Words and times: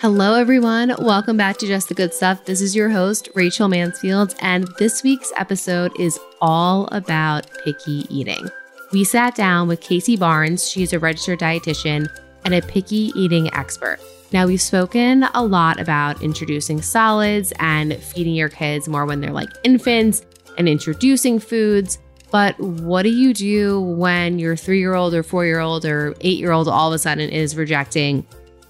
Hello, 0.00 0.34
everyone. 0.34 0.94
Welcome 1.00 1.36
back 1.36 1.56
to 1.56 1.66
Just 1.66 1.88
the 1.88 1.94
Good 1.94 2.14
Stuff. 2.14 2.44
This 2.44 2.60
is 2.60 2.76
your 2.76 2.88
host, 2.88 3.28
Rachel 3.34 3.66
Mansfield, 3.66 4.32
and 4.40 4.68
this 4.78 5.02
week's 5.02 5.32
episode 5.36 5.90
is 5.98 6.20
all 6.40 6.86
about 6.92 7.48
picky 7.64 8.06
eating. 8.08 8.48
We 8.92 9.02
sat 9.02 9.34
down 9.34 9.66
with 9.66 9.80
Kacie 9.80 10.16
Barnes. 10.16 10.70
She's 10.70 10.92
a 10.92 11.00
registered 11.00 11.40
dietitian 11.40 12.06
and 12.44 12.54
a 12.54 12.62
picky 12.62 13.10
eating 13.16 13.52
expert. 13.52 13.98
Now, 14.32 14.46
we've 14.46 14.62
spoken 14.62 15.24
a 15.34 15.42
lot 15.44 15.80
about 15.80 16.22
introducing 16.22 16.80
solids 16.80 17.52
and 17.58 17.96
feeding 17.96 18.36
your 18.36 18.50
kids 18.50 18.88
more 18.88 19.04
when 19.04 19.20
they're 19.20 19.32
like 19.32 19.50
infants 19.64 20.24
and 20.56 20.68
introducing 20.68 21.40
foods. 21.40 21.98
But 22.30 22.56
what 22.60 23.02
do 23.02 23.08
you 23.08 23.34
do 23.34 23.80
when 23.80 24.38
your 24.38 24.54
three 24.54 24.78
year 24.78 24.94
old 24.94 25.12
or 25.12 25.24
four 25.24 25.44
year 25.44 25.58
old 25.58 25.84
or 25.84 26.14
eight 26.20 26.38
year 26.38 26.52
old 26.52 26.68
all 26.68 26.86
of 26.86 26.94
a 26.94 27.00
sudden 27.00 27.30
is 27.30 27.56
rejecting 27.56 28.24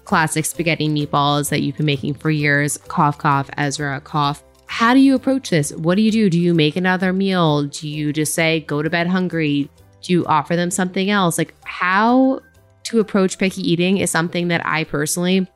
classic 0.09 0.43
spaghetti 0.43 0.89
meatballs 0.89 1.49
that 1.49 1.61
you've 1.61 1.77
been 1.77 1.85
making 1.85 2.15
for 2.15 2.31
years? 2.31 2.77
Cough, 2.87 3.19
cough, 3.19 3.47
Ezra, 3.57 4.01
cough. 4.01 4.43
How 4.65 4.95
do 4.95 4.99
you 4.99 5.13
approach 5.13 5.51
this? 5.51 5.71
What 5.71 5.95
do 5.95 6.01
you 6.01 6.09
do? 6.09 6.31
Do 6.31 6.39
you 6.39 6.55
make 6.55 6.75
another 6.75 7.13
meal? 7.13 7.65
Do 7.65 7.87
you 7.87 8.11
just 8.11 8.33
say, 8.33 8.61
go 8.61 8.81
to 8.81 8.89
bed 8.89 9.05
hungry? 9.05 9.69
Do 10.01 10.13
you 10.13 10.25
offer 10.25 10.55
them 10.55 10.71
something 10.71 11.11
else? 11.11 11.37
Like, 11.37 11.53
how 11.63 12.39
to 12.85 12.99
approach 12.99 13.37
picky 13.37 13.61
eating 13.61 13.99
is 13.99 14.09
something 14.09 14.47
that 14.47 14.65
I 14.65 14.83
personally 14.83 15.47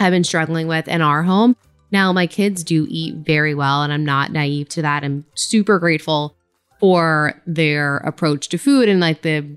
have 0.00 0.10
been 0.10 0.24
struggling 0.24 0.66
with 0.66 0.88
in 0.88 1.02
our 1.02 1.22
home. 1.22 1.54
Now, 1.92 2.12
my 2.12 2.26
kids 2.26 2.64
do 2.64 2.88
eat 2.90 3.14
very 3.14 3.54
well, 3.54 3.84
and 3.84 3.92
I'm 3.92 4.04
not 4.04 4.32
naive 4.32 4.70
to 4.70 4.82
that. 4.82 5.04
I'm 5.04 5.24
super 5.36 5.78
grateful 5.78 6.34
for 6.80 7.40
their 7.46 7.98
approach 7.98 8.48
to 8.48 8.58
food 8.58 8.88
and 8.88 8.98
like 8.98 9.22
the 9.22 9.56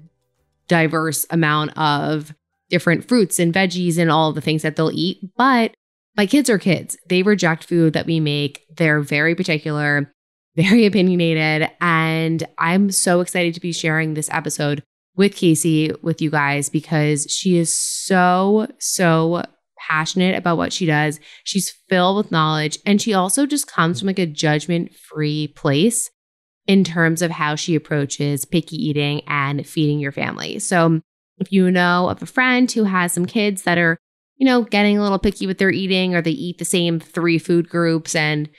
diverse 0.67 1.25
amount 1.31 1.75
of 1.75 2.35
different 2.73 3.07
fruits 3.07 3.37
and 3.37 3.53
veggies 3.53 3.99
and 3.99 4.09
all 4.09 4.33
the 4.33 4.41
things 4.41 4.63
that 4.63 4.75
they'll 4.75 4.89
eat. 4.91 5.19
But 5.37 5.75
my 6.17 6.25
kids 6.25 6.49
are 6.49 6.57
kids. 6.57 6.97
They 7.07 7.21
reject 7.21 7.65
food 7.65 7.93
that 7.93 8.07
we 8.07 8.19
make. 8.19 8.65
They're 8.77 8.99
very 8.99 9.35
particular, 9.35 10.11
very 10.55 10.87
opinionated. 10.87 11.69
And 11.79 12.43
I'm 12.57 12.89
so 12.89 13.21
excited 13.21 13.53
to 13.53 13.59
be 13.59 13.71
sharing 13.71 14.15
this 14.15 14.27
episode 14.31 14.81
with 15.15 15.35
Kacie 15.35 16.01
with 16.01 16.19
you 16.19 16.31
guys 16.31 16.67
because 16.67 17.27
she 17.29 17.57
is 17.59 17.71
so, 17.71 18.65
so 18.79 19.43
passionate 19.77 20.35
about 20.35 20.57
what 20.57 20.73
she 20.73 20.87
does. 20.87 21.19
She's 21.43 21.69
filled 21.87 22.17
with 22.17 22.31
knowledge 22.31 22.79
and 22.87 22.99
she 22.99 23.13
also 23.13 23.45
just 23.45 23.67
comes 23.67 23.99
from 23.99 24.07
like 24.07 24.17
a 24.17 24.25
judgment 24.25 24.95
free 24.95 25.47
place 25.49 26.09
in 26.65 26.83
terms 26.83 27.21
of 27.21 27.29
how 27.29 27.53
she 27.53 27.75
approaches 27.75 28.45
picky 28.45 28.77
eating 28.77 29.21
and 29.27 29.67
feeding 29.67 29.99
your 29.99 30.11
family. 30.11 30.57
So, 30.57 31.01
if 31.43 31.51
you 31.51 31.69
know 31.69 32.09
of 32.09 32.21
a 32.21 32.25
friend 32.25 32.71
who 32.71 32.85
has 32.85 33.13
some 33.13 33.25
kids 33.25 33.63
that 33.63 33.77
are, 33.77 33.97
you 34.37 34.45
know, 34.45 34.63
getting 34.63 34.97
a 34.97 35.03
little 35.03 35.19
picky 35.19 35.45
with 35.45 35.57
their 35.57 35.69
eating 35.69 36.15
or 36.15 36.21
they 36.21 36.31
eat 36.31 36.57
the 36.57 36.65
same 36.65 36.99
three 36.99 37.37
food 37.37 37.69
groups 37.69 38.15
and 38.15 38.49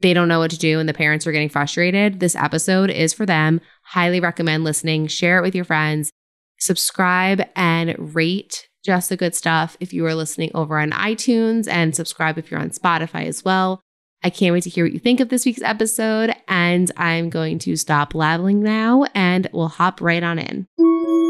they 0.00 0.14
don't 0.14 0.28
know 0.28 0.38
what 0.38 0.52
to 0.52 0.58
do 0.58 0.78
and 0.78 0.88
the 0.88 0.94
parents 0.94 1.26
are 1.26 1.32
getting 1.32 1.48
frustrated, 1.48 2.20
this 2.20 2.36
episode 2.36 2.90
is 2.90 3.12
for 3.12 3.26
them. 3.26 3.60
Highly 3.82 4.20
recommend 4.20 4.64
listening. 4.64 5.08
Share 5.08 5.38
it 5.38 5.42
with 5.42 5.54
your 5.54 5.64
friends. 5.64 6.12
Subscribe 6.58 7.42
and 7.56 8.14
rate 8.14 8.68
just 8.84 9.08
the 9.08 9.16
good 9.16 9.34
stuff 9.34 9.76
if 9.80 9.92
you 9.92 10.06
are 10.06 10.14
listening 10.14 10.50
over 10.54 10.78
on 10.78 10.92
iTunes 10.92 11.68
and 11.68 11.94
subscribe 11.94 12.38
if 12.38 12.50
you're 12.50 12.60
on 12.60 12.70
Spotify 12.70 13.26
as 13.26 13.44
well. 13.44 13.82
I 14.22 14.30
can't 14.30 14.52
wait 14.52 14.64
to 14.64 14.70
hear 14.70 14.84
what 14.84 14.92
you 14.92 14.98
think 14.98 15.20
of 15.20 15.28
this 15.28 15.44
week's 15.44 15.62
episode. 15.62 16.34
And 16.48 16.90
I'm 16.96 17.30
going 17.30 17.58
to 17.60 17.76
stop 17.76 18.12
blabbling 18.12 18.62
now 18.62 19.04
and 19.14 19.48
we'll 19.52 19.68
hop 19.68 20.00
right 20.00 20.22
on 20.22 20.38
in. 20.38 21.27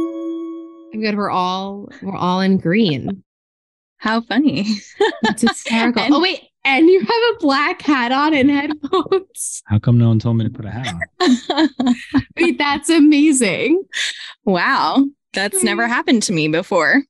I'm 0.93 1.01
good. 1.01 1.17
We're 1.17 1.31
all 1.31 1.89
we're 2.03 2.17
all 2.17 2.41
in 2.41 2.59
green. 2.59 3.23
How 3.99 4.21
funny. 4.21 4.65
It's 5.25 5.43
hysterical. 5.43 6.03
and, 6.05 6.15
oh 6.15 6.21
wait, 6.21 6.41
and 6.65 6.89
you 6.89 7.01
have 7.01 7.09
a 7.09 7.39
black 7.41 7.83
hat 7.83 8.13
on 8.13 8.33
and 8.35 8.51
headphones. 8.51 9.63
How 9.67 9.79
come 9.79 9.99
no 9.99 10.09
one 10.09 10.19
told 10.19 10.37
me 10.37 10.45
to 10.45 10.51
put 10.51 10.65
a 10.65 10.71
hat 10.71 10.95
on? 11.21 11.95
wait, 12.37 12.59
that's 12.59 12.91
amazing. 12.91 13.83
Wow. 14.45 15.05
That's 15.35 15.63
never 15.63 15.87
happened 15.87 16.23
to 16.25 16.33
me 16.33 16.49
before. 16.49 17.03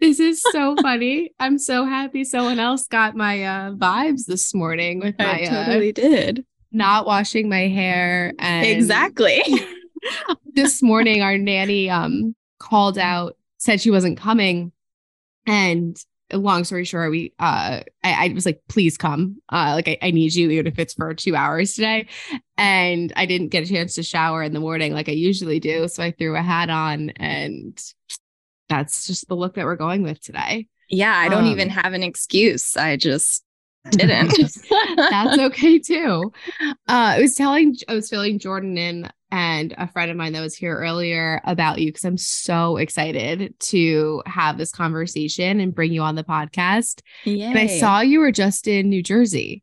This 0.00 0.20
is 0.20 0.42
so 0.52 0.76
funny. 0.82 1.32
I'm 1.40 1.58
so 1.58 1.84
happy 1.84 2.24
someone 2.24 2.60
else 2.60 2.86
got 2.86 3.16
my 3.16 3.44
uh, 3.44 3.72
vibes 3.72 4.26
this 4.26 4.54
morning 4.54 5.00
with 5.00 5.18
my 5.18 5.42
I 5.42 5.44
totally 5.44 5.90
uh, 5.90 5.92
did. 5.92 6.44
Not 6.70 7.06
washing 7.06 7.48
my 7.48 7.68
hair 7.68 8.32
and 8.38 8.66
Exactly. 8.66 9.42
this 10.54 10.82
morning 10.82 11.22
our 11.22 11.36
nanny 11.36 11.90
um 11.90 12.34
called 12.58 12.98
out, 12.98 13.36
said 13.58 13.80
she 13.80 13.90
wasn't 13.90 14.18
coming. 14.18 14.72
And 15.46 15.96
long 16.32 16.64
story 16.64 16.84
short, 16.84 17.10
we 17.10 17.32
uh 17.38 17.82
I, 18.04 18.28
I 18.28 18.32
was 18.34 18.44
like, 18.44 18.60
please 18.68 18.98
come. 18.98 19.40
Uh 19.50 19.72
like 19.74 19.88
I, 19.88 19.98
I 20.02 20.10
need 20.10 20.34
you 20.34 20.50
even 20.50 20.66
if 20.66 20.78
it's 20.78 20.94
for 20.94 21.14
two 21.14 21.34
hours 21.34 21.74
today. 21.74 22.08
And 22.56 23.12
I 23.16 23.26
didn't 23.26 23.48
get 23.48 23.64
a 23.64 23.66
chance 23.66 23.94
to 23.94 24.02
shower 24.02 24.42
in 24.42 24.52
the 24.52 24.60
morning 24.60 24.92
like 24.92 25.08
I 25.08 25.12
usually 25.12 25.60
do. 25.60 25.88
So 25.88 26.02
I 26.02 26.10
threw 26.10 26.36
a 26.36 26.42
hat 26.42 26.70
on 26.70 27.10
and 27.10 27.80
that's 28.68 29.06
just 29.06 29.28
the 29.28 29.34
look 29.34 29.54
that 29.54 29.64
we're 29.64 29.76
going 29.76 30.02
with 30.02 30.20
today. 30.20 30.68
Yeah, 30.90 31.14
I 31.14 31.28
don't 31.28 31.44
um, 31.44 31.52
even 31.52 31.68
have 31.70 31.92
an 31.92 32.02
excuse. 32.02 32.76
I 32.76 32.96
just 32.96 33.44
didn't. 33.90 34.32
that's 34.96 35.38
okay 35.38 35.78
too. 35.78 36.32
Uh, 36.60 36.72
I 36.88 37.20
was 37.20 37.34
telling, 37.34 37.76
I 37.88 37.94
was 37.94 38.08
filling 38.08 38.38
Jordan 38.38 38.76
in 38.76 39.10
and 39.30 39.74
a 39.76 39.88
friend 39.88 40.10
of 40.10 40.16
mine 40.16 40.32
that 40.32 40.40
was 40.40 40.54
here 40.54 40.76
earlier 40.76 41.40
about 41.44 41.78
you 41.78 41.88
because 41.88 42.04
I'm 42.04 42.16
so 42.16 42.76
excited 42.76 43.54
to 43.60 44.22
have 44.26 44.58
this 44.58 44.70
conversation 44.70 45.60
and 45.60 45.74
bring 45.74 45.92
you 45.92 46.02
on 46.02 46.14
the 46.14 46.24
podcast. 46.24 47.02
Yay. 47.24 47.42
And 47.42 47.58
I 47.58 47.66
saw 47.66 48.00
you 48.00 48.20
were 48.20 48.32
just 48.32 48.66
in 48.66 48.88
New 48.88 49.02
Jersey. 49.02 49.62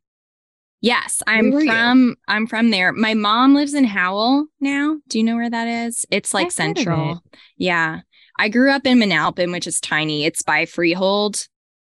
Yes, 0.81 1.23
I'm 1.25 1.51
from 1.51 2.09
you? 2.09 2.15
I'm 2.27 2.45
from 2.45 2.69
there. 2.69 2.91
My 2.91 3.15
mom 3.15 3.55
lives 3.55 3.73
in 3.73 3.85
Howell 3.85 4.45
now. 4.59 4.97
Do 5.07 5.17
you 5.17 5.23
know 5.23 5.35
where 5.35 5.49
that 5.49 5.67
is? 5.67 6.05
It's 6.11 6.33
like 6.33 6.51
central. 6.51 7.23
It. 7.33 7.39
Yeah. 7.57 8.01
I 8.37 8.49
grew 8.49 8.69
up 8.71 8.85
in 8.85 8.99
Manalapan, 8.99 9.51
which 9.51 9.65
is 9.65 9.79
tiny. 9.79 10.25
It's 10.25 10.43
by 10.43 10.65
Freehold. 10.65 11.47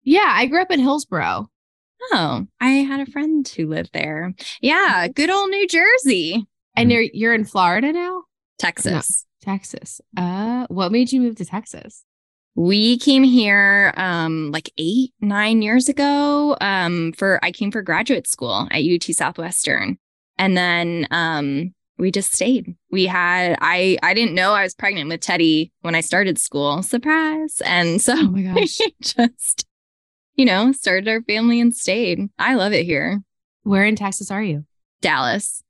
Yeah, 0.03 0.27
I 0.29 0.47
grew 0.47 0.63
up 0.63 0.71
in 0.71 0.81
Hillsborough. 0.81 1.49
Oh, 2.13 2.47
I 2.61 2.69
had 2.69 3.07
a 3.07 3.11
friend 3.11 3.47
who 3.47 3.69
lived 3.69 3.91
there. 3.93 4.33
Yeah, 4.61 5.05
mm-hmm. 5.05 5.13
good 5.13 5.31
old 5.31 5.51
New 5.51 5.69
Jersey. 5.69 6.47
And 6.77 6.91
you're 6.91 7.03
you're 7.03 7.35
in 7.35 7.45
Florida 7.45 7.93
now? 7.93 8.25
Texas. 8.59 9.27
No, 9.47 9.53
Texas. 9.53 10.01
Uh 10.17 10.67
what 10.69 10.93
made 10.93 11.13
you 11.13 11.21
move 11.21 11.37
to 11.37 11.45
Texas? 11.45 12.05
We 12.55 12.99
came 12.99 13.23
here 13.23 13.93
um 13.97 14.51
like 14.51 14.73
8 14.79 15.13
9 15.21 15.63
years 15.63 15.89
ago 15.89 16.57
um 16.61 17.13
for 17.13 17.39
I 17.43 17.53
came 17.53 17.71
for 17.71 17.83
graduate 17.83 18.27
school 18.27 18.69
at 18.71 18.83
UT 18.83 19.05
Southwestern. 19.05 19.99
And 20.39 20.57
then 20.57 21.07
um 21.11 21.75
we 21.99 22.11
just 22.11 22.33
stayed. 22.33 22.77
We 22.91 23.07
had 23.07 23.59
I 23.61 23.99
I 24.03 24.15
didn't 24.15 24.35
know 24.35 24.53
I 24.53 24.63
was 24.63 24.75
pregnant 24.75 25.09
with 25.09 25.21
Teddy 25.21 25.73
when 25.83 25.95
I 25.95 26.01
started 26.01 26.39
school. 26.39 26.83
Surprise. 26.83 27.61
And 27.65 28.01
so 28.01 28.15
oh 28.17 28.31
my 28.31 28.43
gosh. 28.43 28.79
just 29.01 29.67
you 30.41 30.47
know, 30.47 30.73
started 30.73 31.07
our 31.07 31.21
family 31.21 31.61
and 31.61 31.77
stayed. 31.77 32.31
I 32.39 32.55
love 32.55 32.73
it 32.73 32.87
here. 32.87 33.21
Where 33.63 33.85
in 33.85 33.95
Texas 33.95 34.31
are 34.31 34.43
you? 34.43 34.65
Dallas. 35.03 35.63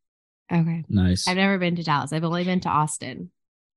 Okay. 0.52 0.84
Nice. 0.88 1.28
I've 1.28 1.36
never 1.36 1.58
been 1.58 1.76
to 1.76 1.82
Dallas. 1.82 2.12
I've 2.12 2.24
only 2.24 2.44
been 2.44 2.60
to 2.60 2.68
Austin. 2.68 3.30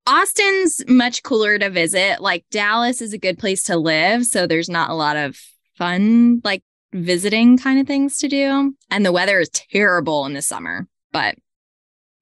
Austin's 0.05 0.81
much 0.87 1.23
cooler 1.23 1.57
to 1.57 1.69
visit. 1.69 2.19
Like 2.19 2.45
Dallas 2.51 3.01
is 3.01 3.13
a 3.13 3.17
good 3.17 3.37
place 3.37 3.63
to 3.63 3.77
live, 3.77 4.25
so 4.25 4.47
there's 4.47 4.69
not 4.69 4.89
a 4.89 4.95
lot 4.95 5.15
of 5.15 5.39
fun 5.77 6.41
like 6.43 6.63
visiting 6.93 7.57
kind 7.57 7.79
of 7.79 7.87
things 7.87 8.17
to 8.19 8.27
do. 8.27 8.75
And 8.89 9.05
the 9.05 9.11
weather 9.11 9.39
is 9.39 9.49
terrible 9.49 10.25
in 10.25 10.33
the 10.33 10.41
summer, 10.41 10.87
but 11.11 11.35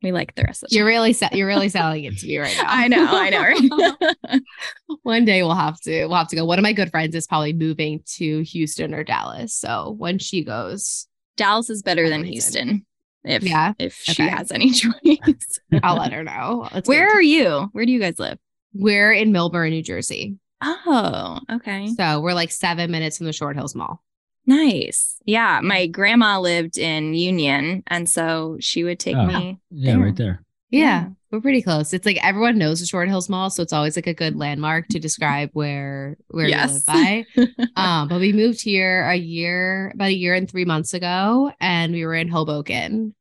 we 0.03 0.11
like 0.11 0.35
the 0.35 0.43
rest 0.43 0.63
of 0.63 0.69
the 0.69 0.75
You're 0.75 0.85
really 0.85 1.13
se- 1.13 1.29
you're 1.33 1.47
really 1.47 1.69
selling 1.69 2.03
it 2.03 2.17
to 2.19 2.27
me 2.27 2.37
right 2.37 2.55
now. 2.57 2.63
I 2.67 2.87
know, 2.87 3.07
I 3.09 3.29
know. 3.29 4.39
One 5.03 5.25
day 5.25 5.41
we'll 5.43 5.55
have 5.55 5.79
to 5.81 6.05
we'll 6.05 6.17
have 6.17 6.29
to 6.29 6.35
go. 6.35 6.45
One 6.45 6.59
of 6.59 6.63
my 6.63 6.73
good 6.73 6.91
friends 6.91 7.15
is 7.15 7.27
probably 7.27 7.53
moving 7.53 8.01
to 8.17 8.43
Houston 8.43 8.93
or 8.93 9.03
Dallas. 9.03 9.55
So 9.55 9.95
when 9.97 10.19
she 10.19 10.43
goes, 10.43 11.07
Dallas 11.37 11.69
is 11.69 11.81
better 11.81 12.09
than 12.09 12.23
Houston. 12.23 12.85
If 13.23 13.43
yeah, 13.43 13.73
if 13.77 13.95
she 13.95 14.23
has 14.23 14.51
any 14.51 14.71
choice, 14.71 15.59
I'll 15.83 15.97
let 15.97 16.13
her 16.13 16.23
know. 16.23 16.67
Let's 16.73 16.89
Where 16.89 17.07
are 17.07 17.21
you? 17.21 17.69
Where 17.71 17.85
do 17.85 17.91
you 17.91 17.99
guys 17.99 18.17
live? 18.19 18.39
We're 18.73 19.11
in 19.11 19.31
Millburn, 19.31 19.69
New 19.69 19.83
Jersey. 19.83 20.37
Oh, 20.61 21.39
okay. 21.51 21.89
So 21.95 22.19
we're 22.19 22.33
like 22.33 22.51
seven 22.51 22.91
minutes 22.91 23.17
from 23.17 23.25
the 23.25 23.33
Short 23.33 23.55
Hills 23.55 23.75
Mall. 23.75 24.01
Nice. 24.45 25.17
Yeah. 25.25 25.59
My 25.61 25.87
grandma 25.87 26.39
lived 26.39 26.77
in 26.77 27.13
Union. 27.13 27.83
And 27.87 28.07
so 28.07 28.57
she 28.59 28.83
would 28.83 28.99
take 28.99 29.15
oh, 29.15 29.25
me. 29.25 29.59
Yeah, 29.69 29.93
there. 29.93 30.03
right 30.03 30.15
there. 30.15 30.43
Yeah, 30.69 30.79
yeah, 30.79 31.07
We're 31.31 31.39
pretty 31.39 31.61
close. 31.61 31.93
It's 31.93 32.05
like 32.05 32.23
everyone 32.23 32.57
knows 32.57 32.81
the 32.81 32.85
Short 32.85 33.07
Hills 33.07 33.29
Mall. 33.29 33.49
So 33.49 33.63
it's 33.63 33.71
always 33.71 33.95
like 33.95 34.07
a 34.07 34.13
good 34.13 34.35
landmark 34.35 34.89
to 34.89 34.99
describe 34.99 35.49
where 35.53 36.17
where 36.27 36.47
yes. 36.47 36.83
we 36.87 36.93
live 36.93 37.25
by. 37.35 37.71
um, 37.81 38.09
but 38.09 38.19
we 38.19 38.33
moved 38.33 38.61
here 38.61 39.07
a 39.07 39.15
year, 39.15 39.91
about 39.95 40.09
a 40.09 40.15
year 40.15 40.33
and 40.33 40.49
three 40.49 40.65
months 40.65 40.93
ago, 40.93 41.51
and 41.61 41.93
we 41.93 42.05
were 42.05 42.15
in 42.15 42.27
Hoboken 42.27 43.15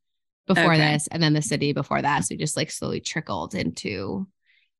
before 0.48 0.74
okay. 0.74 0.92
this, 0.92 1.06
and 1.06 1.22
then 1.22 1.34
the 1.34 1.42
city 1.42 1.72
before 1.72 2.02
that. 2.02 2.24
So 2.24 2.28
we 2.32 2.36
just 2.36 2.56
like 2.56 2.72
slowly 2.72 3.00
trickled 3.00 3.54
into 3.54 4.26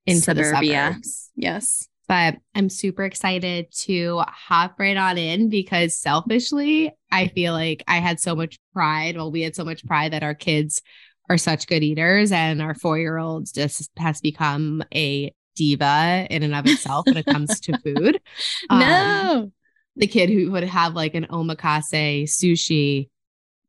into 0.07 0.23
Suburbia. 0.23 0.51
the 0.51 0.55
suburbs. 0.55 1.31
Yes. 1.37 1.87
But 2.09 2.39
I'm 2.57 2.69
super 2.69 3.05
excited 3.05 3.69
to 3.83 4.25
hop 4.27 4.81
right 4.81 4.97
on 4.97 5.17
in 5.17 5.49
because 5.49 5.97
selfishly, 5.97 6.91
I 7.13 7.29
feel 7.29 7.53
like 7.53 7.85
I 7.87 7.99
had 7.99 8.19
so 8.19 8.35
much 8.35 8.59
pride. 8.73 9.17
Well, 9.17 9.31
we 9.31 9.43
had 9.43 9.55
so 9.55 9.65
much 9.65 9.87
pride 9.87 10.13
that 10.13 10.25
our 10.25 10.35
kids 10.35 10.83
are 11.31 11.39
such 11.39 11.69
good 11.69 11.85
eaters, 11.85 12.33
and 12.33 12.61
our 12.61 12.75
four 12.75 12.99
year 12.99 13.17
old 13.17 13.53
just 13.55 13.89
has 13.97 14.21
become 14.21 14.83
a 14.93 15.33
diva 15.55 16.27
in 16.29 16.43
and 16.43 16.55
of 16.55 16.67
itself 16.67 17.07
when 17.07 17.17
it 17.17 17.27
comes 17.27 17.61
to 17.61 17.79
food. 17.85 18.21
no. 18.71 18.77
Um, 18.77 19.53
the 19.97 20.07
kid 20.07 20.29
who 20.29 20.51
would 20.51 20.65
have 20.65 20.95
like 20.95 21.15
an 21.15 21.27
omakase 21.31 22.25
sushi 22.25 23.09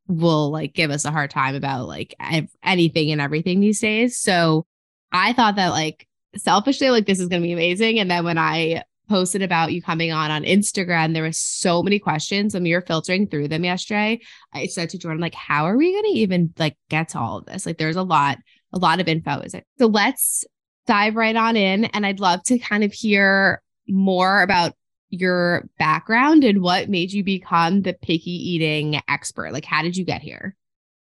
will 0.07 0.51
like 0.51 0.73
give 0.73 0.89
us 0.89 1.05
a 1.05 1.11
hard 1.11 1.29
time 1.29 1.55
about 1.55 1.87
like 1.87 2.15
ev- 2.19 2.49
anything 2.63 3.11
and 3.11 3.21
everything 3.21 3.59
these 3.59 3.79
days. 3.79 4.17
So 4.17 4.65
I 5.11 5.33
thought 5.33 5.55
that 5.57 5.69
like 5.69 6.07
selfishly 6.35 6.89
like 6.89 7.05
this 7.05 7.19
is 7.19 7.27
going 7.27 7.41
to 7.41 7.47
be 7.47 7.53
amazing 7.53 7.99
and 7.99 8.09
then 8.09 8.23
when 8.23 8.37
I 8.37 8.83
posted 9.11 9.41
about 9.41 9.73
you 9.73 9.81
coming 9.81 10.11
on 10.11 10.31
on 10.31 10.43
Instagram 10.43 11.13
there 11.13 11.23
were 11.23 11.31
so 11.33 11.83
many 11.83 11.99
questions 11.99 12.55
and 12.55 12.63
we 12.63 12.73
were 12.73 12.81
filtering 12.81 13.27
through 13.27 13.49
them 13.49 13.65
yesterday. 13.65 14.19
I 14.53 14.67
said 14.67 14.89
to 14.91 14.97
Jordan 14.97 15.19
like 15.19 15.35
how 15.35 15.65
are 15.65 15.77
we 15.77 15.91
going 15.91 16.13
to 16.13 16.19
even 16.19 16.53
like 16.57 16.77
get 16.89 17.09
to 17.09 17.19
all 17.19 17.37
of 17.37 17.45
this? 17.45 17.65
Like 17.65 17.77
there's 17.77 17.97
a 17.97 18.03
lot 18.03 18.37
a 18.73 18.79
lot 18.79 19.01
of 19.01 19.09
info 19.09 19.41
is 19.41 19.53
it. 19.53 19.65
So 19.79 19.87
let's 19.87 20.45
dive 20.87 21.15
right 21.15 21.35
on 21.35 21.57
in 21.57 21.85
and 21.85 22.05
I'd 22.05 22.21
love 22.21 22.41
to 22.43 22.57
kind 22.57 22.85
of 22.85 22.93
hear 22.93 23.61
more 23.87 24.41
about 24.41 24.73
your 25.09 25.67
background 25.77 26.43
and 26.43 26.61
what 26.61 26.89
made 26.89 27.11
you 27.11 27.23
become 27.23 27.81
the 27.81 27.93
picky 27.93 28.31
eating 28.31 29.01
expert? 29.09 29.51
Like, 29.51 29.65
how 29.65 29.81
did 29.81 29.97
you 29.97 30.05
get 30.05 30.21
here? 30.21 30.55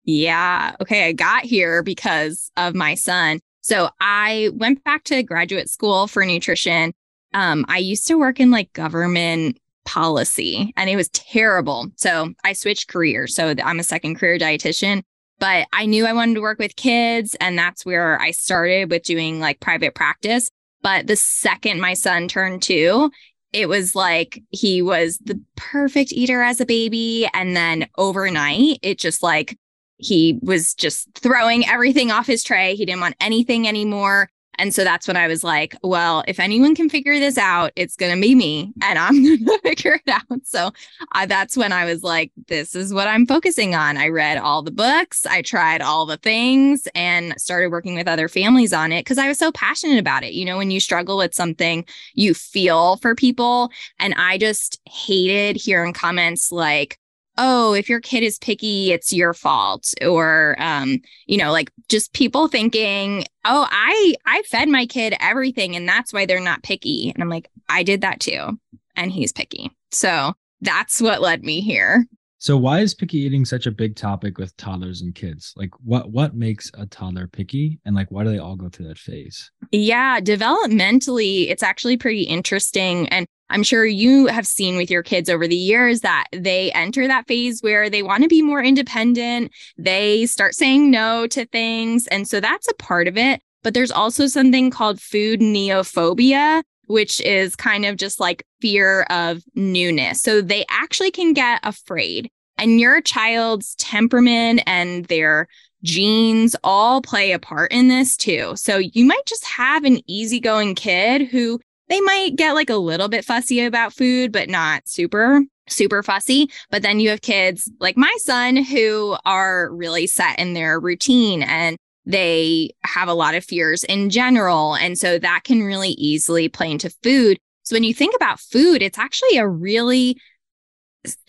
Yeah. 0.05 0.77
Okay. 0.81 1.09
I 1.09 1.13
got 1.13 1.45
here 1.45 1.83
because 1.83 2.51
of 2.57 2.75
my 2.75 2.95
son. 2.95 3.41
So 3.63 3.89
I 3.99 4.51
went 4.53 4.85
back 4.85 5.05
to 5.05 5.23
graduate 5.23 5.71
school 5.71 6.07
for 6.07 6.25
nutrition. 6.27 6.93
Um, 7.35 7.67
I 7.69 7.79
used 7.79 8.07
to 8.07 8.19
work 8.19 8.41
in 8.41 8.51
like 8.51 8.73
government 8.73 9.59
policy 9.85 10.73
and 10.77 10.89
it 10.89 10.97
was 10.97 11.09
terrible. 11.11 11.89
So 11.97 12.33
I 12.45 12.55
switched 12.55 12.89
careers. 12.89 13.35
So 13.35 13.55
I'm 13.63 13.81
a 13.81 13.85
second 13.85 14.17
career 14.17 14.39
dietitian, 14.39 15.03
but 15.39 15.67
I 15.73 15.87
knew 15.87 16.07
I 16.07 16.13
wanted 16.13 16.35
to 16.35 16.41
work 16.41 16.59
with 16.59 16.77
kids. 16.77 17.35
And 17.41 17.59
that's 17.59 17.85
where 17.85 18.21
I 18.21 18.31
started 18.31 18.91
with 18.91 19.03
doing 19.03 19.41
like 19.41 19.61
private 19.61 19.95
practice. 19.95 20.49
But 20.83 21.07
the 21.07 21.17
second 21.17 21.81
my 21.81 21.95
son 21.95 22.29
turned 22.29 22.63
two, 22.63 23.11
it 23.53 23.69
was 23.69 23.95
like 23.95 24.43
he 24.51 24.83
was 24.83 25.19
the 25.19 25.41
perfect 25.57 26.13
eater 26.13 26.43
as 26.43 26.61
a 26.61 26.67
baby. 26.67 27.29
And 27.35 27.57
then 27.57 27.89
overnight, 27.97 28.79
it 28.83 28.99
just 28.99 29.23
like 29.23 29.59
he 29.97 30.39
was 30.43 30.75
just 30.75 31.09
throwing 31.15 31.67
everything 31.67 32.11
off 32.11 32.27
his 32.27 32.43
tray. 32.43 32.75
He 32.75 32.85
didn't 32.85 33.01
want 33.01 33.17
anything 33.21 33.67
anymore. 33.69 34.29
And 34.59 34.75
so 34.75 34.85
that's 34.85 35.07
when 35.09 35.17
I 35.17 35.27
was 35.27 35.45
like, 35.45 35.77
well, 35.83 36.25
if 36.29 36.41
anyone 36.41 36.75
can 36.75 36.89
figure 36.89 37.19
this 37.19 37.39
out, 37.39 37.73
it's 37.77 37.97
going 37.97 38.15
to 38.15 38.21
be 38.21 38.35
me 38.35 38.73
and 38.83 38.99
I'm 38.99 39.23
going 39.45 39.45
to 39.45 39.59
figure 39.63 40.01
it 40.07 40.11
out. 40.11 40.41
So 40.45 40.71
uh, 41.15 41.27
that's 41.27 41.57
when 41.57 41.73
I 41.73 41.85
was 41.85 42.03
like, 42.03 42.33
this 42.49 42.75
is 42.75 42.93
what 42.93 43.09
I'm 43.09 43.27
focusing 43.27 43.75
on. 43.75 43.97
I 43.97 44.09
read 44.09 44.39
all 44.39 44.63
the 44.63 44.71
books, 44.71 45.27
I 45.27 45.43
tried 45.43 45.83
all 45.83 46.07
the 46.07 46.17
things 46.17 46.89
and 46.95 47.35
started 47.39 47.71
working 47.71 47.95
with 47.95 48.09
other 48.09 48.29
families 48.29 48.73
on 48.73 48.93
it 48.93 49.01
because 49.01 49.19
I 49.19 49.29
was 49.29 49.39
so 49.39 49.53
passionate 49.53 49.99
about 49.99 50.25
it. 50.25 50.35
You 50.35 50.45
know, 50.45 50.57
when 50.57 50.71
you 50.71 50.81
struggle 50.81 51.17
with 51.17 51.35
something, 51.35 51.85
you 52.15 52.35
feel 52.35 52.97
for 52.99 53.15
people. 53.15 53.71
And 53.99 54.15
I 54.15 54.39
just 54.39 54.81
hated 54.87 55.57
hearing 55.57 55.93
comments 55.93 56.53
like, 56.53 56.99
oh, 57.37 57.73
if 57.73 57.89
your 57.89 58.01
kid 58.01 58.23
is 58.23 58.39
picky, 58.39 58.93
it's 58.93 59.13
your 59.13 59.35
fault. 59.35 59.93
Or, 60.03 60.57
um, 60.59 61.01
you 61.27 61.37
know, 61.37 61.53
like 61.53 61.71
just 61.89 62.13
people 62.13 62.49
thinking, 62.49 63.25
oh, 63.45 63.67
I, 63.71 64.15
I 64.27 64.43
fed 64.43 64.69
my 64.69 64.87
kid 64.87 65.15
everything 65.21 65.77
and 65.77 65.89
that's 65.89 66.13
why 66.13 66.27
they're 66.27 66.41
not 66.41 66.63
picky. 66.63 67.11
And 67.15 67.23
I'm 67.23 67.29
like, 67.29 67.51
I 67.69 67.83
did 67.83 68.01
that 68.03 68.21
too. 68.21 68.59
And 68.97 69.11
he's 69.11 69.33
picky. 69.33 69.71
So 69.91 70.35
that's 70.61 71.01
what 71.01 71.21
led 71.21 71.43
me 71.43 71.61
here. 71.61 72.07
So 72.45 72.59
why 72.59 72.81
is 72.81 72.95
picky 72.95 73.21
eating 73.21 73.47
such 73.47 73.67
a 73.67 73.71
big 73.71 73.97
topic 73.97 74.37
with 74.37 74.55
toddlers 74.59 75.01
and 75.01 75.15
kids? 75.15 75.55
Like 75.57 75.71
what 75.83 76.11
what 76.11 76.35
makes 76.37 76.71
a 76.75 76.85
toddler 76.85 77.27
picky 77.27 77.81
and 77.87 77.97
like 77.97 78.11
why 78.11 78.23
do 78.23 78.31
they 78.31 78.39
all 78.39 78.55
go 78.55 78.69
through 78.69 78.89
that 78.89 78.99
phase? 78.99 79.51
Yeah, 79.73 80.21
developmentally 80.21 81.49
it's 81.49 81.63
actually 81.63 81.97
pretty 81.97 82.25
interesting 82.25 83.09
and 83.09 83.27
I'm 83.51 83.63
sure 83.63 83.85
you 83.85 84.27
have 84.27 84.47
seen 84.47 84.77
with 84.77 84.91
your 84.91 85.03
kids 85.03 85.29
over 85.29 85.47
the 85.47 85.55
years 85.55 86.01
that 86.01 86.27
they 86.33 86.73
enter 86.73 87.07
that 87.07 87.27
phase 87.27 87.61
where 87.61 87.91
they 87.91 88.03
want 88.03 88.23
to 88.23 88.29
be 88.29 88.43
more 88.43 88.63
independent. 88.63 89.53
They 89.77 90.27
start 90.27 90.55
saying 90.55 90.91
no 90.91 91.27
to 91.29 91.45
things. 91.47 92.07
And 92.09 92.27
so 92.27 92.41
that's 92.41 92.69
a 92.69 92.75
part 92.75 93.07
of 93.07 93.17
it. 93.17 93.41
But 93.63 93.75
there's 93.75 93.91
also 93.91 94.27
something 94.27 94.71
called 94.71 95.01
food 95.01 95.41
neophobia, 95.41 96.63
which 96.87 97.21
is 97.23 97.57
kind 97.57 97.85
of 97.85 97.97
just 97.97 98.21
like 98.21 98.47
fear 98.61 99.03
of 99.11 99.43
newness. 99.55 100.21
So 100.21 100.41
they 100.41 100.65
actually 100.69 101.11
can 101.11 101.33
get 101.33 101.61
afraid. 101.63 102.31
And 102.57 102.79
your 102.79 103.01
child's 103.01 103.75
temperament 103.77 104.63
and 104.67 105.07
their 105.07 105.49
genes 105.83 106.57
all 106.65 107.03
play 107.03 107.33
a 107.33 107.39
part 107.39 107.73
in 107.73 107.89
this 107.89 108.17
too. 108.17 108.55
So 108.57 108.79
you 108.79 109.05
might 109.05 109.27
just 109.27 109.45
have 109.45 109.85
an 109.85 110.01
easygoing 110.07 110.75
kid 110.75 111.29
who 111.29 111.61
they 111.95 112.01
might 112.01 112.35
get 112.35 112.55
like 112.55 112.71
a 112.71 112.77
little 112.77 113.09
bit 113.09 113.25
fussy 113.25 113.61
about 113.61 113.93
food, 113.93 114.33
but 114.33 114.49
not 114.49 114.89
super, 114.89 115.43
super 115.69 116.03
fussy. 116.03 116.51
But 116.69 116.83
then 116.83 116.99
you 116.99 117.11
have 117.11 117.21
kids 117.21 117.71
like 117.79 117.97
my 117.97 118.13
son 118.19 118.57
who 118.57 119.17
are 119.25 119.73
really 119.73 120.09
set 120.09 120.41
in 120.41 120.55
their 120.55 120.81
routine 120.81 121.45
and 121.45 121.77
they 122.05 122.71
have 122.83 123.07
a 123.07 123.15
lot 123.15 123.37
of 123.37 123.45
fears 123.45 123.85
in 123.85 124.11
general. 124.11 124.75
And 124.75 124.99
so 124.99 125.21
that 125.21 125.43
can 125.45 125.63
really 125.63 125.91
easily 125.91 126.49
play 126.49 126.73
into 126.73 126.91
food. 127.05 127.39
So 127.63 127.77
when 127.77 127.85
you 127.85 127.95
think 127.95 128.17
about 128.17 128.41
food, 128.41 128.83
it's 128.83 128.99
actually 128.99 129.39
a 129.39 129.47
really 129.47 130.19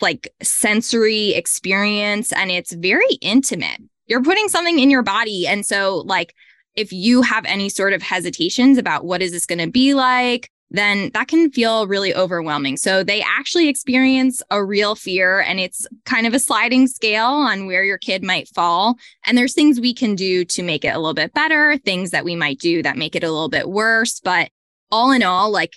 like 0.00 0.34
sensory 0.42 1.32
experience 1.34 2.32
and 2.32 2.50
it's 2.50 2.72
very 2.72 3.14
intimate. 3.20 3.80
You're 4.08 4.22
putting 4.22 4.48
something 4.48 4.80
in 4.80 4.90
your 4.90 5.04
body. 5.04 5.46
And 5.46 5.64
so, 5.64 6.02
like, 6.06 6.34
if 6.74 6.92
you 6.92 7.22
have 7.22 7.44
any 7.44 7.68
sort 7.68 7.92
of 7.92 8.02
hesitations 8.02 8.78
about 8.78 9.04
what 9.04 9.22
is 9.22 9.32
this 9.32 9.46
going 9.46 9.60
to 9.60 9.70
be 9.70 9.94
like, 9.94 10.50
then 10.70 11.10
that 11.14 11.28
can 11.28 11.50
feel 11.50 11.86
really 11.86 12.14
overwhelming. 12.14 12.76
So 12.76 13.04
they 13.04 13.22
actually 13.22 13.68
experience 13.68 14.42
a 14.50 14.64
real 14.64 14.94
fear 14.94 15.40
and 15.40 15.60
it's 15.60 15.86
kind 16.04 16.26
of 16.26 16.34
a 16.34 16.38
sliding 16.38 16.88
scale 16.88 17.26
on 17.26 17.66
where 17.66 17.84
your 17.84 17.98
kid 17.98 18.24
might 18.24 18.48
fall. 18.48 18.96
And 19.24 19.38
there's 19.38 19.54
things 19.54 19.80
we 19.80 19.94
can 19.94 20.14
do 20.14 20.44
to 20.46 20.62
make 20.62 20.84
it 20.84 20.94
a 20.94 20.98
little 20.98 21.14
bit 21.14 21.32
better, 21.34 21.78
things 21.78 22.10
that 22.10 22.24
we 22.24 22.34
might 22.34 22.58
do 22.58 22.82
that 22.82 22.98
make 22.98 23.14
it 23.14 23.24
a 23.24 23.30
little 23.30 23.48
bit 23.48 23.68
worse. 23.68 24.20
But 24.20 24.50
all 24.90 25.12
in 25.12 25.22
all, 25.22 25.50
like 25.50 25.74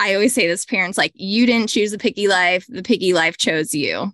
I 0.00 0.14
always 0.14 0.34
say 0.34 0.46
this 0.46 0.64
parents 0.64 0.98
like 0.98 1.12
you 1.14 1.46
didn't 1.46 1.70
choose 1.70 1.92
the 1.92 1.98
picky 1.98 2.28
life, 2.28 2.66
the 2.68 2.82
picky 2.82 3.12
life 3.12 3.36
chose 3.36 3.72
you. 3.72 4.12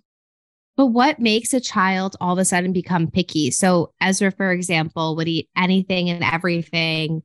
But 0.77 0.87
what 0.87 1.19
makes 1.19 1.53
a 1.53 1.61
child 1.61 2.17
all 2.19 2.33
of 2.33 2.39
a 2.39 2.45
sudden 2.45 2.73
become 2.73 3.09
picky? 3.09 3.49
So 3.49 3.93
Ezra, 4.01 4.31
for 4.31 4.51
example, 4.51 5.15
would 5.15 5.27
eat 5.27 5.49
anything 5.55 6.09
and 6.09 6.23
everything. 6.23 7.23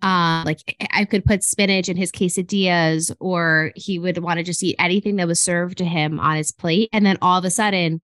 Um, 0.00 0.44
like 0.44 0.76
I 0.92 1.04
could 1.04 1.24
put 1.24 1.42
spinach 1.42 1.88
in 1.88 1.96
his 1.96 2.12
quesadillas, 2.12 3.14
or 3.20 3.72
he 3.74 3.98
would 3.98 4.18
want 4.18 4.38
to 4.38 4.44
just 4.44 4.62
eat 4.62 4.76
anything 4.78 5.16
that 5.16 5.26
was 5.26 5.40
served 5.40 5.78
to 5.78 5.84
him 5.84 6.20
on 6.20 6.36
his 6.36 6.52
plate. 6.52 6.88
And 6.92 7.04
then 7.04 7.18
all 7.20 7.38
of 7.38 7.44
a 7.44 7.50
sudden, 7.50 8.00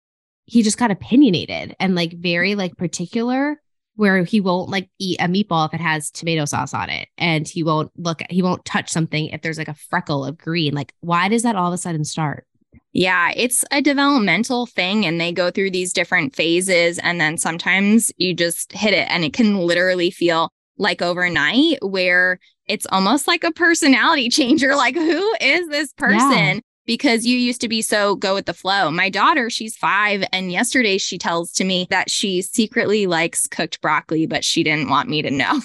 he 0.46 0.64
just 0.64 0.78
got 0.78 0.92
opinionated 0.92 1.76
and 1.80 1.96
like 1.96 2.14
very 2.14 2.56
like 2.56 2.78
particular 2.78 3.62
where 3.96 4.24
he 4.24 4.42
won't 4.42 4.70
like 4.70 4.90
eat 4.98 5.20
a 5.20 5.28
meatball 5.28 5.68
if 5.68 5.74
it 5.74 5.80
has 5.80 6.10
tomato 6.10 6.46
sauce 6.46 6.74
on 6.74 6.90
it 6.90 7.08
and 7.18 7.48
he 7.48 7.62
won't 7.62 7.92
look 7.96 8.22
he 8.30 8.42
won't 8.42 8.66
touch 8.66 8.90
something 8.90 9.28
if 9.28 9.42
there's 9.44 9.60
like 9.60 9.68
a 9.68 9.76
freckle 9.76 10.26
of 10.26 10.36
green 10.36 10.74
like 10.74 10.94
why 11.02 11.30
does 11.30 11.44
that 11.44 11.56
all 11.56 11.68
of 11.68 11.74
a 11.74 11.78
sudden 11.78 12.04
start 12.04 12.48
yeah, 12.94 13.32
it's 13.36 13.66
a 13.72 13.82
developmental 13.82 14.68
thing 14.68 15.06
and 15.06 15.20
they 15.20 15.32
go 15.32 15.50
through 15.50 15.72
these 15.72 15.94
different 15.94 16.36
phases. 16.36 17.00
And 17.00 17.20
then 17.20 17.38
sometimes 17.40 18.12
you 18.18 18.36
just 18.36 18.72
hit 18.72 18.94
it 18.94 19.08
and 19.10 19.26
it 19.26 19.34
can 19.34 19.58
literally 19.58 20.12
feel 20.12 20.52
like 20.78 21.02
overnight 21.02 21.78
where 21.82 22.40
it's 22.68 22.88
almost 22.92 23.28
like 23.28 23.44
a 23.44 23.52
personality 23.52 24.30
changer. 24.30 24.76
Like, 24.76 24.96
who 24.96 25.36
is 25.42 25.68
this 25.70 25.94
person? 25.94 26.56
Yeah. 26.56 26.60
Because 26.86 27.26
you 27.26 27.38
used 27.38 27.62
to 27.62 27.70
be 27.70 27.82
so 27.82 28.16
go 28.16 28.34
with 28.34 28.46
the 28.46 28.54
flow. 28.54 28.92
My 28.92 29.10
daughter, 29.10 29.50
she's 29.50 29.78
five. 29.78 30.24
And 30.34 30.52
yesterday 30.52 30.98
she 30.98 31.18
tells 31.18 31.54
to 31.54 31.64
me 31.64 31.88
that 31.90 32.10
she 32.10 32.42
secretly 32.42 33.08
likes 33.08 33.48
cooked 33.48 33.80
broccoli, 33.80 34.26
but 34.26 34.44
she 34.44 34.64
didn't 34.64 34.90
want 34.90 35.08
me 35.08 35.22
to 35.22 35.32
know. 35.32 35.62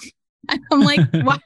I'm 0.70 0.80
like, 0.80 1.00
why? 1.12 1.38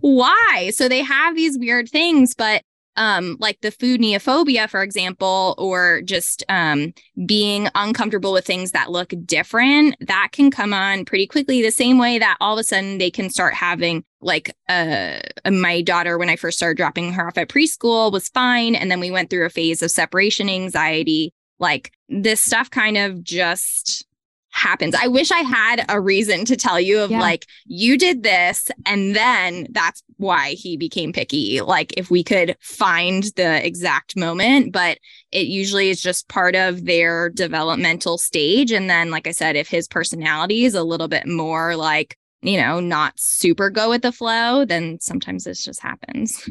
why? 0.00 0.70
So 0.74 0.88
they 0.88 1.02
have 1.02 1.36
these 1.36 1.58
weird 1.58 1.90
things, 1.90 2.34
but 2.34 2.62
um, 2.96 3.36
like 3.40 3.60
the 3.60 3.70
food 3.70 4.00
neophobia, 4.00 4.68
for 4.68 4.82
example, 4.82 5.54
or 5.58 6.02
just 6.02 6.44
um, 6.48 6.92
being 7.26 7.68
uncomfortable 7.74 8.32
with 8.32 8.46
things 8.46 8.70
that 8.72 8.90
look 8.90 9.12
different, 9.24 9.96
that 10.00 10.28
can 10.32 10.50
come 10.50 10.72
on 10.72 11.04
pretty 11.04 11.26
quickly. 11.26 11.62
The 11.62 11.70
same 11.70 11.98
way 11.98 12.18
that 12.18 12.36
all 12.40 12.54
of 12.54 12.60
a 12.60 12.64
sudden 12.64 12.98
they 12.98 13.10
can 13.10 13.30
start 13.30 13.54
having, 13.54 14.04
like, 14.20 14.54
uh, 14.68 15.18
my 15.50 15.82
daughter, 15.82 16.18
when 16.18 16.30
I 16.30 16.36
first 16.36 16.56
started 16.56 16.76
dropping 16.76 17.12
her 17.12 17.26
off 17.26 17.38
at 17.38 17.48
preschool, 17.48 18.12
was 18.12 18.28
fine. 18.28 18.74
And 18.74 18.90
then 18.90 19.00
we 19.00 19.10
went 19.10 19.30
through 19.30 19.46
a 19.46 19.50
phase 19.50 19.82
of 19.82 19.90
separation 19.90 20.48
anxiety. 20.48 21.32
Like, 21.58 21.92
this 22.08 22.40
stuff 22.40 22.70
kind 22.70 22.96
of 22.96 23.22
just 23.22 24.06
happens. 24.54 24.94
I 24.94 25.08
wish 25.08 25.30
I 25.32 25.40
had 25.40 25.84
a 25.88 26.00
reason 26.00 26.44
to 26.46 26.56
tell 26.56 26.80
you 26.80 27.00
of 27.00 27.10
yeah. 27.10 27.20
like, 27.20 27.44
you 27.66 27.98
did 27.98 28.22
this, 28.22 28.70
and 28.86 29.14
then 29.14 29.66
that's 29.72 30.02
why 30.16 30.50
he 30.50 30.76
became 30.76 31.12
picky. 31.12 31.60
Like, 31.60 31.92
if 31.96 32.10
we 32.10 32.22
could 32.22 32.56
find 32.60 33.24
the 33.36 33.66
exact 33.66 34.16
moment, 34.16 34.72
but 34.72 34.98
it 35.32 35.48
usually 35.48 35.90
is 35.90 36.00
just 36.00 36.28
part 36.28 36.54
of 36.54 36.84
their 36.84 37.30
developmental 37.30 38.16
stage. 38.16 38.70
And 38.70 38.88
then, 38.88 39.10
like 39.10 39.26
I 39.26 39.32
said, 39.32 39.56
if 39.56 39.68
his 39.68 39.88
personality 39.88 40.64
is 40.64 40.74
a 40.74 40.84
little 40.84 41.08
bit 41.08 41.26
more 41.26 41.76
like, 41.76 42.16
you 42.40 42.56
know, 42.56 42.78
not 42.78 43.14
super 43.16 43.70
go 43.70 43.90
with 43.90 44.02
the 44.02 44.12
flow, 44.12 44.64
then 44.64 44.98
sometimes 45.00 45.44
this 45.44 45.64
just 45.64 45.80
happens. 45.80 46.48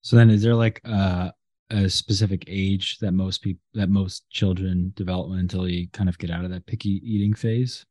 So 0.00 0.16
then 0.16 0.30
is 0.30 0.42
there 0.42 0.54
like 0.54 0.80
uh 0.84 1.30
a 1.70 1.88
specific 1.88 2.44
age 2.46 2.98
that 2.98 3.12
most 3.12 3.42
people 3.42 3.62
that 3.74 3.88
most 3.88 4.28
children 4.30 4.92
developmentally 4.96 5.92
kind 5.92 6.08
of 6.08 6.18
get 6.18 6.30
out 6.30 6.44
of 6.44 6.50
that 6.50 6.66
picky 6.66 7.00
eating 7.04 7.34
phase? 7.34 7.84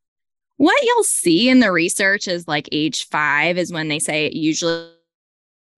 What 0.58 0.84
you'll 0.84 1.04
see 1.04 1.50
in 1.50 1.60
the 1.60 1.72
research 1.72 2.28
is 2.28 2.48
like 2.48 2.70
age 2.72 3.08
five 3.08 3.58
is 3.58 3.74
when 3.74 3.88
they 3.88 4.00
say 4.00 4.26
it 4.26 4.34
usually 4.34 4.90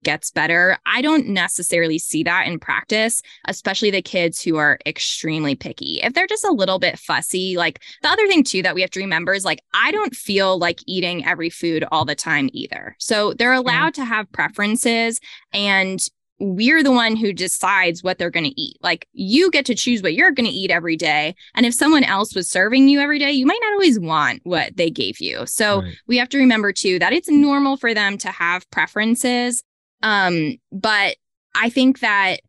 gets 0.06 0.32
better. 0.32 0.78
I 0.86 1.02
don't 1.02 1.28
necessarily 1.28 1.98
see 1.98 2.24
that 2.24 2.48
in 2.48 2.60
practice, 2.60 3.22
especially 3.46 3.92
the 3.92 4.02
kids 4.02 4.42
who 4.42 4.56
are 4.56 4.78
extremely 4.86 5.56
picky. 5.56 6.00
If 6.04 6.14
they're 6.14 6.28
just 6.28 6.46
a 6.46 6.52
little 6.52 6.80
bit 6.80 7.00
fussy, 7.00 7.58
like 7.58 7.82
the 8.02 8.10
other 8.10 8.28
thing 8.28 8.44
too 8.44 8.62
that 8.62 8.76
we 8.76 8.82
have 8.82 8.92
to 8.92 9.00
remember 9.00 9.34
is 9.34 9.44
like, 9.44 9.62
I 9.74 9.92
don't 9.92 10.16
feel 10.16 10.58
like 10.58 10.80
eating 10.86 11.26
every 11.26 11.50
food 11.50 11.84
all 11.92 12.06
the 12.06 12.16
time 12.16 12.50
either. 12.54 12.96
So 13.00 13.34
they're 13.34 13.52
allowed 13.52 13.98
yeah. 13.98 14.04
to 14.04 14.06
have 14.06 14.32
preferences 14.32 15.20
and 15.52 16.00
we're 16.40 16.84
the 16.84 16.92
one 16.92 17.16
who 17.16 17.32
decides 17.32 18.04
what 18.04 18.18
they're 18.18 18.30
going 18.30 18.46
to 18.46 18.62
eat. 18.62 18.78
Like 18.82 19.08
you 19.14 19.50
get 19.52 19.66
to 19.66 19.76
choose 19.76 20.02
what 20.02 20.14
you're 20.14 20.32
going 20.32 20.50
to 20.50 20.56
eat 20.56 20.72
every 20.72 20.98
day. 20.98 21.36
And 21.54 21.66
if 21.66 21.74
someone 21.74 22.04
else 22.04 22.36
was 22.36 22.50
serving 22.50 22.90
you 22.90 23.00
every 23.00 23.20
day, 23.20 23.32
you 23.32 23.46
might 23.46 23.60
not 23.62 23.74
always 23.74 24.00
want 24.00 24.42
what 24.44 24.76
they 24.76 24.90
gave 24.90 25.20
you. 25.22 25.46
So 25.46 25.82
right. 25.82 25.96
we 26.08 26.18
have 26.18 26.30
to 26.30 26.38
remember 26.38 26.74
too 26.74 27.00
that 27.00 27.14
it's 27.14 27.30
normal 27.30 27.78
for 27.78 27.94
them 27.94 28.18
to 28.20 28.30
have 28.30 28.70
preferences. 28.70 29.64
Um, 30.04 30.58
but 30.72 31.16
I 31.56 31.70
think 31.70 32.00
that 32.00 32.42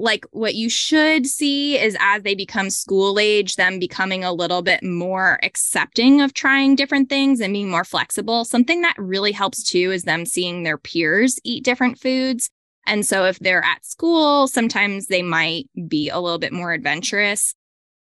like 0.00 0.24
what 0.30 0.54
you 0.54 0.70
should 0.70 1.26
see 1.26 1.76
is 1.76 1.96
as 2.00 2.22
they 2.22 2.34
become 2.34 2.70
school 2.70 3.18
age, 3.18 3.56
them 3.56 3.78
becoming 3.78 4.22
a 4.22 4.32
little 4.32 4.62
bit 4.62 4.82
more 4.82 5.40
accepting 5.42 6.20
of 6.20 6.32
trying 6.32 6.76
different 6.76 7.08
things 7.08 7.40
and 7.40 7.52
being 7.52 7.68
more 7.68 7.84
flexible. 7.84 8.44
Something 8.44 8.80
that 8.82 8.94
really 8.96 9.32
helps 9.32 9.62
too 9.64 9.90
is 9.90 10.04
them 10.04 10.24
seeing 10.24 10.62
their 10.62 10.78
peers 10.78 11.38
eat 11.42 11.64
different 11.64 11.98
foods 11.98 12.48
and 12.88 13.04
so 13.06 13.26
if 13.26 13.38
they're 13.38 13.62
at 13.62 13.84
school, 13.84 14.48
sometimes 14.48 15.06
they 15.06 15.22
might 15.22 15.68
be 15.86 16.08
a 16.08 16.18
little 16.18 16.38
bit 16.38 16.54
more 16.54 16.72
adventurous. 16.72 17.54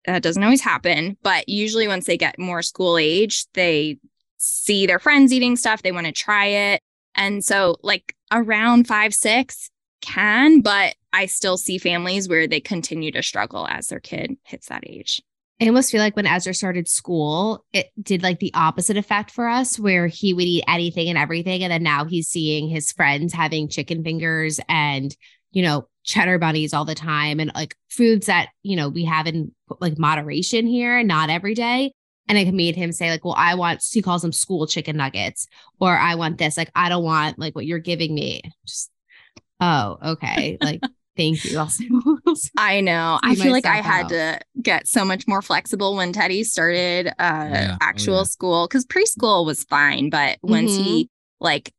That 0.06 0.22
doesn't 0.22 0.42
always 0.42 0.62
happen, 0.62 1.18
but 1.22 1.46
usually 1.48 1.86
once 1.86 2.06
they 2.06 2.16
get 2.16 2.38
more 2.38 2.62
school 2.62 2.96
age, 2.96 3.44
they 3.52 3.98
see 4.38 4.86
their 4.86 4.98
friends 4.98 5.34
eating 5.34 5.56
stuff, 5.56 5.82
they 5.82 5.92
want 5.92 6.06
to 6.06 6.12
try 6.12 6.46
it. 6.46 6.82
And 7.14 7.44
so, 7.44 7.76
like 7.82 8.16
around 8.32 8.88
five, 8.88 9.12
six 9.12 9.70
can, 10.00 10.62
but 10.62 10.94
I 11.12 11.26
still 11.26 11.58
see 11.58 11.76
families 11.76 12.26
where 12.26 12.46
they 12.46 12.60
continue 12.60 13.12
to 13.12 13.22
struggle 13.22 13.66
as 13.68 13.88
their 13.88 14.00
kid 14.00 14.38
hits 14.44 14.68
that 14.68 14.84
age. 14.86 15.20
I 15.60 15.66
almost 15.66 15.92
feel 15.92 16.00
like 16.00 16.16
when 16.16 16.26
Ezra 16.26 16.54
started 16.54 16.88
school, 16.88 17.64
it 17.72 17.90
did 18.00 18.22
like 18.22 18.38
the 18.38 18.54
opposite 18.54 18.96
effect 18.96 19.30
for 19.30 19.46
us, 19.46 19.78
where 19.78 20.06
he 20.06 20.32
would 20.32 20.44
eat 20.44 20.64
anything 20.66 21.08
and 21.08 21.18
everything. 21.18 21.62
And 21.62 21.70
then 21.70 21.82
now 21.82 22.06
he's 22.06 22.28
seeing 22.28 22.68
his 22.68 22.92
friends 22.92 23.34
having 23.34 23.68
chicken 23.68 24.02
fingers 24.02 24.58
and, 24.68 25.14
you 25.52 25.62
know, 25.62 25.86
cheddar 26.02 26.38
bunnies 26.38 26.72
all 26.72 26.86
the 26.86 26.94
time 26.94 27.40
and 27.40 27.52
like 27.54 27.76
foods 27.90 28.26
that, 28.26 28.48
you 28.62 28.74
know, 28.74 28.88
we 28.88 29.04
have 29.04 29.26
in 29.26 29.54
like 29.80 29.98
moderation 29.98 30.66
here, 30.66 31.02
not 31.02 31.28
every 31.28 31.54
day. 31.54 31.92
And 32.26 32.38
it 32.38 32.54
made 32.54 32.76
him 32.76 32.92
say, 32.92 33.10
like, 33.10 33.24
well, 33.24 33.34
I 33.36 33.54
want, 33.56 33.84
he 33.90 34.00
calls 34.02 34.22
them 34.22 34.32
school 34.32 34.66
chicken 34.66 34.96
nuggets, 34.96 35.46
or 35.80 35.94
I 35.94 36.14
want 36.14 36.38
this. 36.38 36.56
Like, 36.56 36.70
I 36.74 36.88
don't 36.88 37.04
want 37.04 37.38
like 37.38 37.54
what 37.54 37.66
you're 37.66 37.80
giving 37.80 38.14
me. 38.14 38.42
Just, 38.64 38.90
oh, 39.60 39.98
okay. 40.02 40.56
Like, 40.60 40.80
Thank 41.20 41.44
you. 41.44 41.58
Also, 41.58 41.84
I 42.56 42.80
know. 42.80 43.18
I 43.22 43.34
feel 43.34 43.52
like 43.52 43.66
I 43.66 43.82
had 43.82 44.04
out. 44.04 44.08
to 44.08 44.40
get 44.62 44.88
so 44.88 45.04
much 45.04 45.28
more 45.28 45.42
flexible 45.42 45.94
when 45.94 46.14
Teddy 46.14 46.44
started 46.44 47.08
uh 47.08 47.10
yeah. 47.18 47.70
Oh, 47.74 47.76
actual 47.82 48.14
oh, 48.14 48.18
yeah. 48.20 48.24
school 48.24 48.66
because 48.66 48.86
preschool 48.86 49.44
was 49.44 49.64
fine, 49.64 50.08
but 50.08 50.38
mm-hmm. 50.38 50.50
once 50.50 50.74
he 50.74 51.04
mm-hmm. 51.04 51.44
like 51.44 51.74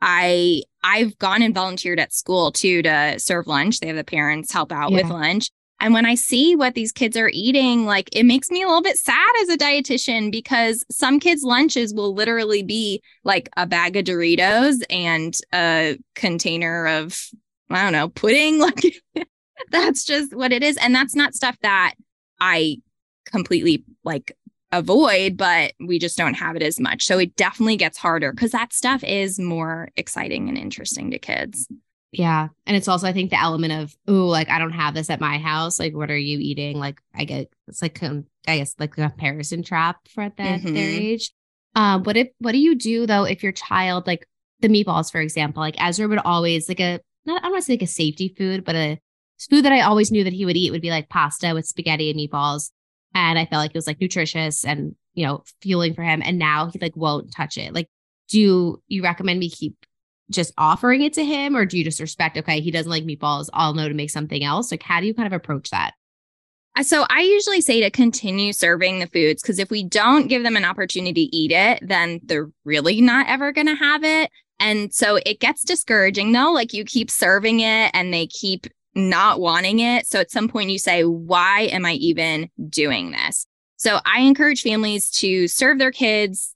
I 0.00 0.62
I've 0.82 1.18
gone 1.18 1.42
and 1.42 1.54
volunteered 1.54 2.00
at 2.00 2.14
school 2.14 2.50
too 2.50 2.80
to 2.80 3.18
serve 3.18 3.46
lunch. 3.46 3.80
They 3.80 3.88
have 3.88 3.96
the 3.96 4.04
parents 4.04 4.50
help 4.52 4.72
out 4.72 4.90
yeah. 4.90 5.02
with 5.02 5.10
lunch. 5.10 5.50
And 5.80 5.92
when 5.92 6.06
I 6.06 6.14
see 6.14 6.56
what 6.56 6.74
these 6.74 6.90
kids 6.90 7.16
are 7.16 7.30
eating, 7.32 7.84
like 7.84 8.08
it 8.12 8.24
makes 8.24 8.50
me 8.50 8.62
a 8.62 8.66
little 8.66 8.82
bit 8.82 8.96
sad 8.96 9.30
as 9.42 9.50
a 9.50 9.58
dietitian 9.58 10.32
because 10.32 10.82
some 10.90 11.20
kids' 11.20 11.42
lunches 11.42 11.92
will 11.92 12.14
literally 12.14 12.62
be 12.62 13.02
like 13.22 13.50
a 13.58 13.66
bag 13.66 13.96
of 13.96 14.06
Doritos 14.06 14.82
and 14.88 15.36
a 15.52 15.98
container 16.14 16.86
of 16.86 17.20
I 17.70 17.82
don't 17.82 17.92
know, 17.92 18.08
pudding. 18.08 18.58
Like 18.68 18.84
that's 19.70 20.04
just 20.04 20.34
what 20.34 20.52
it 20.52 20.62
is. 20.62 20.76
And 20.76 20.94
that's 20.94 21.14
not 21.14 21.34
stuff 21.34 21.56
that 21.62 21.94
I 22.40 22.80
completely 23.26 23.84
like 24.04 24.36
avoid, 24.72 25.36
but 25.36 25.72
we 25.80 25.98
just 25.98 26.16
don't 26.16 26.34
have 26.34 26.56
it 26.56 26.62
as 26.62 26.78
much. 26.78 27.04
So 27.04 27.18
it 27.18 27.36
definitely 27.36 27.76
gets 27.76 27.98
harder 27.98 28.32
because 28.32 28.52
that 28.52 28.72
stuff 28.72 29.02
is 29.04 29.38
more 29.38 29.88
exciting 29.96 30.48
and 30.48 30.58
interesting 30.58 31.10
to 31.10 31.18
kids. 31.18 31.68
Yeah. 32.10 32.48
And 32.66 32.76
it's 32.76 32.88
also, 32.88 33.06
I 33.06 33.12
think, 33.12 33.30
the 33.30 33.40
element 33.40 33.72
of, 33.72 33.94
oh, 34.06 34.26
like, 34.26 34.48
I 34.48 34.58
don't 34.58 34.72
have 34.72 34.94
this 34.94 35.10
at 35.10 35.20
my 35.20 35.38
house. 35.38 35.78
Like, 35.78 35.94
what 35.94 36.10
are 36.10 36.16
you 36.16 36.38
eating? 36.38 36.78
Like, 36.78 37.00
I 37.14 37.24
get, 37.24 37.52
it's 37.66 37.82
like, 37.82 38.02
um, 38.02 38.24
I 38.46 38.58
guess, 38.58 38.74
like 38.78 38.96
a 38.96 39.08
comparison 39.08 39.62
trap 39.62 40.08
for 40.08 40.22
at 40.22 40.36
that 40.38 40.60
mm-hmm. 40.60 40.74
their 40.74 40.88
age. 40.88 41.32
Um, 41.74 42.04
what 42.04 42.16
if, 42.16 42.28
what 42.38 42.52
do 42.52 42.58
you 42.58 42.74
do 42.74 43.06
though, 43.06 43.24
if 43.24 43.42
your 43.42 43.52
child, 43.52 44.06
like 44.06 44.26
the 44.60 44.68
meatballs, 44.68 45.12
for 45.12 45.20
example, 45.20 45.60
like 45.60 45.76
Ezra 45.82 46.08
would 46.08 46.18
always, 46.18 46.68
like 46.68 46.80
a 46.80 47.00
not 47.28 47.42
I 47.42 47.46
don't 47.46 47.52
want 47.52 47.62
to 47.62 47.66
say 47.66 47.74
like 47.74 47.82
a 47.82 47.86
safety 47.86 48.34
food, 48.36 48.64
but 48.64 48.74
a 48.74 48.98
food 49.48 49.64
that 49.64 49.72
I 49.72 49.82
always 49.82 50.10
knew 50.10 50.24
that 50.24 50.32
he 50.32 50.44
would 50.44 50.56
eat 50.56 50.72
would 50.72 50.82
be 50.82 50.90
like 50.90 51.08
pasta 51.08 51.54
with 51.54 51.66
spaghetti 51.66 52.10
and 52.10 52.18
meatballs. 52.18 52.70
And 53.14 53.38
I 53.38 53.46
felt 53.46 53.60
like 53.60 53.70
it 53.70 53.76
was 53.76 53.86
like 53.86 54.00
nutritious 54.00 54.64
and 54.64 54.94
you 55.14 55.26
know 55.26 55.44
fueling 55.62 55.94
for 55.94 56.02
him. 56.02 56.22
And 56.24 56.38
now 56.38 56.70
he 56.70 56.78
like 56.80 56.96
won't 56.96 57.32
touch 57.32 57.56
it. 57.56 57.72
Like, 57.72 57.88
do 58.28 58.82
you 58.88 59.02
recommend 59.02 59.38
me 59.38 59.50
keep 59.50 59.76
just 60.30 60.52
offering 60.58 61.02
it 61.02 61.14
to 61.14 61.24
him, 61.24 61.56
or 61.56 61.64
do 61.64 61.78
you 61.78 61.84
just 61.84 62.00
respect? 62.00 62.36
Okay, 62.36 62.60
he 62.60 62.70
doesn't 62.70 62.90
like 62.90 63.04
meatballs. 63.04 63.48
I'll 63.52 63.74
know 63.74 63.88
to 63.88 63.94
make 63.94 64.10
something 64.10 64.44
else. 64.44 64.70
Like, 64.70 64.82
how 64.82 65.00
do 65.00 65.06
you 65.06 65.14
kind 65.14 65.26
of 65.26 65.32
approach 65.32 65.70
that? 65.70 65.94
Uh, 66.76 66.82
so 66.82 67.06
I 67.08 67.20
usually 67.20 67.60
say 67.60 67.80
to 67.80 67.90
continue 67.90 68.52
serving 68.52 68.98
the 68.98 69.06
foods 69.06 69.42
because 69.42 69.58
if 69.58 69.70
we 69.70 69.82
don't 69.84 70.28
give 70.28 70.42
them 70.42 70.56
an 70.56 70.64
opportunity 70.64 71.26
to 71.26 71.36
eat 71.36 71.50
it, 71.50 71.80
then 71.86 72.20
they're 72.24 72.50
really 72.64 73.00
not 73.00 73.26
ever 73.28 73.52
going 73.52 73.66
to 73.66 73.74
have 73.74 74.04
it. 74.04 74.30
And 74.60 74.92
so 74.92 75.18
it 75.24 75.40
gets 75.40 75.62
discouraging 75.62 76.32
though. 76.32 76.52
Like 76.52 76.72
you 76.72 76.84
keep 76.84 77.10
serving 77.10 77.60
it 77.60 77.90
and 77.94 78.12
they 78.12 78.26
keep 78.26 78.66
not 78.94 79.40
wanting 79.40 79.80
it. 79.80 80.06
So 80.06 80.20
at 80.20 80.30
some 80.30 80.48
point 80.48 80.70
you 80.70 80.78
say, 80.78 81.04
why 81.04 81.62
am 81.62 81.86
I 81.86 81.92
even 81.94 82.50
doing 82.68 83.12
this? 83.12 83.46
So 83.76 84.00
I 84.04 84.20
encourage 84.20 84.62
families 84.62 85.08
to 85.10 85.46
serve 85.46 85.78
their 85.78 85.92
kids 85.92 86.54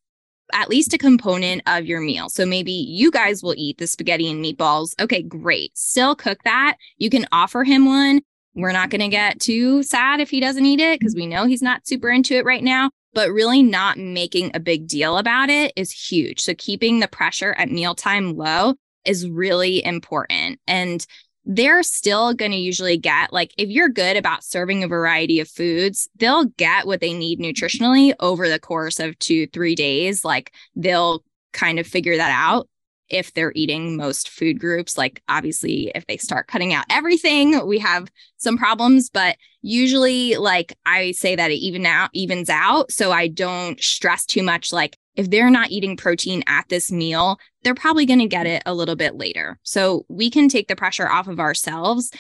at 0.53 0.69
least 0.69 0.93
a 0.93 0.99
component 0.99 1.63
of 1.67 1.87
your 1.87 2.01
meal. 2.01 2.29
So 2.29 2.45
maybe 2.45 2.73
you 2.73 3.11
guys 3.11 3.43
will 3.43 3.55
eat 3.57 3.79
the 3.79 3.87
spaghetti 3.87 4.31
and 4.31 4.45
meatballs. 4.45 4.93
Okay, 5.01 5.23
great. 5.23 5.77
Still 5.79 6.15
cook 6.15 6.39
that. 6.45 6.77
You 6.99 7.09
can 7.11 7.27
offer 7.33 7.65
him 7.65 7.87
one. 7.87 8.21
We're 8.55 8.73
not 8.73 8.91
going 8.91 9.01
to 9.01 9.09
get 9.09 9.41
too 9.41 9.83
sad 9.83 10.21
if 10.21 10.29
he 10.29 10.41
doesn't 10.41 10.67
eat 10.67 10.81
it 10.81 11.01
because 11.01 11.15
we 11.15 11.27
know 11.27 11.47
he's 11.47 11.63
not 11.63 11.87
super 11.87 12.11
into 12.11 12.35
it 12.35 12.45
right 12.45 12.63
now 12.63 12.91
but 13.15 13.31
really 13.31 13.63
not 13.63 13.99
making 13.99 14.51
a 14.55 14.61
big 14.61 14.87
deal 14.87 15.19
about 15.19 15.51
it 15.51 15.73
is 15.77 15.91
huge. 15.91 16.41
So 16.41 16.55
keeping 16.57 17.01
the 17.01 17.09
pressure 17.09 17.55
at 17.59 17.71
mealtime 17.71 18.37
low 18.37 18.75
is 19.05 19.29
really 19.29 19.85
important. 19.85 20.61
And 20.67 21.05
they're 21.45 21.83
still 21.83 22.35
going 22.35 22.53
to 22.53 22.57
usually 22.57 22.97
get 22.97 23.33
like 23.33 23.53
if 23.59 23.69
you're 23.69 23.89
good 23.89 24.17
about 24.17 24.45
serving 24.45 24.85
a 24.85 24.89
variety 24.89 25.41
of 25.41 25.49
foods 25.49 26.09
they'll 26.17 26.45
get 26.45 26.87
what 26.87 27.01
they 27.01 27.13
need 27.13 27.41
nutritionally 27.41 28.15
over 28.21 28.49
the 28.49 28.61
course 28.61 29.01
of 29.01 29.19
2 29.19 29.49
3 29.49 29.75
days 29.75 30.25
like 30.25 30.55
they'll 30.77 31.25
kind 31.53 31.81
of 31.81 31.87
figure 31.87 32.17
that 32.17 32.31
out 32.31 32.69
if 33.13 33.33
they're 33.35 33.53
eating 33.55 33.97
most 33.97 34.29
food 34.29 34.59
groups. 34.59 34.97
Like, 34.99 35.23
obviously, 35.29 35.93
if 35.95 36.07
they 36.07 36.17
start 36.17 36.49
cutting 36.49 36.73
out 36.73 36.87
everything, 36.91 37.67
we 37.67 37.79
have 37.79 38.11
some 38.39 38.57
problems. 38.57 39.11
But 39.11 39.37
usually, 39.61 40.37
like, 40.37 40.77
I 40.87 41.13
say 41.13 41.37
that 41.37 41.51
it 41.51 41.57
even 41.57 41.87
out 41.87 42.11
evens 42.13 42.51
out. 42.51 42.91
So 42.91 43.13
I 43.13 43.29
don't 43.29 43.81
stress 43.81 44.25
too 44.25 44.43
much. 44.43 44.73
Like, 44.73 44.97
if 45.15 45.31
they're 45.31 45.51
not 45.51 45.71
eating 45.71 45.97
protein 45.97 46.43
at 46.47 46.69
this 46.69 46.91
meal, 46.91 47.39
they're 47.63 47.75
probably 47.75 48.07
going 48.07 48.21
to 48.21 48.27
get 48.27 48.47
it 48.47 48.63
a 48.65 48.75
little 48.75 48.97
bit 48.97 49.15
later. 49.15 49.59
So 49.63 50.07
we 50.09 50.31
can 50.31 50.49
take 50.49 50.69
the 50.69 50.77
pressure 50.77 51.09
off 51.09 51.29
of 51.29 51.39
ourselves 51.39 52.11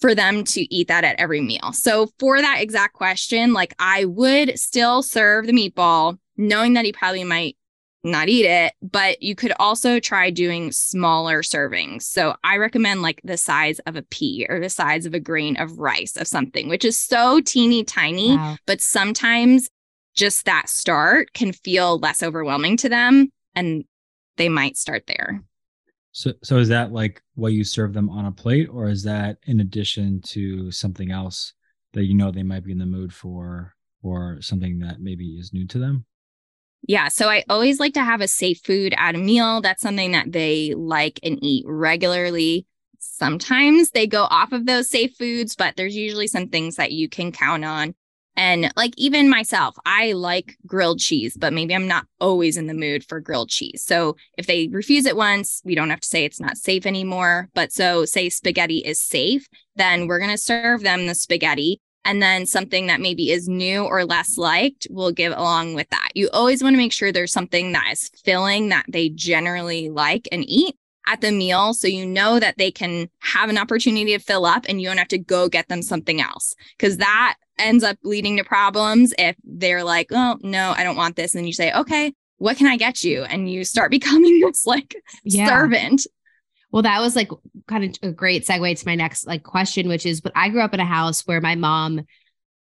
for 0.00 0.14
them 0.14 0.44
to 0.44 0.74
eat 0.74 0.88
that 0.88 1.04
at 1.04 1.18
every 1.18 1.40
meal. 1.40 1.72
So 1.72 2.08
for 2.18 2.40
that 2.40 2.60
exact 2.60 2.94
question, 2.94 3.52
like 3.52 3.74
I 3.78 4.04
would 4.04 4.58
still 4.58 5.02
serve 5.02 5.46
the 5.46 5.52
meatball 5.52 6.18
knowing 6.36 6.74
that 6.74 6.84
he 6.84 6.92
probably 6.92 7.24
might 7.24 7.56
not 8.06 8.28
eat 8.28 8.46
it, 8.46 8.72
but 8.82 9.22
you 9.22 9.34
could 9.34 9.52
also 9.58 10.00
try 10.00 10.30
doing 10.30 10.72
smaller 10.72 11.42
servings. 11.42 12.02
So 12.02 12.34
I 12.44 12.56
recommend 12.56 13.02
like 13.02 13.20
the 13.24 13.36
size 13.36 13.78
of 13.80 13.96
a 13.96 14.02
pea 14.02 14.46
or 14.48 14.60
the 14.60 14.70
size 14.70 15.06
of 15.06 15.14
a 15.14 15.20
grain 15.20 15.56
of 15.56 15.78
rice 15.78 16.16
of 16.16 16.26
something, 16.26 16.68
which 16.68 16.84
is 16.84 16.98
so 16.98 17.40
teeny 17.40 17.84
tiny, 17.84 18.36
wow. 18.36 18.56
but 18.66 18.80
sometimes 18.80 19.68
just 20.14 20.46
that 20.46 20.68
start 20.68 21.32
can 21.34 21.52
feel 21.52 21.98
less 21.98 22.22
overwhelming 22.22 22.76
to 22.78 22.88
them 22.88 23.30
and 23.54 23.84
they 24.36 24.48
might 24.48 24.76
start 24.76 25.06
there. 25.06 25.42
So, 26.12 26.32
so 26.42 26.56
is 26.56 26.68
that 26.68 26.92
like 26.92 27.22
what 27.34 27.52
you 27.52 27.64
serve 27.64 27.92
them 27.92 28.08
on 28.08 28.24
a 28.24 28.32
plate, 28.32 28.68
or 28.72 28.88
is 28.88 29.02
that 29.02 29.36
in 29.44 29.60
addition 29.60 30.22
to 30.28 30.70
something 30.70 31.10
else 31.10 31.52
that 31.92 32.06
you 32.06 32.14
know 32.14 32.30
they 32.30 32.42
might 32.42 32.64
be 32.64 32.72
in 32.72 32.78
the 32.78 32.86
mood 32.86 33.12
for, 33.12 33.74
or 34.02 34.40
something 34.40 34.78
that 34.78 35.00
maybe 35.00 35.32
is 35.32 35.52
new 35.52 35.66
to 35.66 35.78
them? 35.78 36.06
Yeah. 36.82 37.08
So 37.08 37.28
I 37.28 37.44
always 37.48 37.80
like 37.80 37.94
to 37.94 38.04
have 38.04 38.20
a 38.20 38.28
safe 38.28 38.60
food 38.64 38.94
at 38.96 39.14
a 39.14 39.18
meal. 39.18 39.60
That's 39.60 39.82
something 39.82 40.12
that 40.12 40.32
they 40.32 40.74
like 40.76 41.18
and 41.22 41.38
eat 41.42 41.64
regularly. 41.66 42.66
Sometimes 42.98 43.90
they 43.90 44.06
go 44.06 44.24
off 44.24 44.52
of 44.52 44.66
those 44.66 44.90
safe 44.90 45.16
foods, 45.16 45.56
but 45.56 45.76
there's 45.76 45.96
usually 45.96 46.26
some 46.26 46.48
things 46.48 46.76
that 46.76 46.92
you 46.92 47.08
can 47.08 47.32
count 47.32 47.64
on. 47.64 47.94
And 48.36 48.70
like 48.76 48.92
even 48.98 49.30
myself, 49.30 49.76
I 49.86 50.12
like 50.12 50.56
grilled 50.66 50.98
cheese, 50.98 51.36
but 51.36 51.54
maybe 51.54 51.74
I'm 51.74 51.88
not 51.88 52.06
always 52.20 52.58
in 52.58 52.66
the 52.66 52.74
mood 52.74 53.02
for 53.02 53.18
grilled 53.18 53.48
cheese. 53.48 53.82
So 53.82 54.16
if 54.36 54.46
they 54.46 54.68
refuse 54.68 55.06
it 55.06 55.16
once, 55.16 55.62
we 55.64 55.74
don't 55.74 55.90
have 55.90 56.00
to 56.00 56.08
say 56.08 56.24
it's 56.24 56.40
not 56.40 56.58
safe 56.58 56.84
anymore. 56.84 57.48
But 57.54 57.72
so 57.72 58.04
say 58.04 58.28
spaghetti 58.28 58.78
is 58.78 59.00
safe, 59.00 59.48
then 59.76 60.06
we're 60.06 60.18
going 60.18 60.30
to 60.30 60.38
serve 60.38 60.82
them 60.82 61.06
the 61.06 61.14
spaghetti. 61.14 61.80
And 62.06 62.22
then 62.22 62.46
something 62.46 62.86
that 62.86 63.00
maybe 63.00 63.32
is 63.32 63.48
new 63.48 63.82
or 63.82 64.04
less 64.04 64.38
liked, 64.38 64.86
we'll 64.90 65.10
give 65.10 65.32
along 65.32 65.74
with 65.74 65.90
that. 65.90 66.10
You 66.14 66.30
always 66.32 66.62
want 66.62 66.74
to 66.74 66.78
make 66.78 66.92
sure 66.92 67.10
there's 67.10 67.32
something 67.32 67.72
that 67.72 67.88
is 67.90 68.08
filling 68.24 68.68
that 68.68 68.86
they 68.88 69.08
generally 69.08 69.90
like 69.90 70.28
and 70.30 70.44
eat 70.48 70.76
at 71.08 71.20
the 71.20 71.32
meal 71.32 71.74
so 71.74 71.88
you 71.88 72.06
know 72.06 72.38
that 72.38 72.58
they 72.58 72.70
can 72.70 73.08
have 73.18 73.50
an 73.50 73.58
opportunity 73.58 74.16
to 74.16 74.18
fill 74.18 74.46
up 74.46 74.66
and 74.68 74.80
you 74.80 74.88
don't 74.88 74.98
have 74.98 75.08
to 75.08 75.18
go 75.18 75.48
get 75.48 75.68
them 75.68 75.82
something 75.82 76.20
else 76.20 76.54
because 76.78 76.98
that 76.98 77.36
ends 77.58 77.82
up 77.82 77.96
leading 78.02 78.36
to 78.36 78.44
problems 78.44 79.12
if 79.18 79.36
they're 79.42 79.84
like, 79.84 80.08
oh, 80.12 80.38
no, 80.42 80.74
I 80.76 80.84
don't 80.84 80.96
want 80.96 81.16
this. 81.16 81.34
And 81.34 81.46
you 81.46 81.52
say, 81.52 81.72
okay, 81.72 82.12
what 82.38 82.56
can 82.56 82.66
I 82.66 82.76
get 82.76 83.02
you? 83.02 83.24
And 83.24 83.50
you 83.50 83.64
start 83.64 83.90
becoming 83.90 84.40
this 84.40 84.66
like 84.66 84.94
yeah. 85.24 85.48
servant. 85.48 86.06
Well, 86.76 86.82
that 86.82 87.00
was 87.00 87.16
like 87.16 87.30
kind 87.68 87.84
of 87.84 87.96
a 88.02 88.12
great 88.12 88.44
segue 88.44 88.78
to 88.78 88.86
my 88.86 88.96
next 88.96 89.26
like 89.26 89.42
question, 89.42 89.88
which 89.88 90.04
is, 90.04 90.20
but 90.20 90.32
I 90.36 90.50
grew 90.50 90.60
up 90.60 90.74
in 90.74 90.80
a 90.80 90.84
house 90.84 91.26
where 91.26 91.40
my 91.40 91.54
mom 91.54 92.04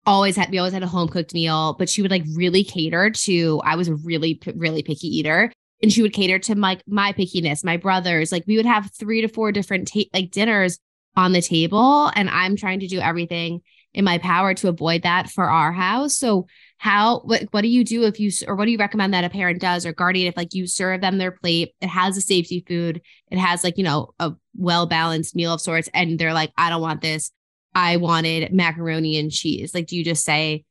always 0.04 0.36
had 0.36 0.50
we 0.50 0.58
always 0.58 0.74
had 0.74 0.82
a 0.82 0.86
home 0.86 1.08
cooked 1.08 1.32
meal, 1.32 1.76
but 1.78 1.88
she 1.88 2.02
would 2.02 2.10
like 2.10 2.24
really 2.34 2.62
cater 2.62 3.08
to. 3.08 3.62
I 3.64 3.76
was 3.76 3.88
a 3.88 3.94
really 3.94 4.38
really 4.54 4.82
picky 4.82 5.08
eater, 5.08 5.50
and 5.82 5.90
she 5.90 6.02
would 6.02 6.12
cater 6.12 6.38
to 6.40 6.54
my 6.54 6.78
my 6.86 7.14
pickiness, 7.14 7.64
my 7.64 7.78
brothers. 7.78 8.30
Like 8.30 8.44
we 8.46 8.58
would 8.58 8.66
have 8.66 8.90
three 8.92 9.22
to 9.22 9.28
four 9.28 9.50
different 9.50 9.90
ta- 9.90 10.10
like 10.12 10.30
dinners 10.30 10.78
on 11.16 11.32
the 11.32 11.40
table, 11.40 12.12
and 12.14 12.28
I'm 12.28 12.54
trying 12.54 12.80
to 12.80 12.88
do 12.88 13.00
everything 13.00 13.62
in 13.94 14.04
my 14.04 14.18
power 14.18 14.52
to 14.52 14.68
avoid 14.68 15.04
that 15.04 15.30
for 15.30 15.48
our 15.48 15.72
house. 15.72 16.18
So 16.18 16.48
how 16.82 17.20
what 17.20 17.44
what 17.52 17.60
do 17.60 17.68
you 17.68 17.84
do 17.84 18.02
if 18.02 18.18
you 18.18 18.28
or 18.48 18.56
what 18.56 18.64
do 18.64 18.72
you 18.72 18.76
recommend 18.76 19.14
that 19.14 19.22
a 19.22 19.30
parent 19.30 19.60
does 19.60 19.86
or 19.86 19.92
guardian 19.92 20.26
if 20.26 20.36
like 20.36 20.52
you 20.52 20.66
serve 20.66 21.00
them 21.00 21.16
their 21.16 21.30
plate, 21.30 21.72
it 21.80 21.86
has 21.86 22.16
a 22.16 22.20
safety 22.20 22.64
food, 22.66 23.00
it 23.30 23.38
has 23.38 23.62
like, 23.62 23.78
you 23.78 23.84
know, 23.84 24.08
a 24.18 24.32
well 24.56 24.84
balanced 24.86 25.36
meal 25.36 25.54
of 25.54 25.60
sorts 25.60 25.88
and 25.94 26.18
they're 26.18 26.32
like 26.32 26.50
I 26.56 26.70
don't 26.70 26.82
want 26.82 27.00
this. 27.00 27.30
I 27.72 27.98
wanted 27.98 28.52
macaroni 28.52 29.16
and 29.16 29.30
cheese. 29.30 29.72
Like 29.72 29.86
do 29.86 29.96
you 29.96 30.02
just 30.02 30.24
say 30.24 30.64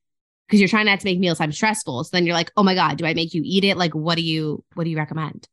because 0.47 0.59
you're 0.59 0.67
trying 0.67 0.87
not 0.87 0.99
to 0.99 1.05
make 1.05 1.17
mealtime 1.17 1.53
stressful. 1.53 2.03
So 2.03 2.09
then 2.11 2.25
you're 2.25 2.35
like, 2.35 2.51
"Oh 2.57 2.63
my 2.63 2.75
god, 2.75 2.97
do 2.97 3.05
I 3.05 3.13
make 3.13 3.33
you 3.33 3.41
eat 3.45 3.63
it? 3.63 3.77
Like 3.77 3.95
what 3.95 4.15
do 4.15 4.21
you 4.21 4.65
what 4.73 4.83
do 4.83 4.89
you 4.89 4.97
recommend?" 4.97 5.47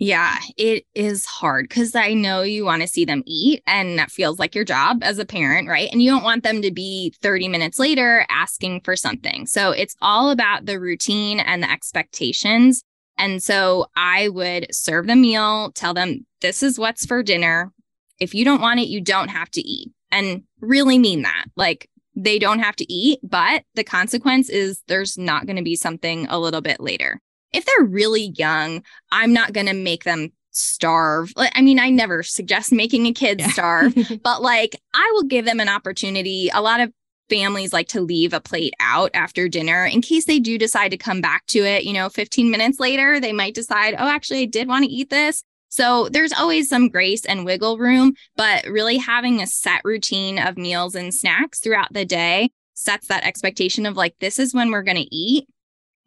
Yeah, 0.00 0.38
it 0.56 0.84
is 0.94 1.26
hard 1.26 1.68
because 1.68 1.96
I 1.96 2.14
know 2.14 2.42
you 2.42 2.64
want 2.64 2.82
to 2.82 2.88
see 2.88 3.04
them 3.04 3.24
eat, 3.26 3.64
and 3.66 3.98
that 3.98 4.12
feels 4.12 4.38
like 4.38 4.54
your 4.54 4.64
job 4.64 5.02
as 5.02 5.18
a 5.18 5.24
parent, 5.24 5.68
right? 5.68 5.88
And 5.90 6.00
you 6.00 6.08
don't 6.08 6.22
want 6.22 6.44
them 6.44 6.62
to 6.62 6.70
be 6.70 7.12
30 7.20 7.48
minutes 7.48 7.80
later 7.80 8.24
asking 8.30 8.82
for 8.82 8.94
something. 8.94 9.46
So 9.46 9.72
it's 9.72 9.96
all 10.00 10.30
about 10.30 10.66
the 10.66 10.78
routine 10.78 11.40
and 11.40 11.64
the 11.64 11.70
expectations. 11.70 12.84
And 13.16 13.42
so 13.42 13.86
I 13.96 14.28
would 14.28 14.72
serve 14.72 15.08
the 15.08 15.16
meal, 15.16 15.72
tell 15.72 15.94
them 15.94 16.24
this 16.40 16.62
is 16.62 16.78
what's 16.78 17.04
for 17.04 17.24
dinner. 17.24 17.72
If 18.20 18.34
you 18.34 18.44
don't 18.44 18.60
want 18.60 18.78
it, 18.78 18.86
you 18.86 19.00
don't 19.00 19.28
have 19.28 19.50
to 19.50 19.60
eat, 19.60 19.90
and 20.12 20.44
really 20.60 21.00
mean 21.00 21.22
that. 21.22 21.46
Like, 21.56 21.90
they 22.14 22.38
don't 22.38 22.60
have 22.60 22.76
to 22.76 22.92
eat, 22.92 23.18
but 23.24 23.64
the 23.74 23.84
consequence 23.84 24.48
is 24.48 24.80
there's 24.86 25.18
not 25.18 25.46
going 25.46 25.56
to 25.56 25.62
be 25.62 25.76
something 25.76 26.26
a 26.28 26.38
little 26.38 26.60
bit 26.60 26.80
later 26.80 27.20
if 27.52 27.64
they're 27.64 27.84
really 27.84 28.32
young, 28.36 28.82
I'm 29.10 29.32
not 29.32 29.52
going 29.52 29.66
to 29.66 29.74
make 29.74 30.04
them 30.04 30.32
starve. 30.50 31.32
I 31.36 31.60
mean, 31.62 31.78
I 31.78 31.90
never 31.90 32.22
suggest 32.22 32.72
making 32.72 33.06
a 33.06 33.12
kid 33.12 33.40
yeah. 33.40 33.48
starve, 33.48 33.94
but 34.22 34.42
like 34.42 34.76
I 34.94 35.10
will 35.14 35.24
give 35.24 35.44
them 35.44 35.60
an 35.60 35.68
opportunity. 35.68 36.50
A 36.52 36.62
lot 36.62 36.80
of 36.80 36.92
families 37.28 37.72
like 37.72 37.88
to 37.88 38.00
leave 38.00 38.32
a 38.32 38.40
plate 38.40 38.74
out 38.80 39.10
after 39.14 39.48
dinner 39.48 39.84
in 39.84 40.00
case 40.00 40.24
they 40.24 40.38
do 40.38 40.56
decide 40.58 40.90
to 40.90 40.96
come 40.96 41.20
back 41.20 41.46
to 41.46 41.58
it. 41.58 41.84
You 41.84 41.92
know, 41.92 42.08
15 42.08 42.50
minutes 42.50 42.80
later, 42.80 43.20
they 43.20 43.32
might 43.32 43.54
decide, 43.54 43.94
oh, 43.98 44.08
actually, 44.08 44.42
I 44.42 44.46
did 44.46 44.68
want 44.68 44.84
to 44.84 44.90
eat 44.90 45.10
this. 45.10 45.42
So 45.70 46.08
there's 46.08 46.32
always 46.32 46.68
some 46.68 46.88
grace 46.88 47.26
and 47.26 47.44
wiggle 47.44 47.76
room, 47.76 48.14
but 48.36 48.64
really 48.66 48.96
having 48.96 49.42
a 49.42 49.46
set 49.46 49.82
routine 49.84 50.38
of 50.38 50.56
meals 50.56 50.94
and 50.94 51.12
snacks 51.12 51.60
throughout 51.60 51.92
the 51.92 52.06
day 52.06 52.50
sets 52.72 53.08
that 53.08 53.24
expectation 53.24 53.84
of 53.84 53.96
like, 53.96 54.14
this 54.20 54.38
is 54.38 54.54
when 54.54 54.70
we're 54.70 54.82
going 54.82 54.96
to 54.96 55.14
eat. 55.14 55.46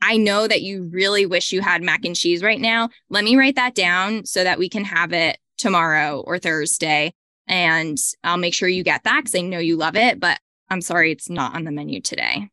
I 0.01 0.17
know 0.17 0.47
that 0.47 0.61
you 0.61 0.89
really 0.91 1.25
wish 1.25 1.51
you 1.51 1.61
had 1.61 1.83
mac 1.83 2.05
and 2.05 2.15
cheese 2.15 2.41
right 2.41 2.59
now. 2.59 2.89
Let 3.09 3.23
me 3.23 3.35
write 3.35 3.55
that 3.55 3.75
down 3.75 4.25
so 4.25 4.43
that 4.43 4.59
we 4.59 4.67
can 4.69 4.83
have 4.83 5.13
it 5.13 5.37
tomorrow 5.57 6.21
or 6.21 6.39
Thursday. 6.39 7.13
And 7.47 7.97
I'll 8.23 8.37
make 8.37 8.53
sure 8.53 8.67
you 8.67 8.83
get 8.83 9.03
that 9.03 9.21
because 9.21 9.35
I 9.35 9.41
know 9.41 9.59
you 9.59 9.77
love 9.77 9.95
it. 9.95 10.19
But 10.19 10.39
I'm 10.69 10.81
sorry, 10.81 11.11
it's 11.11 11.29
not 11.29 11.55
on 11.55 11.65
the 11.65 11.71
menu 11.71 12.01
today. 12.01 12.49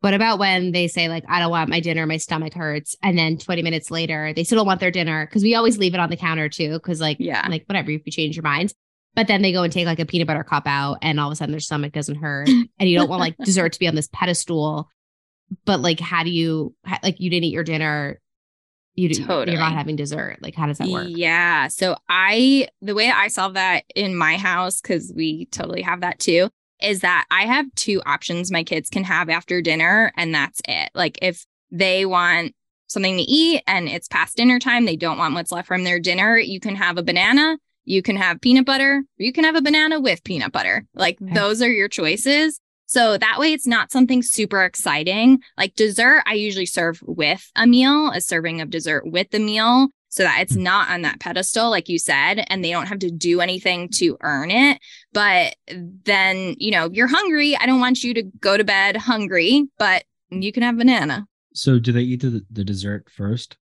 What 0.00 0.14
about 0.14 0.40
when 0.40 0.72
they 0.72 0.88
say, 0.88 1.08
like, 1.08 1.24
I 1.28 1.38
don't 1.38 1.50
want 1.50 1.70
my 1.70 1.78
dinner, 1.78 2.06
my 2.06 2.16
stomach 2.16 2.54
hurts. 2.54 2.96
And 3.02 3.16
then 3.16 3.38
20 3.38 3.62
minutes 3.62 3.90
later, 3.90 4.32
they 4.34 4.42
still 4.42 4.58
don't 4.58 4.66
want 4.66 4.80
their 4.80 4.90
dinner 4.90 5.24
because 5.26 5.44
we 5.44 5.54
always 5.54 5.78
leave 5.78 5.94
it 5.94 6.00
on 6.00 6.10
the 6.10 6.16
counter 6.16 6.48
too. 6.48 6.80
Cause, 6.80 7.00
like, 7.00 7.18
yeah, 7.20 7.46
like, 7.48 7.64
whatever, 7.66 7.92
if 7.92 8.02
you 8.04 8.10
change 8.10 8.34
your 8.34 8.42
minds. 8.42 8.74
But 9.14 9.28
then 9.28 9.42
they 9.42 9.52
go 9.52 9.62
and 9.62 9.72
take 9.72 9.86
like 9.86 10.00
a 10.00 10.06
peanut 10.06 10.26
butter 10.26 10.42
cup 10.42 10.66
out, 10.66 10.98
and 11.02 11.20
all 11.20 11.28
of 11.28 11.32
a 11.32 11.36
sudden 11.36 11.52
their 11.52 11.60
stomach 11.60 11.92
doesn't 11.92 12.16
hurt. 12.16 12.48
and 12.78 12.88
you 12.88 12.98
don't 12.98 13.10
want 13.10 13.20
like 13.20 13.36
dessert 13.38 13.74
to 13.74 13.78
be 13.78 13.86
on 13.86 13.94
this 13.94 14.08
pedestal 14.12 14.88
but 15.64 15.80
like 15.80 16.00
how 16.00 16.22
do 16.22 16.30
you 16.30 16.74
like 17.02 17.20
you 17.20 17.30
didn't 17.30 17.44
eat 17.44 17.52
your 17.52 17.64
dinner 17.64 18.20
you 18.94 19.08
totally. 19.14 19.52
you're 19.52 19.60
not 19.60 19.72
having 19.72 19.96
dessert 19.96 20.38
like 20.40 20.54
how 20.54 20.66
does 20.66 20.78
that 20.78 20.88
work 20.88 21.06
yeah 21.08 21.68
so 21.68 21.96
i 22.08 22.68
the 22.82 22.94
way 22.94 23.10
i 23.10 23.28
solve 23.28 23.54
that 23.54 23.84
in 23.94 24.14
my 24.16 24.36
house 24.36 24.80
because 24.80 25.12
we 25.16 25.46
totally 25.46 25.82
have 25.82 26.00
that 26.00 26.18
too 26.18 26.48
is 26.80 27.00
that 27.00 27.24
i 27.30 27.44
have 27.46 27.66
two 27.74 28.02
options 28.04 28.50
my 28.50 28.62
kids 28.62 28.90
can 28.90 29.04
have 29.04 29.28
after 29.28 29.62
dinner 29.62 30.12
and 30.16 30.34
that's 30.34 30.60
it 30.68 30.90
like 30.94 31.18
if 31.22 31.46
they 31.70 32.04
want 32.04 32.54
something 32.86 33.16
to 33.16 33.22
eat 33.22 33.62
and 33.66 33.88
it's 33.88 34.08
past 34.08 34.36
dinner 34.36 34.58
time 34.58 34.84
they 34.84 34.96
don't 34.96 35.18
want 35.18 35.34
what's 35.34 35.52
left 35.52 35.68
from 35.68 35.84
their 35.84 35.98
dinner 35.98 36.36
you 36.36 36.60
can 36.60 36.74
have 36.74 36.98
a 36.98 37.02
banana 37.02 37.56
you 37.84 38.02
can 38.02 38.16
have 38.16 38.40
peanut 38.40 38.66
butter 38.66 39.02
you 39.16 39.32
can 39.32 39.44
have 39.44 39.56
a 39.56 39.62
banana 39.62 39.98
with 39.98 40.22
peanut 40.24 40.52
butter 40.52 40.84
like 40.94 41.20
okay. 41.22 41.32
those 41.32 41.62
are 41.62 41.70
your 41.70 41.88
choices 41.88 42.60
so 42.86 43.16
that 43.16 43.38
way 43.38 43.52
it's 43.52 43.66
not 43.66 43.90
something 43.90 44.22
super 44.22 44.64
exciting. 44.64 45.40
Like 45.56 45.74
dessert, 45.74 46.22
I 46.26 46.34
usually 46.34 46.66
serve 46.66 47.00
with 47.06 47.50
a 47.56 47.66
meal, 47.66 48.10
a 48.10 48.20
serving 48.20 48.60
of 48.60 48.70
dessert 48.70 49.04
with 49.06 49.30
the 49.30 49.38
meal 49.38 49.88
so 50.12 50.24
that 50.24 50.42
it's 50.42 50.54
not 50.54 50.90
on 50.90 51.00
that 51.02 51.20
pedestal, 51.20 51.70
like 51.70 51.88
you 51.88 51.98
said, 51.98 52.44
and 52.48 52.62
they 52.62 52.70
don't 52.70 52.84
have 52.84 52.98
to 52.98 53.10
do 53.10 53.40
anything 53.40 53.88
to 53.94 54.18
earn 54.20 54.50
it. 54.50 54.78
But 55.14 55.56
then, 56.04 56.54
you 56.58 56.70
know, 56.70 56.90
you're 56.92 57.06
hungry. 57.06 57.56
I 57.56 57.64
don't 57.64 57.80
want 57.80 58.04
you 58.04 58.12
to 58.12 58.22
go 58.22 58.58
to 58.58 58.64
bed 58.64 58.98
hungry, 58.98 59.68
but 59.78 60.04
you 60.28 60.52
can 60.52 60.62
have 60.62 60.76
banana. 60.76 61.26
So 61.54 61.78
do 61.78 61.92
they 61.92 62.02
eat 62.02 62.20
the, 62.20 62.44
the 62.50 62.62
dessert 62.62 63.08
first? 63.10 63.56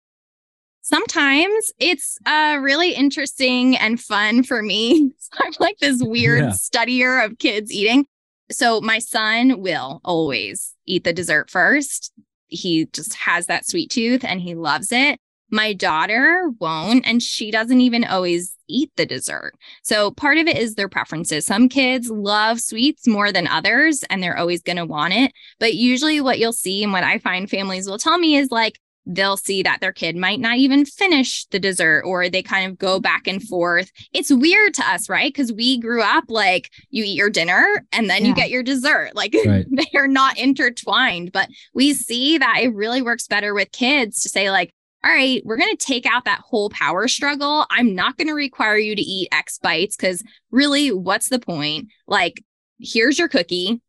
Sometimes 0.82 1.72
it's 1.80 2.18
uh, 2.26 2.58
really 2.60 2.96
interesting 2.96 3.78
and 3.78 3.98
fun 3.98 4.44
for 4.44 4.62
me. 4.62 5.12
I'm 5.40 5.54
like 5.62 5.78
this 5.78 6.02
weird 6.04 6.42
yeah. 6.42 6.50
studier 6.50 7.26
of 7.26 7.38
kids 7.38 7.72
eating. 7.72 8.08
So 8.52 8.82
my 8.82 9.00
son 9.00 9.62
will 9.62 10.02
always 10.04 10.76
eat 10.86 11.04
the 11.04 11.14
dessert 11.14 11.50
first. 11.50 12.12
He 12.48 12.86
just 12.88 13.14
has 13.16 13.48
that 13.48 13.68
sweet 13.68 13.90
tooth 13.90 14.24
and 14.24 14.42
he 14.42 14.56
loves 14.56 14.92
it. 14.92 15.20
My 15.54 15.74
daughter 15.74 16.50
won't, 16.60 17.06
and 17.06 17.22
she 17.22 17.52
doesn't 17.52 17.82
even 17.82 18.06
always 18.06 18.56
eat 18.70 18.90
the 18.96 19.06
dessert. 19.06 19.52
So 19.84 20.12
part 20.12 20.38
of 20.38 20.48
it 20.48 20.58
is 20.58 20.76
their 20.76 20.88
preferences. 20.88 21.46
Some 21.46 21.68
kids 21.68 22.10
love 22.10 22.62
sweets 22.62 23.06
more 23.06 23.34
than 23.34 23.48
others, 23.48 24.06
and 24.10 24.24
they're 24.24 24.38
always 24.38 24.62
going 24.62 24.78
to 24.78 24.86
want 24.86 25.14
it. 25.14 25.34
But 25.60 25.74
usually, 25.74 26.22
what 26.22 26.40
you'll 26.40 26.54
see 26.54 26.84
and 26.84 26.94
what 26.94 27.04
I 27.04 27.18
find 27.18 27.50
families 27.50 27.86
will 27.86 27.98
tell 27.98 28.18
me 28.18 28.38
is 28.38 28.50
like, 28.50 28.80
they'll 29.06 29.38
see 29.38 29.64
that 29.64 29.80
their 29.82 29.92
kid 29.92 30.16
might 30.16 30.40
not 30.40 30.58
even 30.58 30.86
finish 30.86 31.46
the 31.48 31.60
dessert 31.60 32.04
or 32.06 32.30
they 32.30 32.44
kind 32.44 32.70
of 32.70 32.78
go 32.78 33.00
back 33.00 33.28
and 33.28 33.42
forth. 33.44 33.92
It's 34.14 34.32
weird 34.32 34.74
to 34.76 34.84
us, 34.88 35.10
right? 35.10 35.34
Because 35.34 35.52
we 35.52 35.80
grew 35.80 36.02
up 36.02 36.26
like 36.30 36.70
you 36.90 37.04
eat 37.04 37.18
your 37.18 37.30
dinner 37.30 37.86
and 37.92 38.10
then 38.10 38.22
yeah. 38.22 38.30
you 38.30 38.36
get 38.36 38.50
your 38.50 38.64
dessert. 38.64 39.12
Like 39.16 39.36
right. 39.46 39.66
they 39.72 39.98
are 39.98 40.08
not 40.08 40.38
intertwined. 40.38 41.32
But 41.32 41.50
we 41.74 41.94
see 41.94 42.38
that 42.38 42.60
it 42.62 42.74
really 42.74 43.02
works 43.02 43.28
better 43.28 43.54
with 43.54 43.72
kids 43.72 44.22
to 44.22 44.30
say, 44.30 44.52
like, 44.52 44.74
all 45.04 45.12
right, 45.12 45.42
we're 45.46 45.58
going 45.58 45.76
to 45.76 45.86
take 45.86 46.06
out 46.06 46.26
that 46.26 46.42
whole 46.42 46.70
power 46.70 47.08
struggle. 47.08 47.66
I'm 47.72 47.96
not 47.96 48.18
going 48.18 48.28
to 48.28 48.36
require 48.36 48.78
you 48.78 48.96
to 48.96 49.02
eat 49.02 49.30
X 49.32 49.58
bites 49.58 49.96
because 49.96 50.24
really, 50.52 50.92
what's 50.92 51.30
the 51.30 51.40
point? 51.40 51.88
Like, 52.08 52.44
here's 52.80 53.18
your 53.18 53.28
cookie 53.28 53.82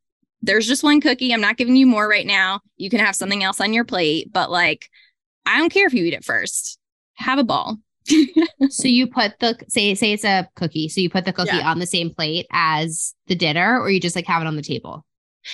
there's 0.43 0.67
just 0.67 0.83
one 0.83 1.01
cookie. 1.01 1.33
I'm 1.33 1.41
not 1.41 1.57
giving 1.57 1.77
you 1.77 1.87
more 1.87 2.09
right 2.09 2.27
now. 2.27 2.61
You 2.77 2.91
can 2.91 3.01
have 3.01 3.17
something 3.17 3.43
else 3.43 3.61
on 3.61 3.73
your 3.73 3.85
plate, 3.85 4.33
but 4.33 4.51
like, 4.51 4.89
I 5.47 5.59
don't 5.59 5.73
care 5.73 5.87
if 5.87 5.95
you 5.95 6.05
eat 6.05 6.15
it 6.15 6.25
first. 6.25 6.79
Have 7.15 7.39
a 7.39 7.45
ball. 7.45 7.79
so 8.69 8.89
you 8.89 9.07
put 9.07 9.39
the 9.39 9.57
say 9.69 9.95
say 9.95 10.13
it's 10.13 10.25
a 10.25 10.49
cookie. 10.57 10.89
So 10.89 11.01
you 11.01 11.09
put 11.09 11.25
the 11.25 11.33
cookie 11.33 11.57
yeah. 11.57 11.71
on 11.71 11.79
the 11.79 11.87
same 11.87 12.11
plate 12.11 12.47
as 12.51 13.15
the 13.29 13.37
dinner, 13.37 13.81
or 13.81 13.91
you 13.91 14.01
just 14.01 14.17
like 14.17 14.27
have 14.27 14.43
it 14.43 14.49
on 14.49 14.57
the 14.57 14.63
table. 14.63 15.05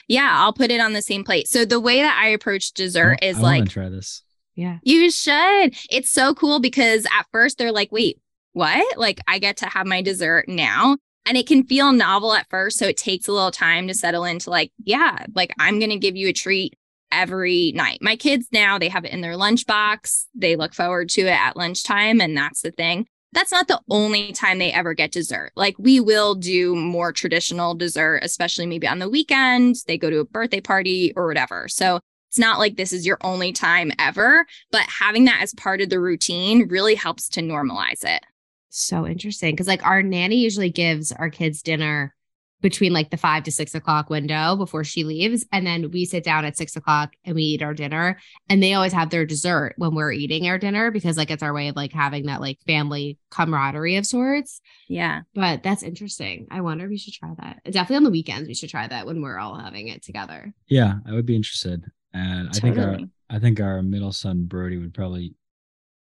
Yeah, 0.07 0.31
I'll 0.33 0.53
put 0.53 0.71
it 0.71 0.81
on 0.81 0.93
the 0.93 1.03
same 1.03 1.25
plate. 1.25 1.49
So 1.49 1.65
the 1.65 1.81
way 1.81 2.01
that 2.01 2.19
I 2.23 2.29
approach 2.29 2.73
dessert 2.73 3.19
I, 3.23 3.27
is 3.27 3.39
I 3.39 3.43
like 3.43 3.69
try 3.69 3.89
this. 3.89 4.23
Yeah. 4.55 4.79
You 4.83 5.11
should. 5.11 5.77
It's 5.91 6.11
so 6.11 6.35
cool 6.35 6.59
because 6.59 7.05
at 7.07 7.27
first 7.31 7.59
they're 7.59 7.73
like, 7.73 7.93
wait, 7.93 8.21
what? 8.55 8.99
Like 8.99 9.21
I 9.29 9.39
get 9.39 9.59
to 9.59 9.67
have 9.67 9.87
my 9.87 10.03
dessert 10.03 10.47
now. 10.49 10.97
And 11.29 11.37
it 11.37 11.47
can 11.47 11.63
feel 11.63 11.93
novel 11.93 12.33
at 12.33 12.49
first. 12.49 12.79
So 12.79 12.87
it 12.87 12.97
takes 12.97 13.29
a 13.29 13.33
little 13.33 13.51
time 13.51 13.87
to 13.89 13.95
settle 13.95 14.25
into 14.25 14.49
like, 14.49 14.73
yeah, 14.83 15.27
like 15.35 15.53
I'm 15.61 15.79
going 15.79 15.91
to 15.91 15.99
give 15.99 16.17
you 16.17 16.29
a 16.29 16.33
treat 16.33 16.75
every 17.13 17.73
night. 17.73 17.99
My 18.01 18.17
kids 18.17 18.49
now, 18.51 18.79
they 18.79 18.89
have 18.89 19.05
it 19.05 19.13
in 19.13 19.21
their 19.21 19.35
lunchbox. 19.35 20.25
They 20.35 20.57
look 20.57 20.75
forward 20.75 21.11
to 21.11 21.23
it 21.23 21.39
at 21.39 21.55
lunchtime. 21.55 22.23
And 22.23 22.35
that's 22.35 22.63
the 22.63 22.71
thing. 22.71 23.07
That's 23.33 23.53
not 23.53 23.69
the 23.69 23.81
only 23.91 24.33
time 24.33 24.59
they 24.59 24.73
ever 24.73 24.95
get 24.95 25.13
dessert. 25.13 25.53
Like 25.55 25.75
we 25.79 26.01
will 26.01 26.35
do 26.35 26.75
more 26.75 27.13
traditional 27.13 27.75
dessert, 27.75 28.21
especially 28.23 28.65
maybe 28.65 28.89
on 28.89 28.99
the 28.99 29.11
weekend. 29.11 29.77
They 29.87 29.99
go 29.99 30.09
to 30.09 30.21
a 30.21 30.25
birthday 30.25 30.63
party 30.63 31.13
or 31.15 31.27
whatever. 31.27 31.69
So 31.69 32.01
it's 32.31 32.39
not 32.39 32.59
like 32.59 32.77
this 32.77 32.93
is 32.93 33.07
your 33.07 33.19
only 33.23 33.53
time 33.53 33.93
ever, 33.99 34.47
but 34.71 34.83
having 34.83 35.27
that 35.27 35.43
as 35.43 35.53
part 35.55 35.83
of 35.83 35.91
the 35.91 36.01
routine 36.01 36.69
really 36.69 36.95
helps 36.95 37.29
to 37.31 37.43
normalize 37.43 38.03
it. 38.03 38.25
So 38.71 39.07
interesting. 39.07 39.57
Cause 39.57 39.69
like 39.69 39.85
our 39.85 40.03
nanny 40.03 40.37
usually 40.37 40.71
gives 40.71 41.13
our 41.13 41.31
kids 41.31 41.63
dinner 41.63 42.15
between 42.61 42.93
like 42.93 43.11
the 43.11 43.17
five 43.17 43.45
to 43.45 43.53
six 43.53 43.75
o'clock 43.75 44.11
window 44.11 44.57
before 44.57 44.85
she 44.85 45.05
leaves. 45.05 45.47
And 45.53 45.67
then 45.67 45.91
we 45.91 46.05
sit 46.05 46.25
down 46.25 46.45
at 46.45 46.57
six 46.57 46.75
o'clock 46.77 47.13
and 47.25 47.35
we 47.35 47.43
eat 47.43 47.63
our 47.63 47.75
dinner. 47.75 48.19
And 48.49 48.63
they 48.63 48.75
always 48.75 48.93
have 48.93 49.11
their 49.11 49.25
dessert 49.25 49.75
when 49.77 49.95
we're 49.95 50.13
eating 50.13 50.49
our 50.49 50.59
dinner 50.59 50.91
because 50.91 51.17
like 51.17 51.31
it's 51.31 51.43
our 51.43 51.53
way 51.53 51.69
of 51.69 51.77
like 51.77 51.93
having 51.93 52.27
that 52.27 52.41
like 52.41 52.59
family 52.67 53.19
camaraderie 53.31 53.97
of 53.97 54.07
sorts. 54.07 54.61
Yeah. 54.89 55.23
But 55.35 55.63
that's 55.63 55.83
interesting. 55.83 56.49
I 56.51 56.61
wonder 56.61 56.85
if 56.85 56.91
we 56.91 56.99
should 56.99 57.15
try 57.15 57.33
that. 57.39 57.61
Definitely 57.65 57.97
on 57.97 58.05
the 58.05 58.11
weekends, 58.11 58.49
we 58.49 58.55
should 58.55 58.71
try 58.71 58.89
that 58.89 59.07
when 59.07 59.23
we're 59.23 59.39
all 59.39 59.57
having 59.57 59.89
it 59.89 60.03
together. 60.03 60.53
Yeah, 60.67 60.95
I 61.07 61.13
would 61.13 61.27
be 61.27 61.37
interested. 61.37 61.85
And 62.13 62.53
totally. 62.53 62.73
I 62.73 62.75
think 62.75 62.87
our 62.87 62.99
I 63.31 63.39
think 63.39 63.61
our 63.61 63.83
middle 63.83 64.13
son 64.13 64.45
Brody 64.45 64.79
would 64.79 64.95
probably 64.95 65.35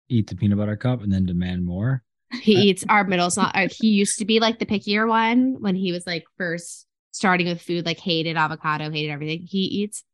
eat 0.09 0.27
the 0.27 0.35
peanut 0.35 0.59
butter 0.59 0.77
cup 0.77 1.03
and 1.03 1.13
then 1.13 1.27
demand 1.27 1.65
more. 1.65 2.03
He 2.33 2.55
eats 2.55 2.85
our 2.89 3.05
middle 3.05 3.31
son. 3.31 3.51
Uh, 3.55 3.69
he 3.71 3.89
used 3.89 4.19
to 4.19 4.25
be 4.25 4.41
like 4.41 4.59
the 4.59 4.67
pickier 4.67 5.09
one 5.09 5.57
when 5.61 5.75
he 5.75 5.93
was 5.93 6.07
like 6.07 6.25
first 6.37 6.87
starting 7.13 7.49
with 7.49 7.61
food, 7.61 7.87
like 7.87 7.99
hated 7.99 8.37
avocado, 8.37 8.91
hated 8.91 9.11
everything. 9.11 9.47
He 9.47 9.59
eats 9.59 10.05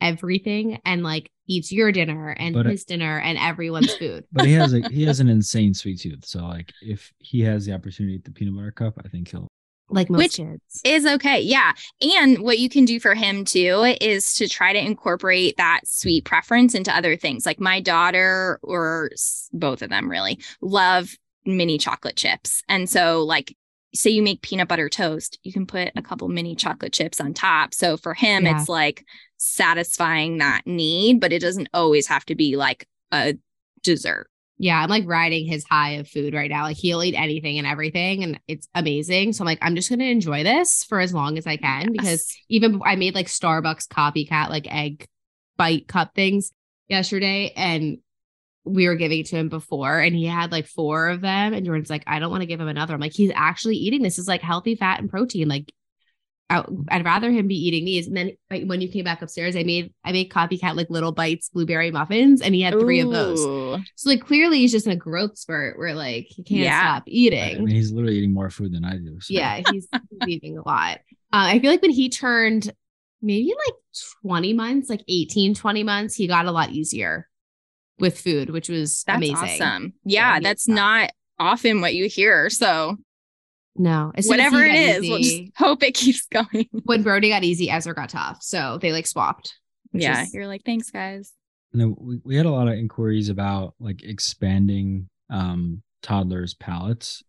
everything 0.00 0.80
and 0.84 1.02
like 1.02 1.30
eats 1.46 1.72
your 1.72 1.92
dinner 1.92 2.30
and 2.30 2.54
but 2.54 2.66
his 2.66 2.84
dinner 2.84 3.18
and 3.18 3.38
everyone's 3.38 3.94
food. 3.94 4.24
But 4.32 4.46
he 4.46 4.52
has 4.54 4.74
a 4.74 4.88
he 4.88 5.04
has 5.04 5.20
an 5.20 5.28
insane 5.36 5.74
sweet 5.74 6.00
tooth. 6.00 6.24
So 6.24 6.40
like 6.40 6.72
if 6.82 7.12
he 7.18 7.40
has 7.42 7.66
the 7.66 7.72
opportunity 7.72 8.14
to 8.14 8.18
eat 8.18 8.24
the 8.24 8.32
peanut 8.32 8.56
butter 8.56 8.72
cup, 8.72 9.00
I 9.04 9.08
think 9.08 9.28
he'll 9.28 9.48
like 9.88 10.10
most 10.10 10.18
Which 10.18 10.36
kids. 10.36 10.80
is 10.84 11.06
okay. 11.06 11.40
Yeah. 11.40 11.72
And 12.18 12.40
what 12.40 12.58
you 12.58 12.68
can 12.68 12.84
do 12.84 12.98
for 12.98 13.14
him 13.14 13.44
too 13.44 13.94
is 14.00 14.34
to 14.34 14.48
try 14.48 14.72
to 14.72 14.78
incorporate 14.78 15.56
that 15.58 15.82
sweet 15.84 16.24
preference 16.24 16.74
into 16.74 16.94
other 16.94 17.16
things. 17.16 17.46
Like 17.46 17.60
my 17.60 17.80
daughter, 17.80 18.58
or 18.62 19.10
both 19.52 19.82
of 19.82 19.90
them 19.90 20.10
really, 20.10 20.40
love 20.60 21.16
mini 21.46 21.78
chocolate 21.78 22.16
chips. 22.16 22.62
And 22.68 22.88
so, 22.88 23.22
like, 23.22 23.56
say 23.94 24.10
you 24.10 24.22
make 24.22 24.42
peanut 24.42 24.68
butter 24.68 24.88
toast, 24.88 25.38
you 25.42 25.52
can 25.52 25.66
put 25.66 25.92
a 25.96 26.02
couple 26.02 26.28
mini 26.28 26.54
chocolate 26.54 26.92
chips 26.92 27.20
on 27.20 27.34
top. 27.34 27.74
So 27.74 27.96
for 27.96 28.14
him, 28.14 28.44
yeah. 28.44 28.58
it's 28.58 28.68
like 28.68 29.04
satisfying 29.36 30.38
that 30.38 30.66
need, 30.66 31.20
but 31.20 31.32
it 31.32 31.40
doesn't 31.40 31.68
always 31.72 32.06
have 32.08 32.24
to 32.26 32.34
be 32.34 32.56
like 32.56 32.88
a 33.12 33.36
dessert. 33.82 34.28
Yeah, 34.58 34.80
I'm 34.80 34.88
like 34.88 35.04
riding 35.06 35.46
his 35.46 35.64
high 35.64 35.92
of 35.92 36.08
food 36.08 36.32
right 36.32 36.50
now. 36.50 36.62
Like 36.62 36.78
he'll 36.78 37.02
eat 37.02 37.14
anything 37.14 37.58
and 37.58 37.66
everything, 37.66 38.22
and 38.22 38.40
it's 38.48 38.66
amazing. 38.74 39.34
So 39.34 39.42
I'm 39.42 39.46
like, 39.46 39.58
I'm 39.60 39.76
just 39.76 39.90
gonna 39.90 40.04
enjoy 40.04 40.44
this 40.44 40.82
for 40.84 40.98
as 40.98 41.12
long 41.12 41.36
as 41.36 41.46
I 41.46 41.56
can 41.56 41.82
yes. 41.82 41.90
because 41.92 42.36
even 42.48 42.80
I 42.84 42.96
made 42.96 43.14
like 43.14 43.26
Starbucks 43.26 43.88
copycat 43.88 44.48
like 44.48 44.72
egg 44.72 45.06
bite 45.58 45.88
cup 45.88 46.14
things 46.14 46.52
yesterday, 46.88 47.52
and 47.54 47.98
we 48.66 48.88
were 48.88 48.96
giving 48.96 49.24
to 49.24 49.36
him 49.36 49.48
before 49.48 50.00
and 50.00 50.14
he 50.14 50.26
had 50.26 50.50
like 50.52 50.66
four 50.66 51.08
of 51.08 51.20
them 51.20 51.54
and 51.54 51.64
Jordan's 51.64 51.90
like 51.90 52.02
I 52.06 52.18
don't 52.18 52.30
want 52.30 52.42
to 52.42 52.46
give 52.46 52.60
him 52.60 52.68
another. 52.68 52.94
I'm 52.94 53.00
like 53.00 53.12
he's 53.12 53.32
actually 53.34 53.76
eating 53.76 54.02
this 54.02 54.18
is 54.18 54.28
like 54.28 54.42
healthy 54.42 54.74
fat 54.74 55.00
and 55.00 55.08
protein 55.08 55.48
like 55.48 55.72
I, 56.48 56.60
would 56.60 57.04
rather 57.04 57.30
him 57.30 57.48
be 57.48 57.56
eating 57.56 57.84
these. 57.84 58.06
And 58.06 58.16
then 58.16 58.68
when 58.68 58.80
you 58.80 58.88
came 58.88 59.04
back 59.04 59.20
upstairs, 59.20 59.56
I 59.56 59.64
made 59.64 59.92
I 60.04 60.12
made 60.12 60.30
copycat 60.30 60.76
like 60.76 60.90
little 60.90 61.10
bites 61.10 61.48
blueberry 61.48 61.90
muffins, 61.90 62.40
and 62.40 62.54
he 62.54 62.62
had 62.62 62.74
three 62.74 63.00
Ooh. 63.00 63.08
of 63.08 63.12
those. 63.12 63.42
So 63.96 64.08
like 64.08 64.20
clearly 64.20 64.58
he's 64.58 64.70
just 64.70 64.86
in 64.86 64.92
a 64.92 64.96
growth 64.96 65.36
spurt 65.38 65.76
where 65.76 65.94
like 65.94 66.26
he 66.28 66.44
can't 66.44 66.60
yeah. 66.60 66.80
stop 66.80 67.02
eating. 67.06 67.56
I 67.56 67.58
mean, 67.58 67.74
he's 67.74 67.90
literally 67.90 68.18
eating 68.18 68.32
more 68.32 68.50
food 68.50 68.72
than 68.72 68.84
I 68.84 68.96
do. 68.96 69.20
So. 69.20 69.34
Yeah, 69.34 69.56
he's, 69.70 69.88
he's 69.92 70.28
eating 70.28 70.58
a 70.58 70.62
lot. 70.66 70.98
Uh, 71.32 71.50
I 71.50 71.58
feel 71.58 71.70
like 71.70 71.82
when 71.82 71.90
he 71.90 72.08
turned 72.08 72.72
maybe 73.20 73.52
like 73.66 73.74
20 74.22 74.52
months, 74.52 74.88
like 74.88 75.02
18, 75.08 75.54
20 75.54 75.82
months, 75.82 76.14
he 76.14 76.28
got 76.28 76.46
a 76.46 76.52
lot 76.52 76.70
easier 76.70 77.28
with 77.98 78.20
food, 78.20 78.50
which 78.50 78.68
was 78.68 79.04
that's 79.06 79.16
amazing. 79.16 79.36
Awesome. 79.36 79.94
Yeah, 80.04 80.34
yeah 80.34 80.40
that's 80.40 80.68
not 80.68 81.10
often 81.38 81.80
what 81.80 81.94
you 81.94 82.08
hear. 82.08 82.50
So 82.50 82.96
no, 83.74 84.12
whatever 84.24 84.64
it 84.64 84.74
is, 84.74 85.02
easy, 85.02 85.10
we'll 85.10 85.18
just 85.20 85.56
hope 85.56 85.82
it 85.82 85.92
keeps 85.94 86.26
going. 86.26 86.68
when 86.84 87.02
Brody 87.02 87.28
got 87.28 87.44
easy, 87.44 87.70
Ezra 87.70 87.94
got 87.94 88.08
tough. 88.08 88.38
So 88.42 88.78
they 88.80 88.92
like 88.92 89.06
swapped. 89.06 89.54
Yeah, 89.92 90.22
is... 90.22 90.34
you're 90.34 90.46
like, 90.46 90.64
thanks, 90.64 90.90
guys. 90.90 91.32
And 91.72 91.80
then 91.80 91.96
we, 91.98 92.20
we 92.24 92.36
had 92.36 92.46
a 92.46 92.50
lot 92.50 92.68
of 92.68 92.74
inquiries 92.74 93.28
about 93.28 93.74
like 93.78 94.02
expanding 94.02 95.08
um 95.30 95.82
toddlers' 96.02 96.54
palates. 96.54 97.22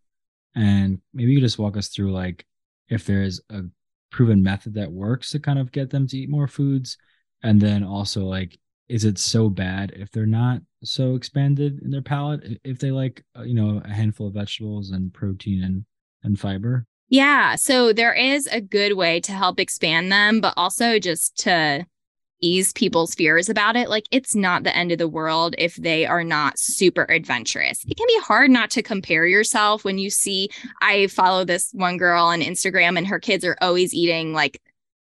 And 0.54 1.00
maybe 1.12 1.32
you 1.32 1.40
just 1.40 1.58
walk 1.58 1.76
us 1.76 1.88
through 1.88 2.12
like 2.12 2.46
if 2.88 3.04
there's 3.04 3.40
a 3.50 3.62
proven 4.10 4.42
method 4.42 4.74
that 4.74 4.90
works 4.90 5.30
to 5.30 5.38
kind 5.38 5.58
of 5.58 5.70
get 5.70 5.90
them 5.90 6.06
to 6.08 6.16
eat 6.16 6.30
more 6.30 6.48
foods. 6.48 6.96
And 7.42 7.60
then 7.60 7.84
also 7.84 8.24
like 8.24 8.58
is 8.88 9.04
it 9.04 9.18
so 9.18 9.48
bad 9.48 9.92
if 9.96 10.10
they're 10.10 10.26
not 10.26 10.60
so 10.82 11.14
expanded 11.14 11.80
in 11.82 11.90
their 11.90 12.02
palate? 12.02 12.60
If 12.64 12.78
they 12.78 12.90
like 12.90 13.24
uh, 13.38 13.42
you 13.42 13.54
know 13.54 13.82
a 13.84 13.88
handful 13.88 14.28
of 14.28 14.34
vegetables 14.34 14.90
and 14.90 15.12
protein 15.12 15.62
and 15.62 15.84
and 16.22 16.38
fiber? 16.38 16.86
Yeah 17.08 17.54
so 17.56 17.92
there 17.92 18.14
is 18.14 18.46
a 18.48 18.60
good 18.60 18.94
way 18.94 19.20
to 19.20 19.32
help 19.32 19.60
expand 19.60 20.12
them 20.12 20.40
but 20.40 20.54
also 20.56 20.98
just 20.98 21.38
to 21.38 21.86
ease 22.40 22.72
people's 22.72 23.14
fears 23.14 23.48
about 23.48 23.76
it. 23.76 23.88
Like 23.88 24.06
it's 24.10 24.34
not 24.34 24.62
the 24.62 24.76
end 24.76 24.92
of 24.92 24.98
the 24.98 25.08
world 25.08 25.54
if 25.58 25.74
they 25.76 26.06
are 26.06 26.22
not 26.22 26.58
super 26.58 27.06
adventurous. 27.08 27.84
It 27.88 27.96
can 27.96 28.06
be 28.06 28.20
hard 28.20 28.50
not 28.50 28.70
to 28.70 28.82
compare 28.82 29.26
yourself 29.26 29.84
when 29.84 29.98
you 29.98 30.10
see 30.10 30.48
i 30.80 31.06
follow 31.08 31.44
this 31.44 31.70
one 31.72 31.96
girl 31.96 32.24
on 32.24 32.40
instagram 32.40 32.96
and 32.96 33.06
her 33.06 33.18
kids 33.18 33.44
are 33.44 33.56
always 33.60 33.92
eating 33.92 34.32
like 34.32 34.60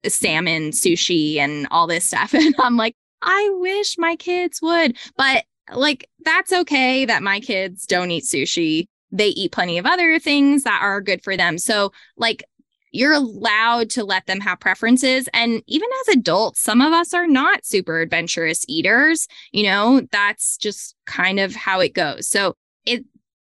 salmon 0.07 0.71
sushi 0.71 1.37
and 1.37 1.67
all 1.71 1.87
this 1.87 2.07
stuff. 2.07 2.35
And 2.41 2.55
i'm 2.59 2.77
like 2.77 2.95
I 3.23 3.51
wish 3.55 3.97
my 3.99 4.17
kids 4.17 4.61
would, 4.63 4.97
but 5.17 5.45
like 5.75 6.09
that's 6.25 6.53
okay 6.53 7.05
that 7.05 7.23
my 7.23 7.41
kids 7.41 7.87
don't 7.87 8.11
eat 8.11 8.25
sushi. 8.25 8.87
They 9.13 9.29
eat 9.29 9.53
plenty 9.53 9.79
of 9.79 9.87
other 9.87 10.19
things 10.19 10.63
that 10.63 10.81
are 10.83 11.01
good 11.01 11.23
for 11.23 11.37
them. 11.37 11.59
So, 11.59 11.93
like, 12.17 12.45
you're 12.93 13.13
allowed 13.13 13.91
to 13.91 14.05
let 14.05 14.27
them 14.27 14.41
have 14.41 14.61
preferences. 14.61 15.29
And 15.33 15.63
even 15.67 15.89
as 16.01 16.17
adults, 16.17 16.61
some 16.61 16.81
of 16.81 16.93
us 16.93 17.15
are 17.15 17.27
not 17.27 17.65
super 17.65 18.01
adventurous 18.01 18.65
eaters. 18.69 19.27
You 19.53 19.65
know, 19.65 20.03
that's 20.11 20.57
just 20.57 20.95
kind 21.07 21.39
of 21.41 21.55
how 21.55 21.81
it 21.81 21.95
goes. 21.95 22.29
So, 22.29 22.55
it, 22.87 23.05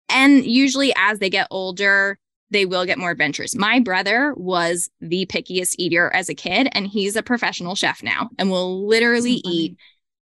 and 0.09 0.45
usually 0.45 0.93
as 0.97 1.19
they 1.19 1.31
get 1.31 1.49
older, 1.51 2.19
they 2.51 2.67
will 2.67 2.85
get 2.85 2.99
more 2.99 3.11
adventurous. 3.11 3.55
My 3.55 3.81
brother 3.81 4.35
was 4.37 4.91
the 5.01 5.27
pickiest 5.27 5.77
eater 5.79 6.11
as 6.13 6.29
a 6.29 6.35
kid, 6.35 6.69
and 6.73 6.87
he's 6.87 7.17
a 7.17 7.23
professional 7.23 7.75
chef 7.75 8.03
now 8.03 8.31
and 8.39 8.51
will 8.51 8.87
literally 8.87 9.41
so 9.45 9.51
eat 9.51 9.77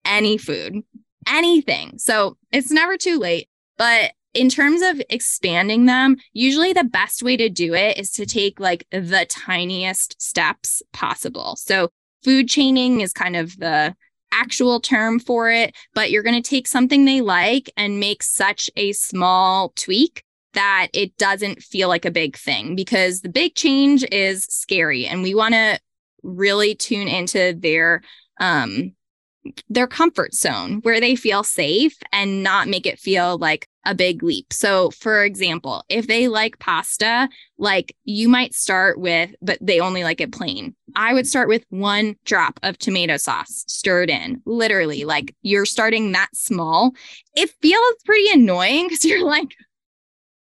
any 0.04 0.38
food, 0.38 0.82
anything. 1.28 1.98
So 1.98 2.36
it's 2.52 2.70
never 2.70 2.96
too 2.96 3.18
late. 3.18 3.48
But 3.76 4.12
in 4.34 4.48
terms 4.48 4.82
of 4.82 5.00
expanding 5.10 5.86
them, 5.86 6.16
usually 6.32 6.72
the 6.72 6.84
best 6.84 7.22
way 7.22 7.36
to 7.36 7.48
do 7.48 7.74
it 7.74 7.98
is 7.98 8.10
to 8.12 8.26
take 8.26 8.58
like 8.58 8.86
the 8.90 9.26
tiniest 9.28 10.20
steps 10.20 10.82
possible. 10.92 11.56
So 11.56 11.90
food 12.24 12.48
chaining 12.48 13.00
is 13.00 13.12
kind 13.12 13.36
of 13.36 13.56
the 13.58 13.94
actual 14.32 14.80
term 14.80 15.20
for 15.20 15.50
it, 15.50 15.74
but 15.94 16.10
you're 16.10 16.24
going 16.24 16.40
to 16.40 16.48
take 16.48 16.66
something 16.66 17.04
they 17.04 17.20
like 17.20 17.70
and 17.76 18.00
make 18.00 18.22
such 18.22 18.68
a 18.76 18.92
small 18.92 19.72
tweak 19.76 20.23
that 20.54 20.88
it 20.92 21.16
doesn't 21.16 21.62
feel 21.62 21.88
like 21.88 22.04
a 22.04 22.10
big 22.10 22.36
thing 22.36 22.74
because 22.74 23.20
the 23.20 23.28
big 23.28 23.54
change 23.54 24.04
is 24.10 24.44
scary 24.44 25.06
and 25.06 25.22
we 25.22 25.34
want 25.34 25.54
to 25.54 25.78
really 26.22 26.74
tune 26.74 27.08
into 27.08 27.54
their 27.58 28.02
um 28.40 28.92
their 29.68 29.86
comfort 29.86 30.34
zone 30.34 30.80
where 30.82 31.00
they 31.00 31.16
feel 31.16 31.42
safe 31.42 31.96
and 32.12 32.42
not 32.42 32.68
make 32.68 32.86
it 32.86 32.98
feel 32.98 33.36
like 33.38 33.68
a 33.84 33.94
big 33.94 34.22
leap. 34.22 34.52
So, 34.52 34.90
for 34.90 35.24
example, 35.24 35.84
if 35.88 36.06
they 36.06 36.28
like 36.28 36.58
pasta, 36.58 37.28
like 37.58 37.94
you 38.04 38.28
might 38.28 38.54
start 38.54 38.98
with, 38.98 39.34
but 39.42 39.58
they 39.60 39.80
only 39.80 40.04
like 40.04 40.20
it 40.20 40.32
plain. 40.32 40.74
I 40.96 41.12
would 41.12 41.26
start 41.26 41.48
with 41.48 41.64
one 41.68 42.16
drop 42.24 42.58
of 42.62 42.78
tomato 42.78 43.16
sauce 43.18 43.64
stirred 43.66 44.08
in, 44.08 44.40
literally, 44.46 45.04
like 45.04 45.34
you're 45.42 45.66
starting 45.66 46.12
that 46.12 46.34
small. 46.34 46.92
It 47.36 47.50
feels 47.60 47.94
pretty 48.04 48.30
annoying 48.32 48.86
because 48.88 49.04
you're 49.04 49.24
like, 49.24 49.54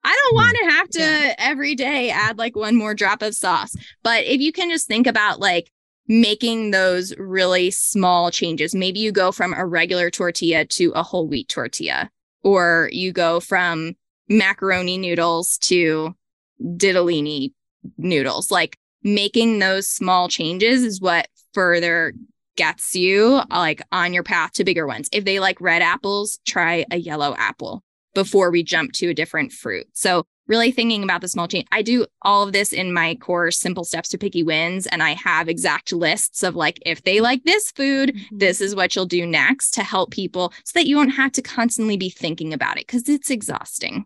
I 0.03 0.15
don't 0.15 0.35
want 0.35 0.57
to 0.57 0.69
have 0.71 0.89
to 0.89 0.99
yeah. 0.99 1.35
every 1.37 1.75
day 1.75 2.09
add 2.09 2.37
like 2.37 2.55
one 2.55 2.75
more 2.75 2.93
drop 2.93 3.21
of 3.21 3.35
sauce. 3.35 3.75
But 4.03 4.25
if 4.25 4.41
you 4.41 4.51
can 4.51 4.69
just 4.69 4.87
think 4.87 5.07
about 5.07 5.39
like 5.39 5.71
making 6.07 6.71
those 6.71 7.15
really 7.17 7.71
small 7.71 8.29
changes, 8.29 8.75
maybe 8.75 8.99
you 8.99 9.11
go 9.11 9.31
from 9.31 9.53
a 9.53 9.65
regular 9.65 10.09
tortilla 10.09 10.65
to 10.65 10.91
a 10.91 11.03
whole 11.03 11.27
wheat 11.27 11.47
tortilla, 11.47 12.09
or 12.43 12.89
you 12.91 13.11
go 13.11 13.39
from 13.39 13.95
macaroni 14.29 14.97
noodles 14.97 15.57
to 15.59 16.15
ditalini 16.61 17.53
noodles. 17.97 18.51
Like 18.51 18.77
making 19.03 19.59
those 19.59 19.87
small 19.87 20.27
changes 20.27 20.83
is 20.83 20.99
what 20.99 21.27
further 21.53 22.13
gets 22.55 22.95
you 22.95 23.41
like 23.49 23.81
on 23.91 24.13
your 24.13 24.23
path 24.23 24.53
to 24.53 24.63
bigger 24.63 24.85
ones. 24.85 25.09
If 25.11 25.25
they 25.25 25.39
like 25.39 25.59
red 25.61 25.81
apples, 25.81 26.39
try 26.45 26.85
a 26.91 26.97
yellow 26.97 27.35
apple 27.37 27.83
before 28.13 28.51
we 28.51 28.63
jump 28.63 28.93
to 28.93 29.09
a 29.09 29.13
different 29.13 29.51
fruit. 29.51 29.87
So 29.93 30.25
really 30.47 30.71
thinking 30.71 31.03
about 31.03 31.21
the 31.21 31.27
small 31.27 31.47
change. 31.47 31.67
I 31.71 31.81
do 31.81 32.05
all 32.21 32.43
of 32.43 32.53
this 32.53 32.73
in 32.73 32.93
my 32.93 33.15
course, 33.15 33.59
Simple 33.59 33.83
Steps 33.83 34.09
to 34.09 34.17
Picky 34.17 34.43
Wins, 34.43 34.87
and 34.87 35.01
I 35.01 35.11
have 35.11 35.47
exact 35.47 35.93
lists 35.93 36.43
of 36.43 36.55
like, 36.55 36.79
if 36.85 37.03
they 37.03 37.21
like 37.21 37.43
this 37.43 37.71
food, 37.71 38.13
mm-hmm. 38.15 38.37
this 38.37 38.61
is 38.61 38.75
what 38.75 38.95
you'll 38.95 39.05
do 39.05 39.25
next 39.25 39.71
to 39.71 39.83
help 39.83 40.11
people 40.11 40.53
so 40.65 40.79
that 40.79 40.87
you 40.87 40.95
don't 40.95 41.09
have 41.09 41.31
to 41.33 41.41
constantly 41.41 41.97
be 41.97 42.09
thinking 42.09 42.53
about 42.53 42.77
it 42.77 42.87
because 42.87 43.07
it's 43.07 43.29
exhausting. 43.29 44.05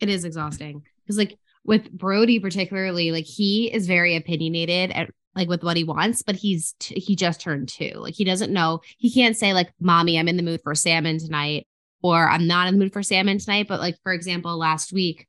It 0.00 0.08
is 0.08 0.24
exhausting 0.24 0.82
because, 1.02 1.16
like, 1.16 1.38
with 1.64 1.90
Brody, 1.90 2.38
particularly, 2.38 3.10
like, 3.10 3.24
he 3.24 3.72
is 3.72 3.86
very 3.86 4.14
opinionated 4.14 4.92
at 4.92 5.10
like 5.34 5.48
with 5.48 5.62
what 5.62 5.76
he 5.76 5.84
wants, 5.84 6.22
but 6.22 6.34
he's 6.34 6.74
t- 6.78 6.98
he 6.98 7.14
just 7.14 7.42
turned 7.42 7.68
two. 7.68 7.92
Like 7.96 8.14
he 8.14 8.24
doesn't 8.24 8.52
know. 8.52 8.80
He 8.96 9.12
can't 9.12 9.36
say 9.36 9.52
like, 9.52 9.70
"Mommy, 9.78 10.18
I'm 10.18 10.28
in 10.28 10.38
the 10.38 10.42
mood 10.42 10.62
for 10.62 10.74
salmon 10.74 11.18
tonight," 11.18 11.66
or 12.06 12.28
"I'm 12.28 12.46
not 12.46 12.68
in 12.68 12.74
the 12.74 12.80
mood 12.84 12.92
for 12.92 13.02
salmon 13.02 13.38
tonight." 13.38 13.66
But 13.68 13.80
like 13.80 13.96
for 14.02 14.12
example, 14.12 14.56
last 14.56 14.92
week 14.92 15.26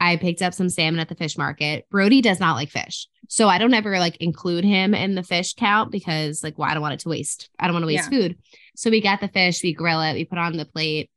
I 0.00 0.16
picked 0.16 0.40
up 0.40 0.54
some 0.54 0.70
salmon 0.70 0.98
at 0.98 1.08
the 1.08 1.14
fish 1.14 1.36
market. 1.36 1.86
Brody 1.90 2.22
does 2.22 2.40
not 2.40 2.54
like 2.54 2.70
fish. 2.70 3.06
So 3.28 3.48
I 3.48 3.58
don't 3.58 3.74
ever 3.74 3.98
like 3.98 4.16
include 4.16 4.64
him 4.64 4.94
in 4.94 5.14
the 5.14 5.22
fish 5.22 5.54
count 5.54 5.92
because 5.92 6.42
like, 6.42 6.58
well, 6.58 6.68
I 6.68 6.74
don't 6.74 6.82
want 6.82 6.94
it 6.94 7.00
to 7.00 7.10
waste. 7.10 7.50
I 7.58 7.66
don't 7.66 7.74
want 7.74 7.84
to 7.84 7.88
waste 7.88 8.10
yeah. 8.10 8.18
food. 8.18 8.38
So 8.76 8.90
we 8.90 9.02
got 9.02 9.20
the 9.20 9.28
fish, 9.28 9.62
we 9.62 9.74
grill 9.74 10.00
it, 10.00 10.14
we 10.14 10.24
put 10.24 10.38
on 10.38 10.56
the 10.56 10.64
plate. 10.64 11.10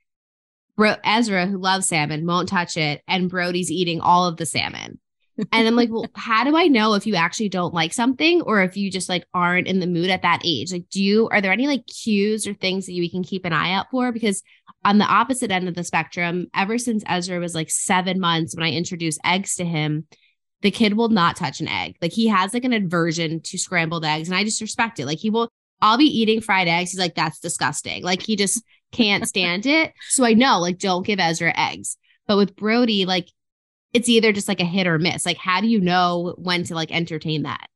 Bro- 0.76 0.98
Ezra, 1.04 1.46
who 1.46 1.58
loves 1.58 1.88
salmon, 1.88 2.26
won't 2.26 2.50
touch 2.50 2.78
it. 2.78 3.02
And 3.08 3.30
Brody's 3.30 3.72
eating 3.72 4.02
all 4.02 4.28
of 4.28 4.38
the 4.38 4.46
salmon. 4.46 5.00
And 5.38 5.68
I'm 5.68 5.76
like, 5.76 5.90
well, 5.90 6.06
how 6.16 6.44
do 6.44 6.56
I 6.56 6.68
know 6.68 6.94
if 6.94 7.08
you 7.08 7.16
actually 7.16 7.50
don't 7.50 7.74
like 7.74 7.94
something 7.94 8.42
or 8.44 8.62
if 8.62 8.78
you 8.78 8.92
just 8.92 9.10
like 9.10 9.26
aren't 9.34 9.68
in 9.68 9.80
the 9.80 9.88
mood 9.88 10.10
at 10.10 10.22
that 10.22 10.42
age? 10.44 10.72
Like, 10.72 10.90
do 10.90 11.04
you, 11.04 11.28
are 11.30 11.42
there 11.42 11.52
any 11.52 11.68
like 11.68 11.86
cues 11.88 12.48
or 12.48 12.54
things 12.54 12.86
that 12.86 12.94
we 12.94 13.10
can 13.10 13.24
keep 13.24 13.46
an 13.46 13.54
eye 13.54 13.74
out 13.74 13.88
for? 13.92 14.12
Because 14.12 14.44
on 14.86 14.98
the 14.98 15.06
opposite 15.06 15.52
end 15.52 15.68
of 15.68 15.76
the 15.76 15.84
spectrum, 15.84 16.48
ever 16.54 16.78
since 16.78 17.04
Ezra 17.08 17.40
was 17.40 17.56
like 17.56 17.72
seven 17.72 18.20
months 18.20 18.56
when 18.56 18.64
I 18.64 18.72
introduced 18.72 19.20
eggs 19.26 19.56
to 19.56 19.66
him, 19.66 20.08
the 20.62 20.72
kid 20.72 20.94
will 20.94 21.10
not 21.10 21.36
touch 21.36 21.60
an 21.60 21.68
egg. 21.68 21.96
Like 22.02 22.14
he 22.14 22.28
has 22.28 22.54
like 22.54 22.66
an 22.66 22.74
aversion 22.74 23.42
to 23.42 23.58
scrambled 23.58 24.06
eggs, 24.06 24.30
and 24.30 24.38
I 24.38 24.44
just 24.44 24.62
respect 24.62 25.00
it. 25.00 25.06
Like 25.06 25.20
he 25.20 25.30
will, 25.30 25.50
I'll 25.82 25.98
be 25.98 26.06
eating 26.06 26.42
fried 26.42 26.68
eggs. 26.68 26.92
He's 26.92 27.00
like, 27.00 27.16
that's 27.16 27.40
disgusting. 27.40 28.04
Like 28.04 28.22
he 28.22 28.36
just 28.36 28.64
can't 28.94 29.28
stand 29.28 29.66
it. 29.66 29.92
So 30.10 30.24
I 30.24 30.34
know, 30.34 30.60
like, 30.60 30.78
don't 30.78 31.06
give 31.06 31.20
Ezra 31.20 31.54
eggs. 31.58 31.98
But 32.28 32.38
with 32.38 32.56
Brody, 32.56 33.06
like, 33.06 33.28
it's 33.94 34.10
either 34.10 34.34
just 34.34 34.48
like 34.48 34.60
a 34.60 34.66
hit 34.66 34.88
or 34.88 35.00
miss. 35.00 35.26
Like, 35.26 35.38
how 35.38 35.62
do 35.62 35.68
you 35.68 35.80
know 35.80 36.36
when 36.38 36.64
to 36.66 36.76
like 36.76 36.92
entertain 36.92 37.44
that? 37.44 37.68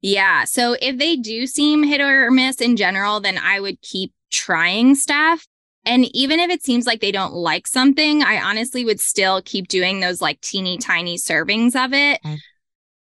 Yeah. 0.00 0.44
So 0.44 0.76
if 0.80 0.98
they 0.98 1.16
do 1.16 1.46
seem 1.46 1.82
hit 1.82 2.00
or 2.00 2.30
miss 2.30 2.56
in 2.56 2.76
general, 2.76 3.20
then 3.20 3.38
I 3.38 3.60
would 3.60 3.80
keep 3.82 4.12
trying 4.30 4.94
stuff. 4.94 5.46
And 5.84 6.04
even 6.14 6.40
if 6.40 6.50
it 6.50 6.62
seems 6.62 6.86
like 6.86 7.00
they 7.00 7.12
don't 7.12 7.32
like 7.32 7.66
something, 7.66 8.22
I 8.22 8.40
honestly 8.40 8.84
would 8.84 9.00
still 9.00 9.42
keep 9.42 9.68
doing 9.68 10.00
those 10.00 10.20
like 10.20 10.40
teeny 10.40 10.78
tiny 10.78 11.16
servings 11.16 11.74
of 11.76 11.92
it. 11.92 12.20
Okay. 12.24 12.38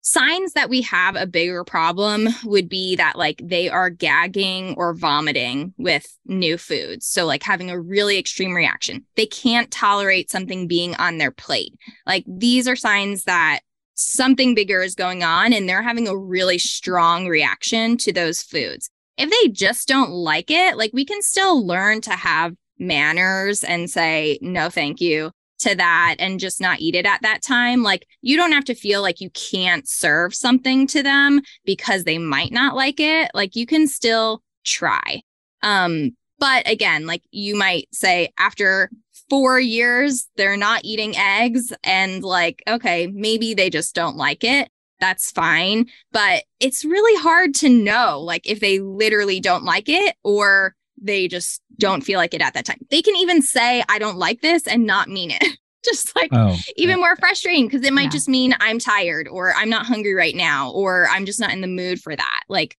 Signs 0.09 0.53
that 0.53 0.71
we 0.71 0.83
have 0.83 1.16
a 1.16 1.27
bigger 1.27 1.64
problem 1.64 2.29
would 2.45 2.69
be 2.69 2.95
that 2.95 3.19
like 3.19 3.42
they 3.42 3.69
are 3.69 3.90
gagging 3.90 4.77
or 4.77 4.95
vomiting 4.95 5.75
with 5.79 6.07
new 6.25 6.57
foods. 6.57 7.09
So, 7.09 7.27
like 7.27 7.42
having 7.42 7.73
a 7.73 7.81
really 7.81 8.16
extreme 8.16 8.55
reaction. 8.55 9.05
They 9.16 9.27
can't 9.27 9.69
tolerate 9.69 10.31
something 10.31 10.69
being 10.69 10.95
on 10.95 11.19
their 11.19 11.33
plate. 11.33 11.75
Like 12.07 12.25
these 12.29 12.69
are 12.69 12.77
signs 12.77 13.25
that 13.25 13.62
something 13.95 14.55
bigger 14.55 14.81
is 14.81 14.95
going 14.95 15.25
on 15.25 15.53
and 15.53 15.69
they're 15.69 15.83
having 15.83 16.07
a 16.07 16.16
really 16.16 16.59
strong 16.59 17.27
reaction 17.27 17.97
to 17.97 18.12
those 18.12 18.42
foods. 18.42 18.88
If 19.19 19.29
they 19.29 19.51
just 19.51 19.88
don't 19.88 20.11
like 20.11 20.53
it, 20.53 20.77
like 20.77 20.92
we 20.95 21.05
can 21.05 21.21
still 21.21 21.66
learn 21.66 22.01
to 22.03 22.12
have 22.12 22.55
manners 22.79 23.64
and 23.64 23.90
say, 23.90 24.38
no, 24.40 24.71
thank 24.71 25.01
you 25.01 25.33
to 25.66 25.74
that 25.74 26.16
and 26.18 26.40
just 26.40 26.61
not 26.61 26.81
eat 26.81 26.94
it 26.94 27.07
at 27.07 27.22
that 27.22 27.42
time. 27.42 27.83
Like 27.83 28.07
you 28.22 28.37
don't 28.37 28.52
have 28.52 28.64
to 28.66 28.74
feel 28.74 29.02
like 29.02 29.20
you 29.20 29.31
can't 29.31 29.88
serve 29.88 30.35
something 30.35 30.87
to 30.88 31.02
them 31.02 31.40
because 31.64 32.05
they 32.05 32.18
might 32.18 32.52
not 32.52 32.76
like 32.76 33.00
it. 33.00 33.31
Like 33.35 33.57
you 33.57 33.66
can 33.66 33.88
still 33.88 34.42
try. 34.64 35.22
Um, 35.62 36.16
but 36.38 36.68
again, 36.70 37.07
like 37.07 37.22
you 37.31 37.57
might 37.57 37.88
say 37.92 38.33
after 38.38 38.90
four 39.29 39.59
years, 39.59 40.29
they're 40.37 40.57
not 40.57 40.85
eating 40.85 41.16
eggs 41.16 41.72
and 41.83 42.22
like, 42.22 42.62
okay, 42.68 43.09
maybe 43.09 43.55
they 43.55 43.70
just 43.70 43.94
don't 43.94 44.16
like 44.16 44.44
it. 44.44 44.68
That's 45.00 45.33
fine. 45.33 45.87
But 46.12 46.44
it's 46.61 46.85
really 46.85 47.20
hard 47.22 47.55
to 47.57 47.68
know, 47.68 48.20
like, 48.20 48.48
if 48.48 48.61
they 48.61 48.79
literally 48.79 49.40
don't 49.40 49.64
like 49.64 49.88
it 49.88 50.14
or 50.22 50.76
they 51.01 51.29
just 51.29 51.63
don't 51.79 52.03
feel 52.03 52.19
like 52.19 52.35
it 52.35 52.41
at 52.41 52.55
that 52.55 52.65
time. 52.65 52.79
They 52.91 53.03
can 53.03 53.17
even 53.17 53.43
say, 53.43 53.83
I 53.89 53.99
don't 53.99 54.17
like 54.17 54.41
this 54.41 54.67
and 54.67 54.87
not 54.87 55.09
mean 55.09 55.31
it. 55.31 55.59
just 55.85 56.17
like 56.17 56.31
oh, 56.33 56.59
even 56.77 56.99
more 56.99 57.15
frustrating 57.15 57.67
because 57.67 57.87
it 57.87 57.93
might 57.93 58.05
yeah. 58.05 58.11
just 58.11 58.29
mean 58.29 58.55
I'm 58.59 58.81
tired 58.81 59.29
or 59.29 59.55
I'm 59.55 59.71
not 59.71 59.87
hungry 59.87 60.15
right 60.15 60.35
now 60.35 60.73
or 60.73 61.07
I'm 61.09 61.25
just 61.27 61.39
not 61.39 61.53
in 61.53 61.61
the 61.61 61.69
mood 61.69 62.01
for 62.01 62.17
that. 62.17 62.41
Like 62.49 62.77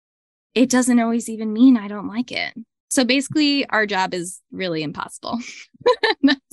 it 0.54 0.68
doesn't 0.68 1.00
always 1.00 1.28
even 1.28 1.52
mean 1.52 1.78
I 1.78 1.88
don't 1.88 2.08
like 2.08 2.30
it. 2.32 2.54
So 2.90 3.04
basically, 3.04 3.66
our 3.68 3.86
job 3.86 4.14
is 4.14 4.40
really 4.50 4.82
impossible. 4.82 5.38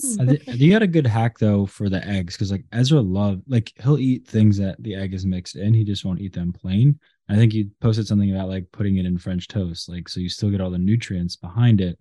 you 0.48 0.72
got 0.72 0.82
a 0.82 0.88
good 0.88 1.08
hack 1.08 1.40
though 1.40 1.66
for 1.66 1.90
the 1.90 2.06
eggs 2.06 2.36
because 2.36 2.52
like 2.52 2.66
Ezra 2.74 3.00
love 3.00 3.42
like 3.48 3.72
he'll 3.82 3.98
eat 3.98 4.28
things 4.28 4.58
that 4.58 4.82
the 4.82 4.96
egg 4.96 5.14
is 5.14 5.26
mixed 5.26 5.56
in. 5.56 5.74
He 5.74 5.84
just 5.84 6.04
won't 6.04 6.20
eat 6.20 6.34
them 6.34 6.52
plain. 6.52 7.00
I 7.28 7.36
think 7.36 7.54
you 7.54 7.72
posted 7.82 8.08
something 8.08 8.32
about 8.32 8.50
like 8.50 8.72
putting 8.72 8.98
it 8.98 9.06
in 9.06 9.18
French 9.18 9.48
toast, 9.48 9.90
like 9.90 10.08
so 10.10 10.20
you 10.20 10.30
still 10.30 10.52
get 10.52 10.62
all 10.62 10.70
the 10.70 10.78
nutrients 10.78 11.36
behind 11.36 11.82
it, 11.82 11.98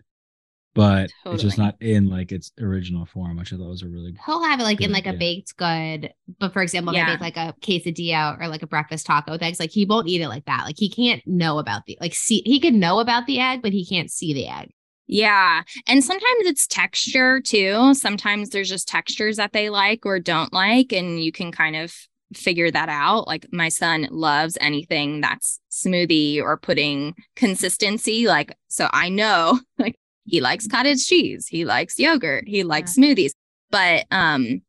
but 0.75 1.11
totally. 1.23 1.35
it's 1.35 1.43
just 1.43 1.59
not 1.59 1.77
in 1.81 2.11
like 2.11 2.33
its 2.33 2.53
original 2.61 3.07
form, 3.07 3.37
which 3.37 3.53
I 3.53 3.57
thought 3.57 3.69
was 3.69 3.83
a 3.83 3.89
really 3.89 4.17
he'll 4.27 4.43
have 4.43 4.61
it 4.61 4.65
like 4.65 4.81
in 4.81 4.93
like 4.93 5.07
idea. 5.07 5.17
a 5.17 5.19
baked 5.19 5.57
good. 5.57 6.13
But 6.39 6.53
for 6.53 6.63
example, 6.63 6.93
yeah. 6.93 7.03
if 7.03 7.09
I 7.09 7.13
make 7.13 7.21
like 7.21 7.37
a 7.37 7.55
quesadilla 7.61 8.41
or 8.41 8.49
like 8.49 8.63
a 8.63 8.67
breakfast 8.67 9.07
taco 9.07 9.33
with 9.33 9.43
eggs, 9.43 9.61
like 9.61 9.71
he 9.71 9.87
won't 9.87 10.09
eat 10.09 10.21
it 10.21 10.29
like 10.29 10.45
that. 10.45 10.65
Like 10.65 10.79
he 10.79 10.91
can't 10.91 11.23
know 11.27 11.59
about 11.59 11.87
the 11.87 11.97
like 12.01 12.15
see 12.15 12.43
he 12.45 12.61
can 12.61 12.79
know 12.79 12.99
about 12.99 13.27
the 13.27 13.41
egg, 13.41 13.63
but 13.63 13.73
he 13.73 13.87
can't 13.87 14.11
see 14.11 14.35
the 14.35 14.49
egg. 14.49 14.73
Yeah. 15.07 15.63
And 15.87 16.03
sometimes 16.03 16.47
it's 16.47 16.67
texture 16.67 17.41
too. 17.41 17.95
Sometimes 17.95 18.51
there's 18.51 18.71
just 18.71 18.89
textures 18.89 19.37
that 19.37 19.53
they 19.53 19.71
like 19.71 20.07
or 20.07 20.19
don't 20.19 20.53
like. 20.53 20.93
And 20.93 21.23
you 21.23 21.31
can 21.31 21.53
kind 21.53 21.77
of 21.77 21.95
figure 22.33 22.71
that 22.71 22.89
out. 22.89 23.27
Like 23.27 23.47
my 23.53 23.69
son 23.69 24.09
loves 24.11 24.57
anything 24.61 25.21
that's 25.21 25.61
smoothie 25.71 26.41
or 26.41 26.57
pudding 26.57 27.15
consistency. 27.37 28.27
Like, 28.27 28.57
so 28.69 28.89
I 28.93 29.09
know 29.09 29.61
like 29.79 29.97
he 30.25 30.41
likes 30.41 30.67
cottage 30.67 31.07
cheese, 31.07 31.47
he 31.47 31.65
likes 31.65 31.99
yogurt, 31.99 32.45
he 32.47 32.65
likes 32.65 32.97
yeah. 32.97 33.05
smoothies. 33.05 33.33
But 33.71 34.07
um 34.11 34.63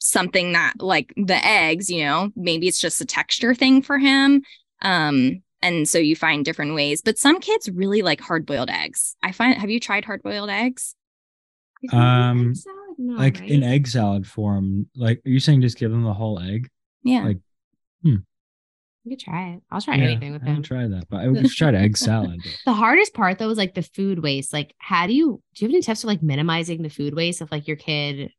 something 0.00 0.52
that 0.52 0.74
like 0.80 1.12
the 1.16 1.44
eggs, 1.44 1.90
you 1.90 2.04
know, 2.04 2.30
maybe 2.36 2.68
it's 2.68 2.80
just 2.80 3.00
a 3.00 3.06
texture 3.06 3.54
thing 3.54 3.82
for 3.82 3.98
him. 3.98 4.42
Um 4.82 5.42
and 5.60 5.88
so 5.88 5.98
you 5.98 6.14
find 6.14 6.44
different 6.44 6.74
ways. 6.74 7.02
But 7.02 7.18
some 7.18 7.40
kids 7.40 7.68
really 7.68 8.02
like 8.02 8.20
hard 8.20 8.46
boiled 8.46 8.70
eggs. 8.70 9.16
I 9.22 9.32
find 9.32 9.58
have 9.58 9.70
you 9.70 9.80
tried 9.80 10.04
hard 10.04 10.22
boiled 10.22 10.50
eggs? 10.50 10.94
Um 11.92 12.54
no, 13.00 13.14
like 13.14 13.38
right? 13.38 13.50
in 13.50 13.62
egg 13.62 13.86
salad 13.86 14.26
form. 14.26 14.88
Like 14.96 15.18
are 15.24 15.30
you 15.30 15.40
saying 15.40 15.60
just 15.60 15.78
give 15.78 15.90
them 15.90 16.02
the 16.02 16.14
whole 16.14 16.40
egg? 16.40 16.68
Yeah. 17.02 17.24
Like, 17.24 17.38
hmm. 18.02 18.16
You 19.04 19.16
could 19.16 19.24
try 19.24 19.50
it. 19.50 19.62
I'll 19.70 19.80
try 19.80 19.96
yeah, 19.96 20.04
anything 20.04 20.32
with 20.32 20.42
him. 20.42 20.62
Try 20.62 20.86
that, 20.86 21.08
but 21.08 21.20
I 21.20 21.28
would 21.28 21.48
try 21.50 21.72
egg 21.72 21.96
salad. 21.96 22.40
But. 22.42 22.52
The 22.66 22.72
hardest 22.74 23.14
part 23.14 23.38
though 23.38 23.48
is 23.48 23.58
like 23.58 23.74
the 23.74 23.82
food 23.82 24.18
waste. 24.18 24.52
Like, 24.52 24.74
how 24.78 25.06
do 25.06 25.14
you 25.14 25.42
do? 25.54 25.64
You 25.64 25.68
have 25.68 25.74
any 25.74 25.82
tips 25.82 26.02
for 26.02 26.08
like 26.08 26.22
minimizing 26.22 26.82
the 26.82 26.90
food 26.90 27.14
waste 27.14 27.40
of 27.40 27.50
like 27.50 27.66
your 27.66 27.76
kid? 27.76 28.30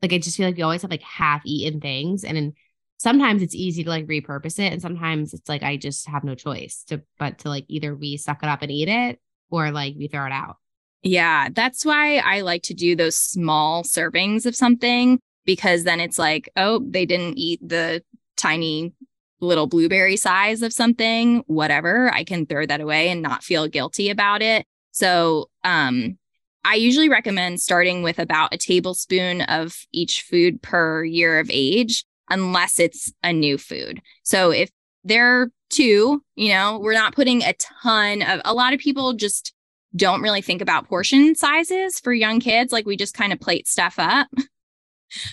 Like, 0.00 0.12
I 0.12 0.18
just 0.18 0.36
feel 0.36 0.46
like 0.46 0.58
you 0.58 0.64
always 0.64 0.82
have 0.82 0.90
like 0.90 1.02
half-eaten 1.02 1.80
things, 1.80 2.24
and 2.24 2.36
then 2.36 2.54
sometimes 2.98 3.42
it's 3.42 3.54
easy 3.54 3.84
to 3.84 3.90
like 3.90 4.06
repurpose 4.06 4.58
it, 4.58 4.72
and 4.72 4.82
sometimes 4.82 5.34
it's 5.34 5.48
like 5.48 5.62
I 5.62 5.76
just 5.76 6.08
have 6.08 6.24
no 6.24 6.34
choice 6.34 6.82
to 6.88 7.02
but 7.18 7.38
to 7.40 7.48
like 7.48 7.66
either 7.68 7.94
we 7.94 8.16
suck 8.16 8.42
it 8.42 8.48
up 8.48 8.62
and 8.62 8.72
eat 8.72 8.88
it 8.88 9.20
or 9.50 9.70
like 9.70 9.94
we 9.96 10.08
throw 10.08 10.26
it 10.26 10.32
out. 10.32 10.56
Yeah, 11.02 11.48
that's 11.52 11.84
why 11.84 12.16
I 12.18 12.40
like 12.40 12.62
to 12.64 12.74
do 12.74 12.96
those 12.96 13.16
small 13.16 13.82
servings 13.84 14.46
of 14.46 14.56
something 14.56 15.20
because 15.44 15.84
then 15.84 16.00
it's 16.00 16.18
like, 16.18 16.48
oh, 16.56 16.84
they 16.88 17.06
didn't 17.06 17.36
eat 17.36 17.60
the 17.66 18.02
tiny 18.36 18.92
little 19.40 19.66
blueberry 19.66 20.16
size 20.16 20.62
of 20.62 20.72
something, 20.72 21.42
whatever, 21.46 22.12
I 22.14 22.24
can 22.24 22.46
throw 22.46 22.64
that 22.66 22.80
away 22.80 23.08
and 23.08 23.22
not 23.22 23.42
feel 23.42 23.66
guilty 23.68 24.08
about 24.08 24.40
it. 24.40 24.66
So, 24.92 25.50
um, 25.64 26.18
I 26.64 26.76
usually 26.76 27.08
recommend 27.08 27.60
starting 27.60 28.04
with 28.04 28.20
about 28.20 28.54
a 28.54 28.56
tablespoon 28.56 29.40
of 29.42 29.76
each 29.90 30.22
food 30.22 30.62
per 30.62 31.02
year 31.04 31.40
of 31.40 31.50
age, 31.52 32.04
unless 32.30 32.78
it's 32.78 33.12
a 33.24 33.32
new 33.32 33.58
food. 33.58 34.00
So, 34.22 34.50
if 34.52 34.70
they're 35.02 35.50
two, 35.70 36.22
you 36.36 36.48
know, 36.50 36.78
we're 36.78 36.92
not 36.92 37.14
putting 37.14 37.42
a 37.42 37.54
ton 37.54 38.22
of, 38.22 38.40
a 38.44 38.54
lot 38.54 38.74
of 38.74 38.78
people 38.78 39.14
just 39.14 39.52
don't 39.96 40.22
really 40.22 40.42
think 40.42 40.62
about 40.62 40.88
portion 40.88 41.34
sizes 41.34 41.98
for 41.98 42.12
young 42.12 42.40
kids. 42.40 42.72
Like 42.72 42.86
we 42.86 42.96
just 42.96 43.14
kind 43.14 43.32
of 43.32 43.40
plate 43.40 43.66
stuff 43.66 43.96
up. 43.98 44.28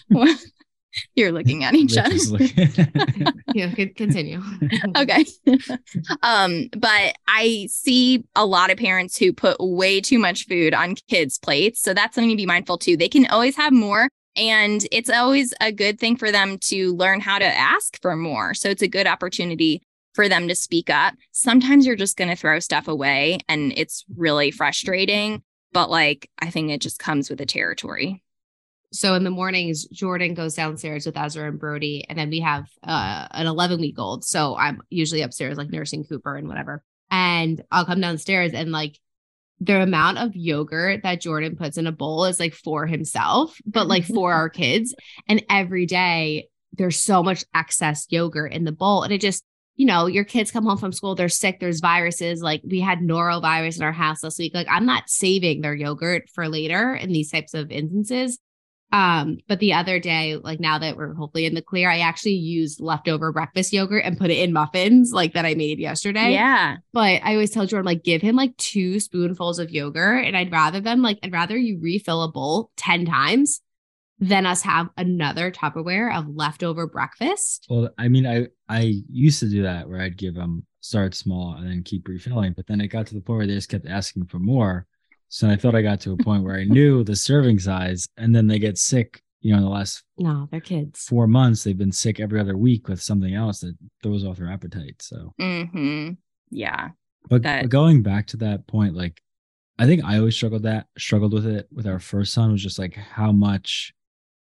You're 1.16 1.32
looking 1.32 1.64
at 1.64 1.76
each 1.76 1.98
other. 1.98 2.16
yeah, 3.54 3.72
continue. 3.96 4.42
okay. 4.98 5.26
um, 6.24 6.70
but 6.76 7.16
I 7.28 7.68
see 7.70 8.24
a 8.36 8.46
lot 8.46 8.72
of 8.72 8.78
parents 8.78 9.18
who 9.18 9.32
put 9.32 9.58
way 9.60 10.02
too 10.02 10.18
much 10.18 10.48
food 10.48 10.74
on 10.74 10.96
kids' 11.08 11.38
plates. 11.38 11.82
So 11.82 11.94
that's 11.94 12.16
something 12.16 12.32
to 12.32 12.36
be 12.36 12.46
mindful 12.46 12.80
too. 12.80 12.98
They 12.98 13.10
can 13.10 13.28
always 13.28 13.56
have 13.56 13.72
more. 13.72 14.10
And 14.36 14.86
it's 14.92 15.10
always 15.10 15.54
a 15.62 15.72
good 15.72 16.00
thing 16.00 16.16
for 16.16 16.32
them 16.32 16.58
to 16.66 16.96
learn 16.96 17.20
how 17.20 17.40
to 17.40 17.46
ask 17.46 18.02
for 18.02 18.16
more. 18.16 18.54
So 18.54 18.70
it's 18.70 18.82
a 18.82 18.88
good 18.88 19.08
opportunity 19.08 19.82
for 20.14 20.28
them 20.28 20.48
to 20.48 20.56
speak 20.56 20.90
up. 20.90 21.14
Sometimes 21.32 21.86
you're 21.86 21.96
just 21.96 22.18
going 22.18 22.30
to 22.30 22.36
throw 22.36 22.60
stuff 22.60 22.88
away 22.88 23.40
and 23.48 23.74
it's 23.76 24.06
really 24.16 24.52
frustrating. 24.52 25.44
But 25.72 25.90
like, 25.90 26.30
I 26.40 26.50
think 26.50 26.72
it 26.72 26.82
just 26.82 27.00
comes 27.00 27.30
with 27.30 27.40
the 27.40 27.46
territory. 27.46 28.24
So 28.92 29.14
in 29.14 29.24
the 29.24 29.30
mornings, 29.30 29.86
Jordan 29.88 30.34
goes 30.34 30.56
downstairs 30.56 31.06
with 31.06 31.18
Ezra 31.18 31.48
and 31.48 31.60
Brody, 31.60 32.06
and 32.10 32.18
then 32.18 32.30
we 32.30 32.40
have 32.40 32.66
uh, 32.84 33.28
an 33.32 33.46
11 33.46 33.80
week 33.80 34.00
old. 34.00 34.26
So 34.26 34.58
I'm 34.58 34.82
usually 34.90 35.22
upstairs, 35.22 35.58
like 35.58 35.70
nursing 35.70 36.04
Cooper 36.04 36.36
and 36.36 36.48
whatever. 36.48 36.84
And 37.12 37.62
I'll 37.72 37.86
come 37.86 38.02
downstairs 38.02 38.54
and 38.54 38.72
like 38.72 39.00
the 39.60 39.82
amount 39.82 40.18
of 40.18 40.36
yogurt 40.36 41.04
that 41.04 41.22
Jordan 41.22 41.56
puts 41.56 41.78
in 41.78 41.88
a 41.88 41.92
bowl 41.92 42.26
is 42.26 42.40
like 42.40 42.54
for 42.54 42.88
himself, 42.88 43.58
but 43.66 43.88
like 43.88 44.06
for 44.14 44.34
our 44.34 44.50
kids. 44.50 44.96
And 45.28 45.44
every 45.50 45.86
day 45.86 46.50
there's 46.74 47.00
so 47.00 47.22
much 47.22 47.44
excess 47.54 48.08
yogurt 48.10 48.54
in 48.54 48.64
the 48.64 48.72
bowl. 48.72 49.04
And 49.04 49.12
it 49.12 49.22
just, 49.22 49.44
you 49.76 49.86
know, 49.86 50.08
your 50.08 50.24
kids 50.24 50.52
come 50.52 50.66
home 50.66 50.78
from 50.78 50.94
school, 50.94 51.16
they're 51.16 51.30
sick, 51.30 51.60
there's 51.60 51.80
viruses. 51.80 52.42
Like 52.42 52.62
we 52.64 52.80
had 52.80 53.00
norovirus 53.00 53.78
in 53.78 53.84
our 53.84 53.92
house 53.92 54.24
last 54.24 54.40
week. 54.40 54.54
Like 54.54 54.68
I'm 54.70 54.86
not 54.86 55.10
saving 55.10 55.62
their 55.62 55.76
yogurt 55.76 56.30
for 56.34 56.48
later 56.48 56.96
in 56.96 57.12
these 57.12 57.32
types 57.32 57.54
of 57.54 57.72
instances. 57.72 58.40
Um, 58.92 59.38
but 59.48 59.60
the 59.60 59.74
other 59.74 60.00
day, 60.00 60.36
like 60.36 60.60
now 60.60 60.80
that 60.80 60.98
we're 60.98 61.14
hopefully 61.14 61.46
in 61.46 61.54
the 61.54 61.62
clear, 61.62 61.90
I 61.90 62.00
actually 62.00 62.34
used 62.34 62.82
leftover 62.82 63.32
breakfast 63.32 63.72
yogurt 63.72 64.04
and 64.04 64.18
put 64.18 64.32
it 64.32 64.40
in 64.40 64.52
muffins 64.52 65.12
like 65.12 65.34
that 65.34 65.46
I 65.46 65.54
made 65.54 65.80
yesterday. 65.80 66.32
Yeah. 66.32 66.78
But 66.92 67.22
I 67.24 67.34
always 67.34 67.52
tell 67.52 67.68
Jordan, 67.68 67.86
like, 67.86 68.04
give 68.04 68.22
him 68.22 68.36
like 68.36 68.58
two 68.58 69.00
spoonfuls 69.00 69.60
of 69.60 69.70
yogurt. 69.70 70.26
And 70.26 70.36
I'd 70.36 70.52
rather 70.52 70.82
them 70.82 71.02
like, 71.02 71.20
I'd 71.22 71.34
rather 71.34 71.56
you 71.56 71.80
refill 71.80 72.24
a 72.24 72.32
bowl 72.32 72.72
10 72.78 73.06
times 73.06 73.62
than 74.20 74.46
us 74.46 74.62
have 74.64 74.90
another 74.98 75.52
Tupperware 75.52 76.16
of 76.16 76.28
leftover 76.28 76.88
breakfast. 76.88 77.68
Well, 77.70 77.90
I 77.98 78.08
mean, 78.08 78.26
I 78.28 78.48
I 78.68 79.02
used 79.10 79.40
to 79.40 79.50
do 79.50 79.64
that 79.64 79.88
where 79.88 80.02
I'd 80.02 80.18
give 80.18 80.36
them 80.36 80.66
start 80.82 81.16
small 81.16 81.56
and 81.56 81.68
then 81.68 81.84
keep 81.84 82.08
refilling, 82.08 82.54
but 82.54 82.68
then 82.68 82.82
it 82.82 82.88
got 82.88 83.08
to 83.08 83.16
the 83.16 83.22
point 83.22 83.38
where 83.38 83.48
they 83.48 83.56
just 83.56 83.70
kept 83.70 83.88
asking 83.88 84.26
for 84.26 84.40
more. 84.40 84.88
So 85.30 85.48
I 85.48 85.58
felt 85.58 85.76
I 85.76 85.84
got 85.84 86.02
to 86.02 86.14
a 86.14 86.18
point 86.18 86.44
where 86.44 86.56
I 86.56 86.64
knew 86.64 87.04
the 87.04 87.16
serving 87.16 87.60
size, 87.60 88.08
and 88.18 88.36
then 88.36 88.48
they 88.48 88.60
get 88.60 88.78
sick. 88.78 89.22
You 89.42 89.52
know, 89.52 89.60
in 89.60 89.64
the 89.64 89.70
last 89.70 90.04
no, 90.18 90.50
they're 90.52 90.60
kids. 90.60 91.06
Four 91.06 91.28
months, 91.28 91.64
they've 91.64 91.78
been 91.78 91.94
sick 91.94 92.20
every 92.20 92.42
other 92.42 92.58
week 92.58 92.90
with 92.90 93.02
something 93.02 93.34
else 93.34 93.62
that 93.62 93.78
throws 94.04 94.26
off 94.26 94.38
their 94.38 94.52
appetite. 94.52 95.02
So, 95.02 95.34
mm-hmm. 95.40 96.12
yeah. 96.50 96.90
But, 97.30 97.44
that... 97.44 97.62
but 97.62 97.70
going 97.70 98.04
back 98.04 98.28
to 98.28 98.38
that 98.38 98.68
point, 98.68 98.96
like 98.96 99.22
I 99.78 99.86
think 99.86 100.04
I 100.04 100.18
always 100.18 100.36
struggled 100.36 100.64
that 100.64 100.88
struggled 100.98 101.32
with 101.32 101.48
it 101.48 101.68
with 101.72 101.88
our 101.88 102.00
first 102.00 102.34
son 102.34 102.52
was 102.52 102.62
just 102.62 102.78
like 102.78 102.96
how 102.96 103.32
much 103.32 103.94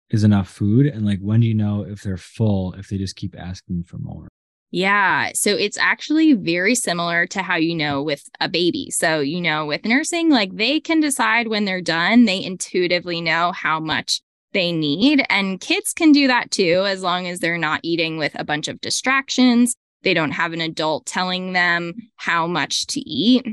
is 0.10 0.26
enough 0.26 0.50
food, 0.50 0.88
and 0.88 1.06
like 1.06 1.20
when 1.20 1.40
do 1.40 1.48
you 1.48 1.54
know 1.54 1.84
if 1.84 2.02
they're 2.02 2.18
full 2.18 2.74
if 2.74 2.90
they 2.90 2.98
just 2.98 3.16
keep 3.16 3.34
asking 3.40 3.84
for 3.84 3.98
more. 3.98 4.28
Yeah. 4.72 5.32
So 5.34 5.52
it's 5.52 5.78
actually 5.78 6.34
very 6.34 6.76
similar 6.76 7.28
to 7.28 7.42
how 7.42 7.58
you 7.58 7.76
know 7.76 8.02
with 8.02 8.24
a 8.40 8.48
baby. 8.48 8.90
So, 8.90 9.20
you 9.20 9.42
know, 9.42 9.66
with 9.66 9.86
nursing, 9.86 10.30
like 10.30 10.56
they 10.56 10.80
can 10.80 11.02
decide 11.02 11.50
when 11.50 11.66
they're 11.66 11.82
done, 11.82 12.24
they 12.24 12.42
intuitively 12.42 13.20
know 13.20 13.52
how 13.52 13.82
much 13.82 14.22
they 14.54 14.72
need. 14.72 15.26
And 15.30 15.60
kids 15.60 15.92
can 15.94 16.14
do 16.14 16.28
that 16.28 16.52
too, 16.52 16.86
as 16.88 17.04
long 17.04 17.28
as 17.28 17.40
they're 17.40 17.58
not 17.58 17.82
eating 17.84 18.18
with 18.18 18.34
a 18.40 18.46
bunch 18.46 18.70
of 18.70 18.80
distractions. 18.80 19.76
They 20.04 20.14
don't 20.14 20.32
have 20.32 20.54
an 20.54 20.62
adult 20.62 21.06
telling 21.06 21.52
them 21.52 21.94
how 22.16 22.48
much 22.48 22.88
to 22.88 23.02
eat. 23.02 23.46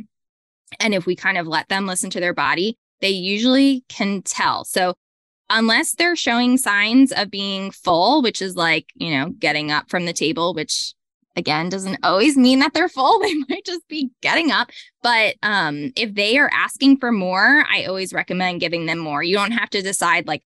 And 0.78 0.94
if 0.94 1.04
we 1.04 1.16
kind 1.16 1.36
of 1.36 1.46
let 1.46 1.68
them 1.68 1.86
listen 1.86 2.10
to 2.10 2.20
their 2.20 2.34
body, 2.34 2.76
they 3.00 3.10
usually 3.10 3.84
can 3.88 4.22
tell. 4.22 4.64
So, 4.64 4.94
unless 5.50 5.94
they're 5.94 6.16
showing 6.16 6.58
signs 6.58 7.10
of 7.10 7.30
being 7.30 7.70
full, 7.70 8.22
which 8.22 8.42
is 8.42 8.54
like, 8.54 8.86
you 8.94 9.10
know, 9.10 9.30
getting 9.30 9.70
up 9.70 9.88
from 9.88 10.04
the 10.04 10.12
table, 10.12 10.52
which 10.54 10.94
again 11.38 11.68
doesn't 11.68 11.98
always 12.02 12.36
mean 12.36 12.58
that 12.58 12.74
they're 12.74 12.88
full. 12.88 13.20
They 13.28 13.34
might 13.48 13.64
just 13.64 13.86
be 13.88 14.10
getting 14.22 14.50
up. 14.50 14.70
But 15.02 15.36
um 15.42 15.92
if 15.96 16.14
they 16.14 16.38
are 16.38 16.50
asking 16.52 16.98
for 16.98 17.12
more 17.12 17.64
i 17.70 17.84
always 17.84 18.12
recommend 18.12 18.60
giving 18.60 18.86
them 18.86 18.98
more. 18.98 19.22
You 19.22 19.36
don't 19.36 19.52
have 19.52 19.70
to 19.70 19.82
decide 19.82 20.26
like 20.26 20.42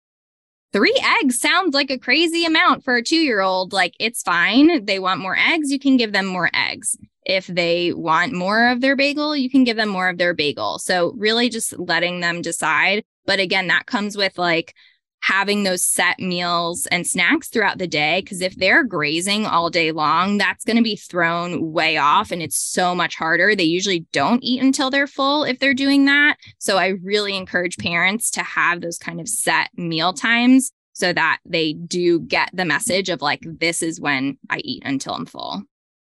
three 0.72 0.98
eggs 1.20 1.38
sounds 1.38 1.74
like 1.74 1.90
a 1.90 1.98
crazy 1.98 2.44
amount 2.44 2.84
for 2.84 2.96
a 2.96 3.02
two 3.02 3.16
year 3.16 3.40
old 3.40 3.72
like 3.72 3.94
it's 3.98 4.22
fine. 4.22 4.84
They 4.84 4.98
want 4.98 5.20
more 5.20 5.36
eggs 5.36 5.70
you 5.70 5.78
can 5.78 5.96
give 5.96 6.12
them 6.12 6.26
more 6.26 6.50
eggs. 6.54 6.96
If 7.24 7.46
they 7.46 7.92
want 7.92 8.32
more 8.32 8.68
of 8.68 8.80
their 8.80 8.96
bagel 8.96 9.36
you 9.36 9.50
can 9.50 9.64
give 9.64 9.76
them 9.76 9.88
more 9.88 10.08
of 10.08 10.18
their 10.18 10.34
bagel. 10.34 10.78
So 10.78 11.14
really 11.16 11.48
just 11.48 11.78
letting 11.78 12.20
them 12.20 12.42
decide. 12.42 13.04
But 13.26 13.40
again 13.40 13.68
that 13.68 13.86
comes 13.86 14.16
with 14.16 14.38
like 14.38 14.74
having 15.22 15.62
those 15.62 15.86
set 15.86 16.18
meals 16.18 16.86
and 16.86 17.06
snacks 17.06 17.48
throughout 17.48 17.78
the 17.78 17.86
day. 17.86 18.20
Because 18.20 18.40
if 18.40 18.56
they're 18.56 18.84
grazing 18.84 19.46
all 19.46 19.70
day 19.70 19.92
long, 19.92 20.36
that's 20.36 20.64
going 20.64 20.76
to 20.76 20.82
be 20.82 20.96
thrown 20.96 21.72
way 21.72 21.96
off 21.96 22.32
and 22.32 22.42
it's 22.42 22.56
so 22.56 22.94
much 22.94 23.14
harder. 23.14 23.54
They 23.54 23.62
usually 23.62 24.00
don't 24.12 24.42
eat 24.42 24.62
until 24.62 24.90
they're 24.90 25.06
full 25.06 25.44
if 25.44 25.60
they're 25.60 25.74
doing 25.74 26.06
that. 26.06 26.36
So 26.58 26.76
I 26.76 26.94
really 27.02 27.36
encourage 27.36 27.78
parents 27.78 28.30
to 28.32 28.42
have 28.42 28.80
those 28.80 28.98
kind 28.98 29.20
of 29.20 29.28
set 29.28 29.70
meal 29.76 30.12
times 30.12 30.72
so 30.92 31.12
that 31.12 31.38
they 31.46 31.72
do 31.72 32.20
get 32.20 32.50
the 32.52 32.64
message 32.64 33.08
of 33.08 33.22
like, 33.22 33.42
this 33.44 33.82
is 33.82 34.00
when 34.00 34.38
I 34.50 34.58
eat 34.58 34.82
until 34.84 35.14
I'm 35.14 35.26
full. 35.26 35.62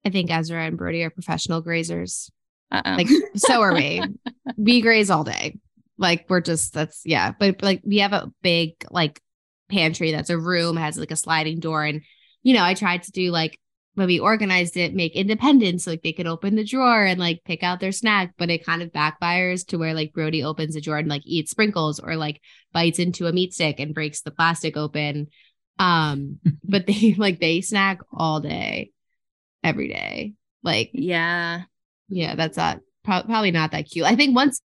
I 0.05 0.11
think 0.11 0.31
Ezra 0.31 0.65
and 0.65 0.77
Brody 0.77 1.03
are 1.03 1.09
professional 1.09 1.63
grazers. 1.63 2.29
Uh-oh. 2.71 2.95
Like, 2.95 3.07
so 3.35 3.61
are 3.61 3.73
we. 3.73 4.03
we 4.57 4.81
graze 4.81 5.09
all 5.09 5.23
day. 5.23 5.57
Like 5.99 6.25
we're 6.29 6.41
just 6.41 6.73
that's 6.73 7.01
yeah, 7.05 7.33
but 7.37 7.61
like 7.61 7.81
we 7.85 7.97
have 7.97 8.13
a 8.13 8.31
big 8.41 8.73
like 8.89 9.21
pantry 9.69 10.11
that's 10.11 10.31
a 10.31 10.37
room 10.37 10.77
has 10.77 10.97
like 10.97 11.11
a 11.11 11.15
sliding 11.15 11.59
door 11.59 11.83
and 11.83 12.01
you 12.41 12.53
know, 12.53 12.63
I 12.63 12.73
tried 12.73 13.03
to 13.03 13.11
do 13.11 13.31
like 13.31 13.59
when 13.95 14.07
we 14.07 14.17
organized 14.17 14.77
it, 14.77 14.95
make 14.95 15.13
independence 15.13 15.83
so 15.83 15.91
like 15.91 16.03
they 16.03 16.13
could 16.13 16.25
open 16.25 16.55
the 16.55 16.63
drawer 16.63 17.03
and 17.03 17.19
like 17.19 17.43
pick 17.43 17.63
out 17.63 17.81
their 17.81 17.91
snack, 17.91 18.33
but 18.37 18.49
it 18.49 18.65
kind 18.65 18.81
of 18.81 18.93
backfires 18.93 19.67
to 19.67 19.77
where 19.77 19.93
like 19.93 20.13
Brody 20.13 20.41
opens 20.41 20.75
the 20.75 20.81
drawer 20.81 20.99
and 20.99 21.09
like 21.09 21.23
eats 21.25 21.51
sprinkles 21.51 21.99
or 21.99 22.15
like 22.15 22.39
bites 22.71 22.97
into 22.97 23.27
a 23.27 23.33
meat 23.33 23.53
stick 23.53 23.77
and 23.79 23.93
breaks 23.93 24.21
the 24.21 24.31
plastic 24.31 24.77
open. 24.77 25.27
Um, 25.79 26.39
but 26.63 26.87
they 26.87 27.13
like 27.17 27.41
they 27.41 27.59
snack 27.59 27.99
all 28.13 28.39
day, 28.39 28.91
every 29.65 29.89
day. 29.89 30.33
Like, 30.63 30.91
yeah, 30.93 31.63
yeah, 32.07 32.35
that's 32.35 32.55
not 32.55 32.79
pro- 33.03 33.23
probably 33.23 33.51
not 33.51 33.71
that 33.71 33.89
cute. 33.89 34.05
I 34.05 34.15
think 34.15 34.33
once 34.33 34.61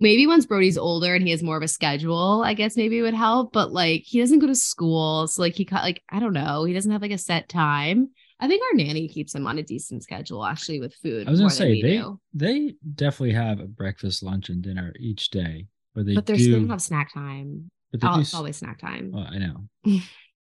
maybe 0.00 0.26
once 0.26 0.46
Brody's 0.46 0.78
older 0.78 1.14
and 1.14 1.24
he 1.24 1.30
has 1.30 1.42
more 1.42 1.56
of 1.56 1.62
a 1.62 1.68
schedule, 1.68 2.42
I 2.44 2.54
guess 2.54 2.76
maybe 2.76 2.98
it 2.98 3.02
would 3.02 3.14
help. 3.14 3.52
But 3.52 3.72
like 3.72 4.02
he 4.04 4.20
doesn't 4.20 4.38
go 4.38 4.46
to 4.46 4.54
school. 4.54 5.26
So 5.26 5.42
like 5.42 5.54
he 5.54 5.64
cut 5.64 5.82
like 5.82 6.02
I 6.10 6.20
don't 6.20 6.32
know, 6.32 6.64
he 6.64 6.74
doesn't 6.74 6.90
have 6.90 7.02
like 7.02 7.10
a 7.10 7.18
set 7.18 7.48
time. 7.48 8.10
I 8.40 8.48
think 8.48 8.62
our 8.62 8.76
nanny 8.76 9.08
keeps 9.08 9.34
him 9.34 9.46
on 9.46 9.58
a 9.58 9.62
decent 9.62 10.02
schedule 10.02 10.44
actually 10.44 10.80
with 10.80 10.94
food. 10.94 11.26
I 11.26 11.30
was 11.30 11.40
gonna 11.40 11.50
say 11.50 11.80
they 11.80 11.96
do. 11.96 12.20
they 12.32 12.74
definitely 12.94 13.34
have 13.34 13.60
a 13.60 13.66
breakfast, 13.66 14.22
lunch, 14.22 14.48
and 14.48 14.62
dinner 14.62 14.92
each 14.98 15.30
day. 15.30 15.66
But 15.94 16.06
they 16.06 16.14
but 16.14 16.26
do, 16.26 16.36
they 16.36 16.50
don't 16.50 16.68
have 16.68 16.82
snack 16.82 17.14
time. 17.14 17.70
But 17.92 18.00
they 18.00 18.08
oh, 18.08 18.14
do, 18.16 18.20
it's 18.20 18.34
always 18.34 18.56
snack 18.56 18.80
time. 18.80 19.12
Well, 19.12 19.26
I 19.30 19.38
know. 19.38 19.68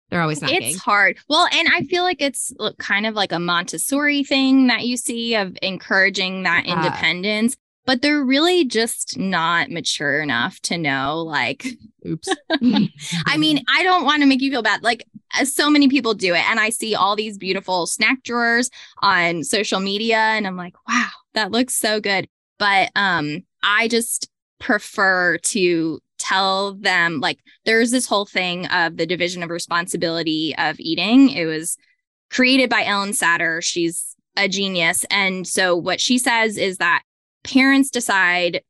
They're 0.09 0.21
always 0.21 0.39
snacking. 0.39 0.69
It's 0.71 0.79
hard. 0.79 1.17
Well, 1.27 1.47
and 1.51 1.67
I 1.73 1.81
feel 1.83 2.03
like 2.03 2.21
it's 2.21 2.53
kind 2.77 3.07
of 3.07 3.15
like 3.15 3.31
a 3.31 3.39
Montessori 3.39 4.23
thing 4.23 4.67
that 4.67 4.85
you 4.85 4.97
see 4.97 5.35
of 5.35 5.57
encouraging 5.61 6.43
that 6.43 6.65
yeah. 6.65 6.75
independence 6.75 7.57
but 7.85 8.01
they're 8.01 8.23
really 8.23 8.65
just 8.65 9.17
not 9.17 9.69
mature 9.69 10.21
enough 10.21 10.59
to 10.61 10.77
know 10.77 11.21
like 11.21 11.65
oops 12.05 12.29
i 13.25 13.37
mean 13.37 13.63
i 13.69 13.83
don't 13.83 14.05
want 14.05 14.21
to 14.21 14.27
make 14.27 14.41
you 14.41 14.51
feel 14.51 14.61
bad 14.61 14.83
like 14.83 15.05
so 15.43 15.69
many 15.69 15.87
people 15.87 16.13
do 16.13 16.33
it 16.33 16.49
and 16.49 16.59
i 16.59 16.69
see 16.69 16.95
all 16.95 17.15
these 17.15 17.37
beautiful 17.37 17.85
snack 17.85 18.21
drawers 18.23 18.69
on 19.01 19.43
social 19.43 19.79
media 19.79 20.17
and 20.17 20.47
i'm 20.47 20.57
like 20.57 20.75
wow 20.87 21.09
that 21.33 21.51
looks 21.51 21.73
so 21.73 21.99
good 21.99 22.27
but 22.59 22.89
um 22.95 23.43
i 23.63 23.87
just 23.87 24.29
prefer 24.59 25.37
to 25.39 25.99
tell 26.17 26.73
them 26.75 27.19
like 27.19 27.39
there's 27.65 27.91
this 27.91 28.07
whole 28.07 28.25
thing 28.25 28.65
of 28.67 28.97
the 28.97 29.05
division 29.05 29.43
of 29.43 29.49
responsibility 29.49 30.55
of 30.57 30.79
eating 30.79 31.29
it 31.29 31.45
was 31.45 31.77
created 32.29 32.69
by 32.69 32.83
Ellyn 32.83 33.11
Satter. 33.11 33.63
She's 33.63 34.15
a 34.35 34.47
genius. 34.47 35.05
And 35.09 35.47
so 35.47 35.75
what 35.75 36.01
she 36.01 36.17
says 36.17 36.57
is 36.57 36.77
that 36.77 37.03
parents 37.45 37.89
decide 37.89 38.61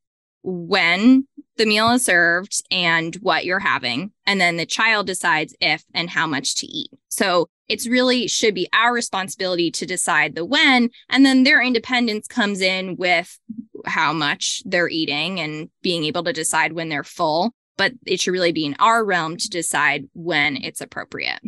when 0.43 1.27
the 1.57 1.65
meal 1.65 1.89
is 1.91 2.05
served 2.05 2.61
and 2.69 3.15
what 3.15 3.45
you're 3.45 3.59
having. 3.59 4.11
And 4.25 4.39
then 4.39 4.57
the 4.57 4.65
child 4.65 5.07
decides 5.07 5.55
if 5.59 5.83
and 5.93 6.09
how 6.09 6.27
much 6.27 6.55
to 6.57 6.67
eat. 6.67 6.91
So 7.09 7.47
it's 7.67 7.87
really 7.87 8.27
should 8.27 8.53
be 8.53 8.67
our 8.73 8.93
responsibility 8.93 9.71
to 9.71 9.85
decide 9.85 10.35
the 10.35 10.45
when. 10.45 10.89
And 11.09 11.25
then 11.25 11.43
their 11.43 11.61
independence 11.61 12.27
comes 12.27 12.61
in 12.61 12.95
with 12.97 13.39
how 13.85 14.13
much 14.13 14.61
they're 14.65 14.89
eating 14.89 15.39
and 15.39 15.69
being 15.81 16.03
able 16.03 16.23
to 16.25 16.33
decide 16.33 16.73
when 16.73 16.89
they're 16.89 17.03
full. 17.03 17.53
But 17.77 17.93
it 18.05 18.19
should 18.19 18.31
really 18.31 18.51
be 18.51 18.65
in 18.65 18.75
our 18.79 19.03
realm 19.03 19.37
to 19.37 19.49
decide 19.49 20.07
when 20.13 20.57
it's 20.57 20.81
appropriate. 20.81 21.39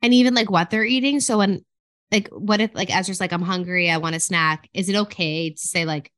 And 0.00 0.14
even 0.14 0.34
like 0.34 0.50
what 0.50 0.70
they're 0.70 0.84
eating. 0.84 1.20
So 1.20 1.38
when 1.38 1.64
like 2.10 2.28
what 2.28 2.60
if 2.60 2.74
like 2.74 2.94
Ezra's 2.94 3.20
like, 3.20 3.32
I'm 3.32 3.42
hungry, 3.42 3.90
I 3.90 3.98
want 3.98 4.16
a 4.16 4.20
snack. 4.20 4.68
Is 4.72 4.88
it 4.88 4.96
okay 4.96 5.50
to 5.50 5.60
say 5.60 5.84
like, 5.84 6.10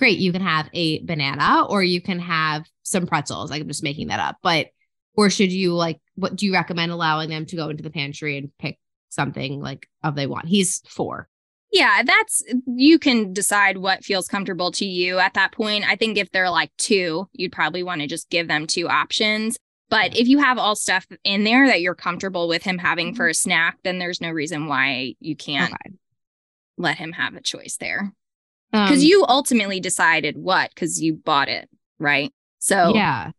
great, 0.00 0.18
you 0.18 0.32
can 0.32 0.42
have 0.42 0.68
a 0.72 1.04
banana 1.04 1.64
or 1.68 1.84
you 1.84 2.00
can 2.00 2.18
have 2.18 2.64
some 2.82 3.06
pretzels. 3.06 3.50
Like 3.50 3.60
I'm 3.62 3.68
just 3.68 3.84
making 3.84 4.08
that 4.08 4.18
up. 4.18 4.38
But 4.42 4.68
or 5.14 5.30
should 5.30 5.52
you 5.52 5.74
like 5.74 6.00
what 6.16 6.34
do 6.34 6.46
you 6.46 6.52
recommend 6.52 6.90
allowing 6.90 7.30
them 7.30 7.46
to 7.46 7.56
go 7.56 7.68
into 7.68 7.82
the 7.82 7.90
pantry 7.90 8.36
and 8.38 8.50
pick 8.58 8.78
something 9.10 9.60
like 9.60 9.88
of 10.02 10.16
they 10.16 10.26
want? 10.26 10.46
He's 10.46 10.80
four. 10.88 11.28
Yeah, 11.70 12.02
that's 12.02 12.42
you 12.66 12.98
can 12.98 13.32
decide 13.32 13.76
what 13.76 14.02
feels 14.02 14.26
comfortable 14.26 14.72
to 14.72 14.84
you 14.84 15.18
at 15.18 15.34
that 15.34 15.52
point. 15.52 15.84
I 15.88 15.94
think 15.94 16.16
if 16.16 16.32
they're 16.32 16.50
like 16.50 16.72
two, 16.78 17.28
you'd 17.32 17.52
probably 17.52 17.84
want 17.84 18.00
to 18.00 18.08
just 18.08 18.30
give 18.30 18.48
them 18.48 18.66
two 18.66 18.88
options. 18.88 19.56
But 19.90 20.16
if 20.16 20.28
you 20.28 20.38
have 20.38 20.56
all 20.56 20.76
stuff 20.76 21.06
in 21.24 21.44
there 21.44 21.66
that 21.66 21.80
you're 21.80 21.94
comfortable 21.94 22.48
with 22.48 22.62
him 22.62 22.78
having 22.78 23.14
for 23.14 23.24
mm-hmm. 23.24 23.30
a 23.30 23.34
snack, 23.34 23.78
then 23.84 23.98
there's 23.98 24.20
no 24.20 24.30
reason 24.30 24.66
why 24.66 25.14
you 25.20 25.36
can't 25.36 25.72
okay. 25.72 25.96
let 26.78 26.96
him 26.96 27.12
have 27.12 27.34
a 27.34 27.42
choice 27.42 27.76
there 27.76 28.12
because 28.72 28.98
um, 28.98 29.04
you 29.04 29.24
ultimately 29.28 29.80
decided 29.80 30.36
what 30.36 30.70
because 30.74 31.00
you 31.00 31.14
bought 31.14 31.48
it 31.48 31.68
right 31.98 32.32
so 32.58 32.92
yeah 32.94 33.30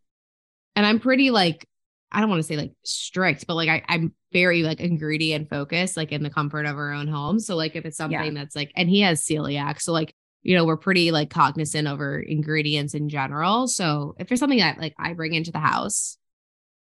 and 0.75 0.85
i'm 0.85 0.99
pretty 0.99 1.31
like 1.31 1.67
i 2.11 2.19
don't 2.19 2.29
want 2.29 2.39
to 2.39 2.47
say 2.47 2.57
like 2.57 2.73
strict 2.83 3.47
but 3.47 3.55
like 3.55 3.69
I, 3.69 3.83
i'm 3.87 4.13
very 4.31 4.63
like 4.63 4.79
ingredient 4.79 5.49
focused 5.49 5.97
like 5.97 6.11
in 6.11 6.23
the 6.23 6.29
comfort 6.29 6.65
of 6.65 6.77
our 6.77 6.91
own 6.91 7.07
home 7.07 7.39
so 7.39 7.55
like 7.55 7.75
if 7.75 7.85
it's 7.85 7.97
something 7.97 8.35
yeah. 8.35 8.41
that's 8.41 8.55
like 8.55 8.71
and 8.75 8.89
he 8.89 9.01
has 9.01 9.21
celiac 9.21 9.81
so 9.81 9.91
like 9.91 10.13
you 10.43 10.55
know 10.55 10.65
we're 10.65 10.77
pretty 10.77 11.11
like 11.11 11.29
cognizant 11.29 11.87
over 11.87 12.19
ingredients 12.19 12.93
in 12.93 13.09
general 13.09 13.67
so 13.67 14.15
if 14.19 14.27
there's 14.27 14.39
something 14.39 14.59
that 14.59 14.79
like 14.79 14.93
i 14.97 15.13
bring 15.13 15.33
into 15.33 15.51
the 15.51 15.59
house 15.59 16.17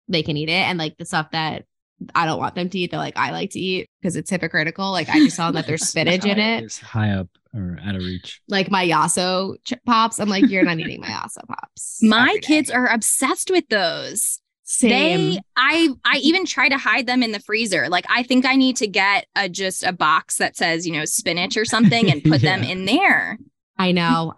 they 0.07 0.23
can 0.23 0.37
eat 0.37 0.49
it 0.49 0.53
and 0.53 0.77
like 0.77 0.97
the 0.97 1.05
stuff 1.05 1.31
that 1.31 1.65
I 2.13 2.25
don't 2.25 2.39
want 2.39 2.55
them 2.55 2.69
to 2.69 2.79
eat 2.79 2.91
that 2.91 2.97
like 2.97 3.17
I 3.17 3.31
like 3.31 3.51
to 3.51 3.59
eat 3.59 3.89
because 4.01 4.15
it's 4.15 4.29
hypocritical. 4.29 4.91
Like 4.91 5.09
I 5.09 5.19
just 5.19 5.35
saw 5.35 5.51
that 5.51 5.65
there's 5.65 5.83
spinach 5.87 6.25
in 6.25 6.39
it. 6.39 6.63
It's 6.63 6.79
high 6.79 7.11
up 7.11 7.27
or 7.58 7.80
out 7.84 7.95
of 7.95 8.01
reach. 8.01 8.41
Like 8.47 8.70
my 8.70 8.88
Yasso 8.88 9.55
ch- 9.64 9.74
pops. 9.86 10.20
I'm 10.20 10.30
like, 10.30 10.49
you're 10.49 10.64
not 10.64 10.80
eating 10.80 11.01
my 11.01 11.08
Yasso 11.08 11.45
pops. 11.47 11.99
My 12.03 12.38
kids 12.41 12.70
are 12.70 12.88
obsessed 12.88 13.49
with 13.49 13.68
those. 13.70 14.39
Same. 14.64 15.32
They, 15.32 15.39
I, 15.55 15.89
I 16.05 16.18
even 16.18 16.45
try 16.45 16.68
to 16.70 16.78
hide 16.78 17.08
them 17.08 17.24
in 17.24 17.32
the 17.32 17.39
freezer. 17.39 17.88
Like 17.89 18.05
I 18.10 18.24
think 18.24 18.45
I 18.45 18.55
need 18.55 18.76
to 18.78 18.88
get 18.88 19.26
a 19.36 19.47
just 19.47 19.84
a 19.84 19.93
box 19.93 20.38
that 20.38 20.58
says 20.58 20.86
you 20.86 20.93
know 20.93 21.05
spinach 21.05 21.55
or 21.58 21.66
something 21.66 22.12
and 22.12 22.24
put 22.24 22.41
yeah. 22.43 22.58
them 22.58 22.70
in 22.70 22.86
there. 22.86 23.38
I 23.78 23.91
know. 23.93 24.34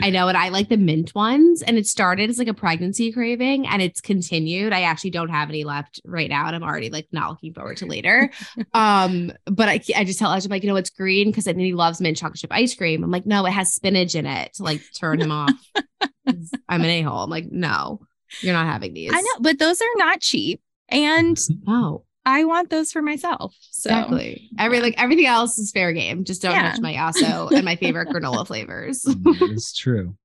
I 0.00 0.10
know, 0.10 0.28
and 0.28 0.38
I 0.38 0.48
like 0.48 0.68
the 0.68 0.78
mint 0.78 1.14
ones. 1.14 1.62
And 1.62 1.76
it 1.76 1.86
started 1.86 2.30
as 2.30 2.38
like 2.38 2.48
a 2.48 2.54
pregnancy 2.54 3.12
craving, 3.12 3.66
and 3.66 3.82
it's 3.82 4.00
continued. 4.00 4.72
I 4.72 4.82
actually 4.82 5.10
don't 5.10 5.28
have 5.28 5.48
any 5.50 5.64
left 5.64 6.00
right 6.04 6.30
now, 6.30 6.46
and 6.46 6.56
I'm 6.56 6.62
already 6.62 6.88
like 6.90 7.08
not 7.12 7.30
looking 7.30 7.52
forward 7.52 7.76
to 7.78 7.86
later. 7.86 8.30
um, 8.74 9.32
but 9.44 9.68
I, 9.68 9.80
I 9.94 10.04
just 10.04 10.18
tell 10.18 10.32
Edge, 10.32 10.44
I'm 10.44 10.50
like, 10.50 10.62
you 10.62 10.70
know, 10.70 10.76
it's 10.76 10.90
green 10.90 11.28
because 11.28 11.44
he 11.44 11.74
loves 11.74 12.00
mint 12.00 12.16
chocolate 12.16 12.38
chip 12.38 12.52
ice 12.52 12.74
cream. 12.74 13.04
I'm 13.04 13.10
like, 13.10 13.26
no, 13.26 13.44
it 13.44 13.52
has 13.52 13.74
spinach 13.74 14.14
in 14.14 14.26
it 14.26 14.54
to 14.54 14.62
like 14.62 14.80
turn 14.98 15.20
him 15.20 15.30
off. 15.30 15.52
I'm 16.68 16.82
an 16.82 16.84
a 16.84 17.02
hole. 17.02 17.24
I'm 17.24 17.30
like, 17.30 17.50
no, 17.50 18.00
you're 18.40 18.54
not 18.54 18.66
having 18.66 18.94
these. 18.94 19.12
I 19.12 19.20
know, 19.20 19.40
but 19.40 19.58
those 19.58 19.80
are 19.80 19.96
not 19.96 20.20
cheap. 20.20 20.62
And 20.88 21.38
no, 21.66 22.04
I 22.24 22.44
want 22.44 22.70
those 22.70 22.92
for 22.92 23.02
myself. 23.02 23.56
So. 23.70 23.90
Exactly. 23.90 24.50
Every 24.58 24.80
like 24.80 24.94
everything 24.96 25.26
else 25.26 25.58
is 25.58 25.72
fair 25.72 25.92
game. 25.92 26.24
Just 26.24 26.42
don't 26.42 26.52
yeah. 26.52 26.70
touch 26.70 26.80
my 26.80 26.94
Yasso 26.94 27.50
and 27.54 27.64
my 27.64 27.76
favorite 27.76 28.08
granola 28.08 28.46
flavors. 28.46 29.04
Mm, 29.04 29.52
it's 29.52 29.76
true. 29.76 30.16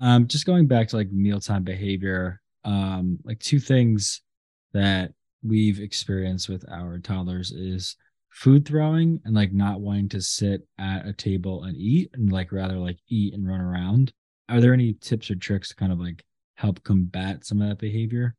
Um, 0.00 0.26
just 0.26 0.46
going 0.46 0.66
back 0.66 0.88
to 0.88 0.96
like 0.96 1.12
mealtime 1.12 1.62
behavior, 1.62 2.40
um, 2.64 3.18
like 3.24 3.38
two 3.38 3.60
things 3.60 4.22
that 4.72 5.12
we've 5.42 5.80
experienced 5.80 6.48
with 6.48 6.64
our 6.70 6.98
toddlers 6.98 7.52
is 7.52 7.96
food 8.30 8.66
throwing 8.66 9.20
and 9.24 9.34
like 9.34 9.52
not 9.52 9.80
wanting 9.80 10.08
to 10.08 10.20
sit 10.20 10.66
at 10.78 11.06
a 11.06 11.12
table 11.12 11.64
and 11.64 11.76
eat 11.76 12.10
and 12.14 12.32
like 12.32 12.50
rather 12.50 12.78
like 12.78 12.98
eat 13.08 13.34
and 13.34 13.46
run 13.46 13.60
around. 13.60 14.12
Are 14.48 14.60
there 14.60 14.72
any 14.72 14.94
tips 14.94 15.30
or 15.30 15.34
tricks 15.34 15.68
to 15.68 15.76
kind 15.76 15.92
of 15.92 16.00
like 16.00 16.24
help 16.54 16.82
combat 16.82 17.44
some 17.44 17.60
of 17.60 17.68
that 17.68 17.78
behavior? 17.78 18.34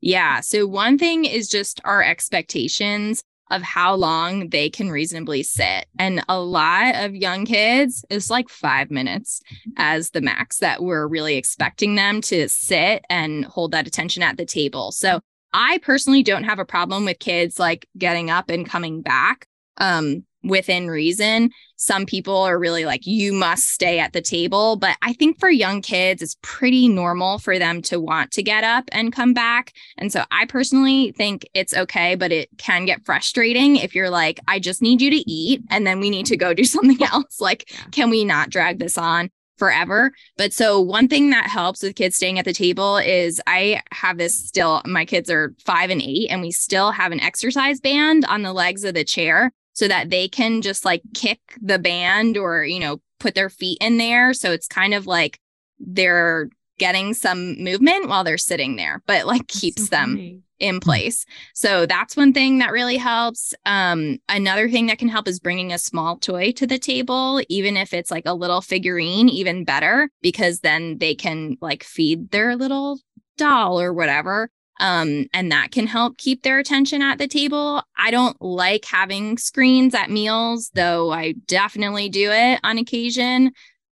Yeah. 0.00 0.40
So, 0.40 0.66
one 0.66 0.98
thing 0.98 1.24
is 1.24 1.48
just 1.48 1.80
our 1.84 2.02
expectations 2.02 3.22
of 3.50 3.62
how 3.62 3.94
long 3.94 4.48
they 4.48 4.68
can 4.68 4.90
reasonably 4.90 5.42
sit. 5.42 5.86
And 5.98 6.24
a 6.28 6.40
lot 6.40 6.96
of 6.96 7.14
young 7.14 7.44
kids, 7.44 8.04
is 8.10 8.28
like 8.28 8.48
five 8.48 8.90
minutes 8.90 9.40
as 9.76 10.10
the 10.10 10.20
max 10.20 10.58
that 10.58 10.82
we're 10.82 11.06
really 11.06 11.36
expecting 11.36 11.94
them 11.94 12.20
to 12.22 12.48
sit 12.48 13.04
and 13.08 13.44
hold 13.44 13.70
that 13.70 13.86
attention 13.86 14.22
at 14.22 14.36
the 14.36 14.46
table. 14.46 14.92
So, 14.92 15.20
I 15.52 15.78
personally 15.78 16.22
don't 16.22 16.44
have 16.44 16.58
a 16.58 16.66
problem 16.66 17.04
with 17.04 17.18
kids 17.18 17.58
like 17.58 17.88
getting 17.96 18.30
up 18.30 18.50
and 18.50 18.68
coming 18.68 19.00
back. 19.00 19.46
Um, 19.78 20.24
within 20.46 20.88
reason. 20.88 21.50
Some 21.76 22.06
people 22.06 22.36
are 22.36 22.58
really 22.58 22.84
like, 22.84 23.06
you 23.06 23.32
must 23.32 23.68
stay 23.68 23.98
at 23.98 24.12
the 24.12 24.22
table. 24.22 24.76
But 24.76 24.96
I 25.02 25.12
think 25.12 25.38
for 25.38 25.50
young 25.50 25.82
kids, 25.82 26.22
it's 26.22 26.36
pretty 26.42 26.88
normal 26.88 27.38
for 27.38 27.58
them 27.58 27.82
to 27.82 28.00
want 28.00 28.30
to 28.32 28.42
get 28.42 28.64
up 28.64 28.84
and 28.92 29.12
come 29.12 29.34
back. 29.34 29.72
And 29.98 30.12
so 30.12 30.24
I 30.30 30.46
personally 30.46 31.12
think 31.12 31.46
it's 31.54 31.74
okay, 31.74 32.14
but 32.14 32.32
it 32.32 32.48
can 32.58 32.86
get 32.86 33.04
frustrating 33.04 33.76
if 33.76 33.94
you're 33.94 34.10
like, 34.10 34.40
I 34.48 34.58
just 34.58 34.82
need 34.82 35.02
you 35.02 35.10
to 35.10 35.30
eat 35.30 35.62
and 35.70 35.86
then 35.86 36.00
we 36.00 36.10
need 36.10 36.26
to 36.26 36.36
go 36.36 36.54
do 36.54 36.64
something 36.76 37.02
else. 37.02 37.40
Like, 37.40 37.70
can 37.92 38.10
we 38.10 38.24
not 38.24 38.50
drag 38.50 38.78
this 38.78 38.98
on? 38.98 39.30
forever. 39.58 40.12
But 40.36 40.52
so 40.52 40.80
one 40.80 41.08
thing 41.08 41.30
that 41.30 41.46
helps 41.46 41.82
with 41.82 41.96
kids 41.96 42.16
staying 42.16 42.38
at 42.38 42.44
the 42.44 42.52
table 42.52 42.98
is 42.98 43.40
I 43.46 43.82
have 43.92 44.18
this 44.18 44.36
still, 44.36 44.82
my 44.86 45.04
kids 45.04 45.30
are 45.30 45.54
five 45.64 45.90
and 45.90 46.02
eight, 46.02 46.28
and 46.30 46.42
we 46.42 46.50
still 46.50 46.90
have 46.90 47.12
an 47.12 47.20
exercise 47.20 47.80
band 47.80 48.24
on 48.26 48.42
the 48.42 48.52
legs 48.52 48.84
of 48.84 48.94
the 48.94 49.04
chair 49.04 49.52
so 49.76 49.86
that 49.86 50.08
they 50.08 50.26
can 50.26 50.62
just 50.62 50.86
like 50.86 51.02
kick 51.12 51.38
the 51.60 51.78
band 51.78 52.38
or, 52.38 52.64
you 52.64 52.80
know, 52.80 52.98
put 53.20 53.34
their 53.34 53.50
feet 53.50 53.76
in 53.82 53.98
there. 53.98 54.32
So 54.32 54.50
it's 54.50 54.66
kind 54.66 54.94
of 54.94 55.06
like 55.06 55.38
they're 55.78 56.48
getting 56.78 57.12
some 57.12 57.62
movement 57.62 58.08
while 58.08 58.24
they're 58.24 58.38
sitting 58.38 58.76
there, 58.76 59.02
but 59.06 59.26
like 59.26 59.46
that's 59.46 59.60
keeps 59.60 59.82
so 59.82 59.88
them 59.88 60.42
in 60.58 60.80
place. 60.80 61.26
So 61.52 61.84
that's 61.84 62.16
one 62.16 62.32
thing 62.32 62.56
that 62.58 62.72
really 62.72 62.96
helps. 62.96 63.52
Um, 63.66 64.16
another 64.30 64.70
thing 64.70 64.86
that 64.86 64.98
can 64.98 65.08
help 65.08 65.28
is 65.28 65.38
bringing 65.38 65.74
a 65.74 65.78
small 65.78 66.16
toy 66.16 66.52
to 66.52 66.66
the 66.66 66.78
table, 66.78 67.42
even 67.50 67.76
if 67.76 67.92
it's 67.92 68.10
like 68.10 68.24
a 68.24 68.32
little 68.32 68.62
figurine, 68.62 69.28
even 69.28 69.64
better, 69.64 70.08
because 70.22 70.60
then 70.60 70.96
they 70.96 71.14
can 71.14 71.58
like 71.60 71.84
feed 71.84 72.30
their 72.30 72.56
little 72.56 72.98
doll 73.36 73.78
or 73.78 73.92
whatever. 73.92 74.48
Um, 74.78 75.26
and 75.32 75.50
that 75.52 75.70
can 75.70 75.86
help 75.86 76.18
keep 76.18 76.42
their 76.42 76.58
attention 76.58 77.02
at 77.02 77.18
the 77.18 77.28
table. 77.28 77.82
I 77.96 78.10
don't 78.10 78.40
like 78.42 78.84
having 78.84 79.38
screens 79.38 79.94
at 79.94 80.10
meals, 80.10 80.70
though 80.74 81.10
I 81.10 81.32
definitely 81.46 82.08
do 82.08 82.30
it 82.30 82.60
on 82.62 82.78
occasion, 82.78 83.52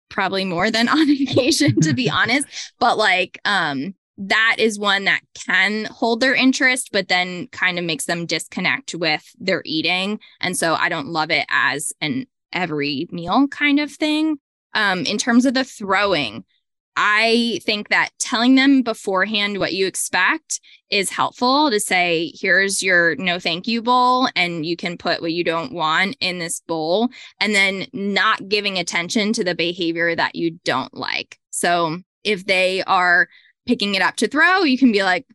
probably 0.10 0.46
more 0.46 0.70
than 0.70 0.88
on 0.88 1.10
occasion, 1.10 1.82
to 1.82 1.94
be 1.94 2.10
honest. 2.14 2.48
But 2.80 2.98
like, 2.98 3.40
um, 3.46 3.96
that 4.18 4.56
is 4.58 4.80
one 4.80 5.06
that 5.06 5.22
can 5.46 5.86
hold 5.86 6.20
their 6.20 6.34
interest, 6.34 6.90
but 6.92 7.08
then 7.08 7.48
kind 7.48 7.78
of 7.78 7.86
makes 7.86 8.06
them 8.06 8.26
disconnect 8.26 8.96
with 8.96 9.24
their 9.40 9.62
eating. 9.64 10.20
And 10.42 10.58
so 10.58 10.74
I 10.74 10.90
don't 10.90 11.08
love 11.08 11.30
it 11.30 11.46
as 11.50 11.94
an 12.02 12.26
every 12.52 13.08
meal 13.12 13.48
kind 13.48 13.80
of 13.80 13.92
thing. 13.92 14.38
Um, 14.74 15.06
in 15.06 15.18
terms 15.18 15.46
of 15.46 15.54
the 15.54 15.64
throwing, 15.64 16.46
I 17.00 17.60
think 17.64 17.90
that 17.90 18.10
telling 18.18 18.56
them 18.56 18.82
beforehand 18.82 19.60
what 19.60 19.74
you 19.74 19.86
expect 19.86 20.60
is 20.90 21.12
helpful 21.12 21.70
to 21.70 21.80
say, 21.80 22.32
here's 22.34 22.82
your 22.82 23.16
no 23.18 23.40
thank 23.40 23.68
you 23.68 23.84
bowl, 23.84 24.28
and 24.36 24.66
you 24.66 24.76
can 24.76 24.98
put 24.98 25.22
what 25.22 25.32
you 25.32 25.44
don't 25.44 25.72
want 25.72 26.18
in 26.20 26.40
this 26.40 26.60
bowl, 26.62 27.10
and 27.40 27.54
then 27.54 27.86
not 27.94 28.50
giving 28.50 28.80
attention 28.80 29.32
to 29.34 29.44
the 29.44 29.54
behavior 29.54 30.16
that 30.16 30.36
you 30.36 30.60
don't 30.66 30.94
like. 30.96 31.38
So 31.52 32.00
if 32.24 32.48
they 32.48 32.84
are 32.84 33.28
picking 33.68 33.94
it 33.94 34.02
up 34.02 34.16
to 34.16 34.28
throw, 34.28 34.64
you 34.64 34.78
can 34.78 34.92
be 34.92 35.04
like, 35.04 35.28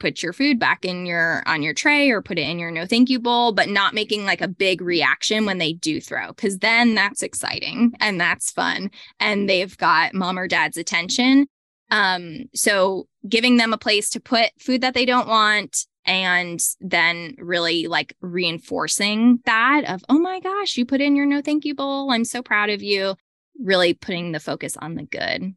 put 0.00 0.22
your 0.22 0.32
food 0.32 0.58
back 0.58 0.84
in 0.84 1.06
your 1.06 1.42
on 1.46 1.62
your 1.62 1.74
tray 1.74 2.10
or 2.10 2.20
put 2.20 2.38
it 2.38 2.48
in 2.48 2.58
your 2.58 2.70
no 2.70 2.84
thank 2.84 3.08
you 3.08 3.20
bowl 3.20 3.52
but 3.52 3.68
not 3.68 3.94
making 3.94 4.24
like 4.24 4.40
a 4.40 4.48
big 4.48 4.80
reaction 4.80 5.46
when 5.46 5.58
they 5.58 5.72
do 5.72 6.00
throw 6.00 6.32
cuz 6.34 6.58
then 6.58 6.94
that's 6.94 7.22
exciting 7.22 7.92
and 8.00 8.20
that's 8.20 8.50
fun 8.50 8.90
and 9.20 9.48
they've 9.48 9.76
got 9.78 10.14
mom 10.14 10.38
or 10.38 10.48
dad's 10.48 10.76
attention. 10.76 11.46
Um 11.90 12.48
so 12.54 13.06
giving 13.28 13.56
them 13.56 13.72
a 13.72 13.78
place 13.78 14.10
to 14.10 14.20
put 14.20 14.50
food 14.58 14.80
that 14.80 14.94
they 14.94 15.04
don't 15.04 15.28
want 15.28 15.86
and 16.04 16.60
then 16.80 17.36
really 17.38 17.86
like 17.86 18.16
reinforcing 18.20 19.38
that 19.44 19.84
of 19.84 20.04
oh 20.08 20.18
my 20.18 20.40
gosh 20.40 20.76
you 20.76 20.84
put 20.84 21.00
in 21.00 21.14
your 21.14 21.26
no 21.26 21.40
thank 21.40 21.64
you 21.64 21.74
bowl. 21.74 22.10
I'm 22.10 22.24
so 22.24 22.42
proud 22.42 22.70
of 22.70 22.82
you. 22.82 23.14
Really 23.60 23.94
putting 23.94 24.32
the 24.32 24.40
focus 24.40 24.76
on 24.76 24.96
the 24.96 25.04
good 25.04 25.54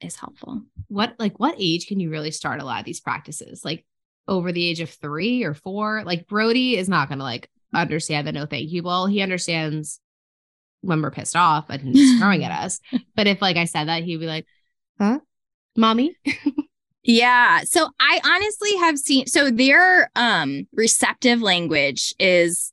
is 0.00 0.16
helpful. 0.16 0.62
What 0.88 1.14
like 1.18 1.38
what 1.38 1.56
age 1.58 1.86
can 1.86 2.00
you 2.00 2.10
really 2.10 2.30
start 2.30 2.60
a 2.60 2.64
lot 2.64 2.80
of 2.80 2.86
these 2.86 3.00
practices? 3.00 3.64
Like 3.64 3.84
over 4.26 4.52
the 4.52 4.64
age 4.64 4.80
of 4.80 4.90
three 4.90 5.44
or 5.44 5.54
four? 5.54 6.02
Like 6.04 6.26
brody 6.26 6.76
is 6.76 6.88
not 6.88 7.08
going 7.08 7.18
to 7.18 7.24
like 7.24 7.48
understand 7.74 8.26
the 8.26 8.32
no 8.32 8.46
thank 8.46 8.70
you. 8.70 8.82
Bowl 8.82 9.06
he 9.06 9.22
understands 9.22 10.00
when 10.80 11.02
we're 11.02 11.10
pissed 11.10 11.36
off 11.36 11.70
and 11.70 11.96
he's 11.96 12.18
throwing 12.18 12.44
at 12.44 12.52
us. 12.64 12.80
But 13.16 13.26
if 13.26 13.42
like 13.42 13.56
i 13.56 13.64
said 13.64 13.88
that 13.88 14.04
he'd 14.04 14.18
be 14.18 14.26
like 14.26 14.46
huh? 14.98 15.20
Mommy? 15.76 16.16
Yeah. 17.08 17.62
So 17.64 17.88
I 17.98 18.20
honestly 18.22 18.76
have 18.76 18.98
seen 18.98 19.26
so 19.26 19.50
their 19.50 20.10
um 20.14 20.68
receptive 20.74 21.40
language 21.40 22.14
is 22.18 22.70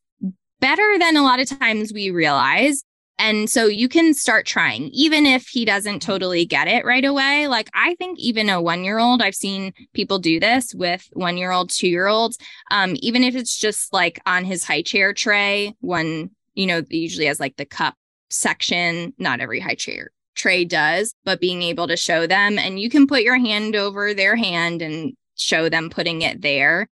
better 0.59 0.99
than 0.99 1.15
a 1.15 1.23
lot 1.23 1.39
of 1.39 1.47
times 1.47 1.93
we 1.93 2.09
realize. 2.09 2.83
And 3.17 3.49
so 3.49 3.65
you 3.67 3.87
can 3.87 4.13
start 4.13 4.45
trying, 4.45 4.89
even 4.93 5.25
if 5.25 5.47
he 5.47 5.63
doesn't 5.63 6.01
totally 6.01 6.45
get 6.45 6.67
it 6.67 6.83
right 6.83 7.05
away. 7.05 7.47
Like, 7.47 7.69
I 7.73 7.95
think 7.95 8.19
even 8.19 8.49
a 8.49 8.61
one 8.61 8.83
year 8.83 8.99
old, 8.99 9.21
I've 9.21 9.35
seen 9.35 9.73
people 9.93 10.19
do 10.19 10.39
this 10.39 10.75
with 10.75 11.07
one 11.13 11.37
year 11.37 11.51
old, 11.51 11.69
two 11.69 11.87
year 11.87 12.07
olds, 12.07 12.37
um, 12.71 12.95
even 12.99 13.23
if 13.23 13.35
it's 13.35 13.57
just 13.57 13.93
like 13.93 14.19
on 14.25 14.43
his 14.43 14.63
high 14.63 14.81
chair 14.81 15.13
tray, 15.13 15.75
one, 15.79 16.31
you 16.55 16.65
know, 16.65 16.81
usually 16.89 17.27
has 17.27 17.39
like 17.39 17.55
the 17.55 17.65
cup 17.65 17.95
section, 18.29 19.13
not 19.17 19.39
every 19.39 19.59
high 19.59 19.75
chair 19.75 20.11
tray 20.35 20.65
does, 20.65 21.15
but 21.23 21.39
being 21.39 21.63
able 21.63 21.87
to 21.87 21.97
show 21.97 22.27
them 22.27 22.59
and 22.59 22.79
you 22.79 22.89
can 22.89 23.07
put 23.07 23.23
your 23.23 23.37
hand 23.37 23.75
over 23.75 24.13
their 24.13 24.35
hand 24.35 24.81
and 24.81 25.13
show 25.35 25.69
them 25.69 25.89
putting 25.89 26.21
it 26.21 26.41
there. 26.41 26.87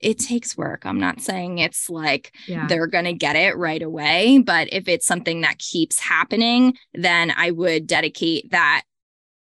It 0.00 0.18
takes 0.18 0.56
work. 0.56 0.84
I'm 0.84 1.00
not 1.00 1.20
saying 1.20 1.58
it's 1.58 1.90
like 1.90 2.32
yeah. 2.46 2.66
they're 2.66 2.86
going 2.86 3.04
to 3.04 3.12
get 3.12 3.36
it 3.36 3.56
right 3.56 3.82
away, 3.82 4.38
but 4.38 4.68
if 4.72 4.88
it's 4.88 5.06
something 5.06 5.40
that 5.40 5.58
keeps 5.58 5.98
happening, 5.98 6.74
then 6.94 7.32
I 7.36 7.50
would 7.50 7.86
dedicate 7.86 8.50
that 8.52 8.82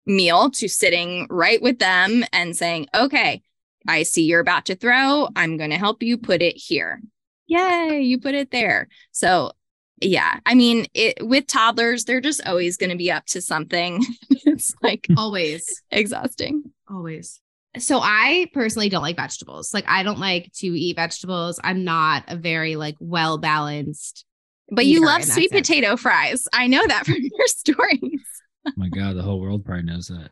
meal 0.07 0.51
to 0.51 0.69
sitting 0.69 1.27
right 1.29 1.61
with 1.61 1.79
them 1.79 2.25
and 2.33 2.57
saying, 2.57 2.87
okay, 2.95 3.43
I 3.87 4.03
see 4.05 4.25
you're 4.25 4.41
about 4.41 4.67
to 4.67 4.77
throw. 4.77 5.29
I'm 5.37 5.57
going 5.57 5.71
to 5.71 5.79
help 5.79 6.03
you 6.03 6.17
put 6.17 6.43
it 6.43 6.57
here. 6.57 7.01
Yay, 7.47 8.01
you 8.03 8.19
put 8.19 8.35
it 8.35 8.51
there. 8.51 8.89
So 9.13 9.53
yeah 10.01 10.41
i 10.45 10.55
mean 10.55 10.87
it 10.95 11.27
with 11.27 11.47
toddlers 11.47 12.05
they're 12.05 12.21
just 12.21 12.47
always 12.47 12.77
going 12.77 12.91
to 12.91 12.97
be 12.97 13.11
up 13.11 13.25
to 13.27 13.41
something 13.41 14.05
it's 14.31 14.75
like 14.83 15.07
always 15.17 15.83
exhausting 15.91 16.63
always 16.89 17.41
so 17.79 18.01
i 18.03 18.49
personally 18.53 18.89
don't 18.89 19.03
like 19.03 19.17
vegetables 19.17 19.73
like 19.73 19.85
i 19.89 20.03
don't 20.03 20.19
like 20.19 20.51
to 20.53 20.67
eat 20.67 20.97
vegetables 20.97 21.61
i'm 21.65 21.85
not 21.85 22.25
a 22.29 22.37
very 22.37 22.77
like 22.77 22.97
well 23.01 23.39
balanced 23.39 24.25
but 24.71 24.87
you 24.87 25.05
love 25.05 25.23
sweet 25.25 25.51
sense. 25.51 25.61
potato 25.61 25.97
fries 25.97 26.47
i 26.53 26.67
know 26.67 26.85
that 26.87 27.05
from 27.07 27.17
your 27.19 27.47
stories 27.47 28.21
oh 28.67 28.73
my 28.77 28.89
god 28.89 29.17
the 29.17 29.23
whole 29.23 29.41
world 29.41 29.65
probably 29.65 29.85
knows 29.85 30.09
that 30.09 30.31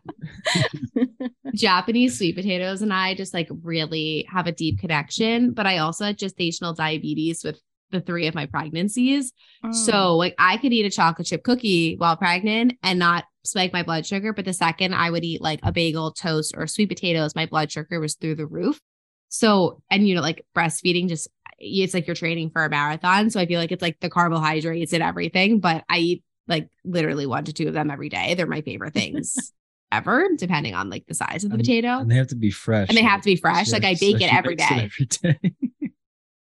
japanese 1.55 2.19
sweet 2.19 2.35
potatoes 2.35 2.83
and 2.83 2.93
i 2.93 3.15
just 3.15 3.35
like 3.35 3.49
really 3.63 4.27
have 4.29 4.47
a 4.47 4.53
deep 4.53 4.79
connection 4.79 5.53
but 5.53 5.67
i 5.67 5.79
also 5.79 6.05
had 6.05 6.19
gestational 6.19 6.75
diabetes 6.75 7.45
with 7.45 7.61
the 7.95 8.01
three 8.01 8.27
of 8.27 8.35
my 8.35 8.45
pregnancies. 8.45 9.33
Oh. 9.65 9.73
So 9.73 10.17
like 10.17 10.35
I 10.39 10.59
could 10.59 10.73
eat 10.73 10.85
a 10.85 10.91
chocolate 10.91 11.29
chip 11.29 11.45
cookie 11.45 11.97
while 11.97 12.17
pregnant 12.17 12.75
and 12.83 12.99
not 12.99 13.25
spike 13.45 13.73
my 13.73 13.83
blood 13.83 14.07
sugar. 14.07 14.33
But 14.33 14.45
the 14.45 14.53
second 14.53 14.95
I 14.95 15.11
would 15.11 15.25
eat 15.25 15.41
like 15.41 15.61
a 15.63 15.73
bagel, 15.73 16.13
toast, 16.13 16.55
or 16.57 16.67
sweet 16.67 16.89
potatoes, 16.89 17.35
my 17.35 17.47
blood 17.47 17.71
sugar 17.71 18.01
was 18.01 18.15
through 18.15 18.37
the 18.37 18.47
roof. 18.47 18.81
So, 19.29 19.83
and 19.91 20.07
you 20.07 20.15
know, 20.15 20.23
like 20.23 20.45
breastfeeding 20.57 21.09
just 21.09 21.29
it's 21.59 21.95
like 21.95 22.07
you're 22.07 22.17
training 22.17 22.51
for 22.51 22.65
a 22.65 22.71
marathon. 22.71 23.31
So 23.31 23.41
I 23.41 23.47
feel 23.47 23.61
like 23.61 23.73
it's 23.73 23.83
like 23.83 24.01
the 24.01 24.11
carbohydrates 24.11 24.93
and 24.93 25.03
everything, 25.03 25.61
but 25.61 25.85
I 25.89 25.99
eat 25.99 26.25
like 26.47 26.69
literally 26.85 27.27
one 27.27 27.45
to 27.45 27.53
two 27.53 27.69
of 27.69 27.75
them 27.75 27.91
every 27.91 28.09
day. 28.09 28.35
They're 28.35 28.47
my 28.47 28.61
favorite 28.61 28.95
things 28.95 29.53
ever, 29.93 30.29
depending 30.37 30.75
on 30.75 30.91
like 30.91 31.07
the 31.07 31.15
size 31.15 31.45
of 31.45 31.51
the 31.51 31.55
and, 31.55 31.63
potato. 31.63 31.99
And 31.99 32.11
they 32.11 32.17
have 32.17 32.29
to 32.29 32.37
be 32.37 32.51
fresh. 32.51 32.89
And 32.89 32.99
they 32.99 33.03
have 33.03 33.23
to 33.23 33.27
be 33.27 33.37
fresh. 33.37 33.73
Like 33.73 33.85
I 33.85 33.95
bake 33.95 34.21
it 34.21 34.33
every 34.33 34.57
day. 34.57 34.67
Every 34.71 35.07
day 35.07 35.39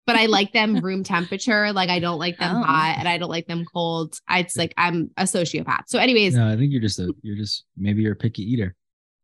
but 0.07 0.17
I 0.17 0.27
like 0.27 0.53
them 0.53 0.77
room 0.83 1.05
temperature. 1.05 1.73
Like 1.73 1.91
I 1.91 1.99
don't 1.99 2.19
like 2.19 2.39
them 2.39 2.57
oh. 2.57 2.63
hot 2.63 2.97
and 2.99 3.09
I 3.09 3.19
don't 3.19 3.29
like 3.29 3.47
them 3.47 3.65
cold. 3.65 4.19
I, 4.29 4.41
it's 4.41 4.57
like 4.57 4.73
I'm 4.77 5.11
a 5.17 5.25
sociopath. 5.25 5.85
So, 5.89 5.99
anyways, 5.99 6.35
no, 6.35 6.49
I 6.49 6.57
think 6.57 6.73
you're 6.73 6.81
just 6.81 6.99
a 6.99 7.13
you're 7.23 7.37
just 7.37 7.65
maybe 7.77 8.03
you're 8.03 8.13
a 8.13 8.17
picky 8.17 8.43
eater. 8.43 8.75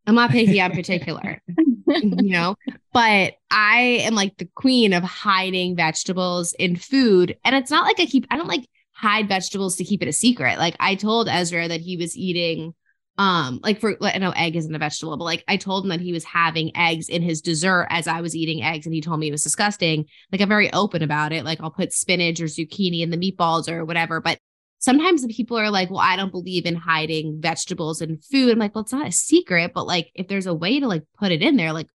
I'm 0.07 0.17
not 0.17 0.31
picky. 0.31 0.61
I'm 0.61 0.73
particular, 0.75 1.41
you 1.87 2.33
know. 2.33 2.57
But 2.93 3.35
I 3.51 4.03
am 4.03 4.15
like 4.15 4.37
the 4.37 4.49
queen 4.55 4.93
of 4.93 5.05
hiding 5.05 5.77
vegetables 5.77 6.53
in 6.55 6.77
food, 6.77 7.37
and 7.45 7.55
it's 7.55 7.71
not 7.71 7.85
like 7.85 8.01
I 8.01 8.07
keep. 8.07 8.27
I 8.31 8.37
don't 8.37 8.49
like 8.49 8.67
hide 8.95 9.29
vegetables 9.29 9.77
to 9.77 9.85
keep 9.85 10.03
it 10.03 10.09
a 10.09 10.13
secret. 10.13 10.59
Like 10.59 10.77
I 10.81 10.97
told 10.97 11.29
Ezra 11.29 11.69
that 11.69 11.81
he 11.81 11.97
was 11.97 12.17
eating 12.17 12.75
um 13.19 13.61
like 13.63 13.79
for 13.79 13.95
i 14.03 14.17
know 14.17 14.31
egg 14.31 14.57
isn't 14.57 14.75
a 14.75 14.79
vegetable 14.79 15.17
but 15.19 15.25
like 15.25 15.45
i 15.47 15.57
told 15.57 15.85
him 15.85 15.91
that 15.91 16.01
he 16.01 16.13
was 16.13 16.25
having 16.25 16.75
eggs 16.75 17.11
in 17.11 17.21
his 17.21 17.43
dessert 17.43 17.87
as 17.91 18.07
i 18.07 18.23
was 18.23 18.35
eating 18.35 18.63
eggs 18.63 18.87
and 18.87 18.95
he 18.95 19.03
told 19.03 19.21
me 19.21 19.29
it 19.29 19.33
was 19.33 19.43
disgusting. 19.43 20.07
Like 20.31 20.41
i'm 20.41 20.49
very 20.49 20.73
open 20.73 21.03
about 21.03 21.33
it. 21.33 21.45
Like 21.45 21.61
i'll 21.61 21.71
put 21.71 21.93
spinach 21.93 22.41
or 22.41 22.47
zucchini 22.47 23.03
in 23.03 23.11
the 23.11 23.19
meatballs 23.19 23.69
or 23.71 23.85
whatever 23.85 24.21
but 24.21 24.39
sometimes 24.79 25.23
the 25.23 25.29
people 25.29 25.59
are 25.59 25.71
like 25.71 25.91
well 25.91 26.01
i 26.01 26.17
don't 26.17 26.33
believe 26.33 26.65
in 26.65 26.75
hiding 26.75 27.41
vegetables 27.41 28.01
in 28.01 28.19
food. 28.19 28.53
I'm 28.53 28.59
like 28.59 28.75
well 28.75 28.83
it's 28.83 28.93
not 28.93 29.09
a 29.09 29.13
secret 29.13 29.73
but 29.75 29.87
like 29.87 30.11
if 30.15 30.29
there's 30.29 30.47
a 30.47 30.55
way 30.55 30.81
to 30.81 30.89
like 30.89 31.05
put 31.19 31.33
it 31.33 31.43
in 31.43 31.57
there 31.57 31.75
like 31.75 31.89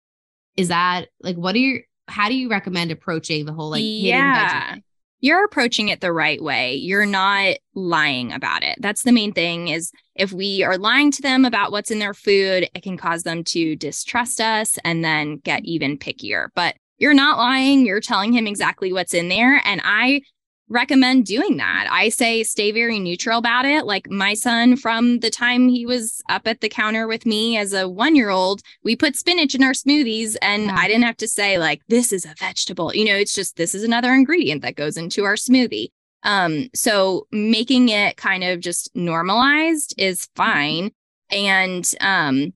is 0.57 0.67
that 0.67 1.07
like 1.21 1.37
what 1.37 1.55
are 1.55 1.59
you 1.59 1.81
how 2.07 2.27
do 2.27 2.35
you 2.35 2.49
recommend 2.49 2.91
approaching 2.91 3.45
the 3.45 3.53
whole 3.53 3.69
like 3.69 3.83
yeah 3.83 4.75
you're 5.21 5.45
approaching 5.45 5.89
it 5.89 6.01
the 6.01 6.13
right 6.13 6.41
way. 6.41 6.75
You're 6.75 7.05
not 7.05 7.55
lying 7.73 8.31
about 8.31 8.63
it. 8.63 8.77
That's 8.79 9.03
the 9.03 9.11
main 9.11 9.33
thing 9.33 9.69
is 9.69 9.91
if 10.15 10.31
we 10.31 10.63
are 10.63 10.77
lying 10.77 11.11
to 11.11 11.21
them 11.21 11.45
about 11.45 11.71
what's 11.71 11.91
in 11.91 11.99
their 11.99 12.13
food, 12.13 12.69
it 12.75 12.83
can 12.83 12.97
cause 12.97 13.23
them 13.23 13.43
to 13.45 13.75
distrust 13.75 14.39
us 14.39 14.77
and 14.83 15.03
then 15.03 15.37
get 15.37 15.65
even 15.65 15.97
pickier. 15.97 16.49
But 16.53 16.75
you're 16.97 17.13
not 17.13 17.37
lying, 17.37 17.85
you're 17.85 17.99
telling 17.99 18.33
him 18.33 18.47
exactly 18.47 18.93
what's 18.93 19.13
in 19.13 19.29
there 19.29 19.61
and 19.65 19.81
I 19.83 20.21
recommend 20.67 21.25
doing 21.25 21.57
that. 21.57 21.87
I 21.91 22.09
say 22.09 22.43
stay 22.43 22.71
very 22.71 22.99
neutral 22.99 23.37
about 23.37 23.65
it. 23.65 23.85
Like 23.85 24.09
my 24.09 24.33
son, 24.33 24.75
from 24.77 25.19
the 25.19 25.29
time 25.29 25.69
he 25.69 25.85
was 25.85 26.21
up 26.27 26.47
at 26.47 26.61
the 26.61 26.69
counter 26.69 27.07
with 27.07 27.25
me 27.25 27.57
as 27.57 27.73
a 27.73 27.87
one 27.87 28.15
year 28.15 28.29
old, 28.29 28.61
we 28.83 28.95
put 28.95 29.15
spinach 29.15 29.53
in 29.53 29.63
our 29.63 29.73
smoothies 29.73 30.35
and 30.41 30.65
yeah. 30.65 30.75
I 30.75 30.87
didn't 30.87 31.03
have 31.03 31.17
to 31.17 31.27
say, 31.27 31.57
like, 31.57 31.81
this 31.87 32.11
is 32.11 32.25
a 32.25 32.33
vegetable. 32.39 32.93
You 32.95 33.05
know, 33.05 33.15
it's 33.15 33.35
just 33.35 33.57
this 33.57 33.75
is 33.75 33.83
another 33.83 34.13
ingredient 34.13 34.63
that 34.63 34.75
goes 34.75 34.97
into 34.97 35.23
our 35.23 35.35
smoothie. 35.35 35.89
Um, 36.23 36.69
so 36.73 37.27
making 37.31 37.89
it 37.89 38.17
kind 38.17 38.43
of 38.43 38.59
just 38.59 38.89
normalized 38.95 39.93
is 39.97 40.27
fine. 40.35 40.91
And 41.29 41.89
um, 42.01 42.53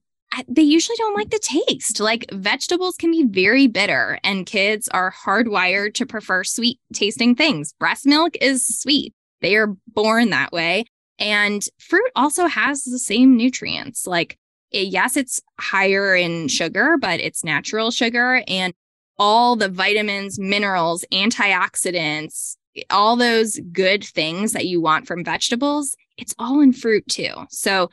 they 0.48 0.62
usually 0.62 0.96
don't 0.96 1.16
like 1.16 1.30
the 1.30 1.38
taste. 1.38 2.00
Like 2.00 2.26
vegetables 2.32 2.96
can 2.96 3.10
be 3.10 3.24
very 3.24 3.66
bitter, 3.66 4.18
and 4.22 4.46
kids 4.46 4.88
are 4.88 5.12
hardwired 5.12 5.94
to 5.94 6.06
prefer 6.06 6.44
sweet 6.44 6.78
tasting 6.92 7.34
things. 7.34 7.72
Breast 7.78 8.06
milk 8.06 8.36
is 8.40 8.66
sweet, 8.66 9.14
they 9.40 9.56
are 9.56 9.74
born 9.88 10.30
that 10.30 10.52
way. 10.52 10.84
And 11.18 11.62
fruit 11.78 12.10
also 12.16 12.46
has 12.46 12.82
the 12.84 12.98
same 12.98 13.36
nutrients. 13.36 14.06
Like, 14.06 14.38
it, 14.70 14.88
yes, 14.88 15.16
it's 15.16 15.40
higher 15.58 16.14
in 16.14 16.48
sugar, 16.48 16.96
but 16.98 17.20
it's 17.20 17.44
natural 17.44 17.90
sugar. 17.90 18.42
And 18.48 18.72
all 19.18 19.54
the 19.54 19.68
vitamins, 19.68 20.38
minerals, 20.38 21.04
antioxidants, 21.12 22.56
eh, 22.76 22.82
all 22.88 23.16
those 23.16 23.60
good 23.72 24.02
things 24.02 24.52
that 24.52 24.66
you 24.66 24.80
want 24.80 25.06
from 25.06 25.24
vegetables, 25.24 25.94
it's 26.16 26.34
all 26.38 26.60
in 26.60 26.72
fruit 26.72 27.06
too. 27.06 27.32
So 27.50 27.90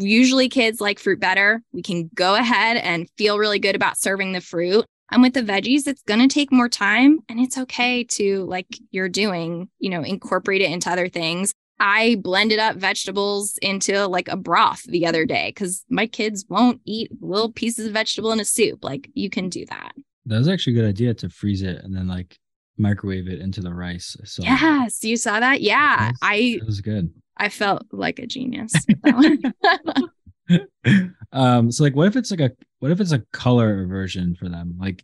usually 0.00 0.48
kids 0.48 0.80
like 0.80 0.98
fruit 0.98 1.20
better. 1.20 1.62
We 1.72 1.82
can 1.82 2.10
go 2.14 2.34
ahead 2.34 2.76
and 2.78 3.08
feel 3.16 3.38
really 3.38 3.58
good 3.58 3.76
about 3.76 3.98
serving 3.98 4.32
the 4.32 4.40
fruit. 4.40 4.84
And 5.12 5.22
with 5.22 5.34
the 5.34 5.42
veggies, 5.42 5.86
it's 5.86 6.02
going 6.02 6.20
to 6.20 6.32
take 6.32 6.52
more 6.52 6.68
time 6.68 7.18
and 7.28 7.40
it's 7.40 7.58
okay 7.58 8.04
to, 8.04 8.44
like 8.44 8.66
you're 8.90 9.08
doing, 9.08 9.68
you 9.78 9.90
know, 9.90 10.02
incorporate 10.02 10.62
it 10.62 10.70
into 10.70 10.90
other 10.90 11.08
things. 11.08 11.52
I 11.80 12.16
blended 12.22 12.58
up 12.58 12.76
vegetables 12.76 13.58
into 13.62 14.06
like 14.06 14.28
a 14.28 14.36
broth 14.36 14.82
the 14.84 15.06
other 15.06 15.24
day 15.24 15.48
because 15.48 15.84
my 15.88 16.06
kids 16.06 16.44
won't 16.48 16.80
eat 16.84 17.10
little 17.20 17.50
pieces 17.50 17.86
of 17.86 17.94
vegetable 17.94 18.32
in 18.32 18.38
a 18.38 18.44
soup. 18.44 18.84
Like 18.84 19.10
you 19.14 19.30
can 19.30 19.48
do 19.48 19.64
that. 19.66 19.92
That 20.26 20.38
was 20.38 20.48
actually 20.48 20.74
a 20.74 20.82
good 20.82 20.88
idea 20.88 21.14
to 21.14 21.30
freeze 21.30 21.62
it 21.62 21.82
and 21.82 21.96
then 21.96 22.06
like 22.06 22.38
microwave 22.76 23.28
it 23.28 23.40
into 23.40 23.62
the 23.62 23.72
rice. 23.74 24.16
So 24.24 24.42
yes, 24.42 25.02
you 25.02 25.16
saw 25.16 25.40
that. 25.40 25.62
Yeah, 25.62 25.96
that 25.96 26.10
was, 26.10 26.18
I. 26.22 26.34
It 26.34 26.66
was 26.66 26.80
good. 26.80 27.12
I 27.40 27.48
felt 27.48 27.86
like 27.90 28.18
a 28.18 28.26
genius. 28.26 28.74
um, 31.32 31.72
so 31.72 31.82
like, 31.82 31.96
what 31.96 32.06
if 32.06 32.16
it's 32.16 32.30
like 32.30 32.40
a 32.40 32.50
what 32.80 32.90
if 32.90 33.00
it's 33.00 33.12
a 33.12 33.24
color 33.32 33.86
version 33.86 34.36
for 34.38 34.50
them? 34.50 34.76
Like, 34.78 35.02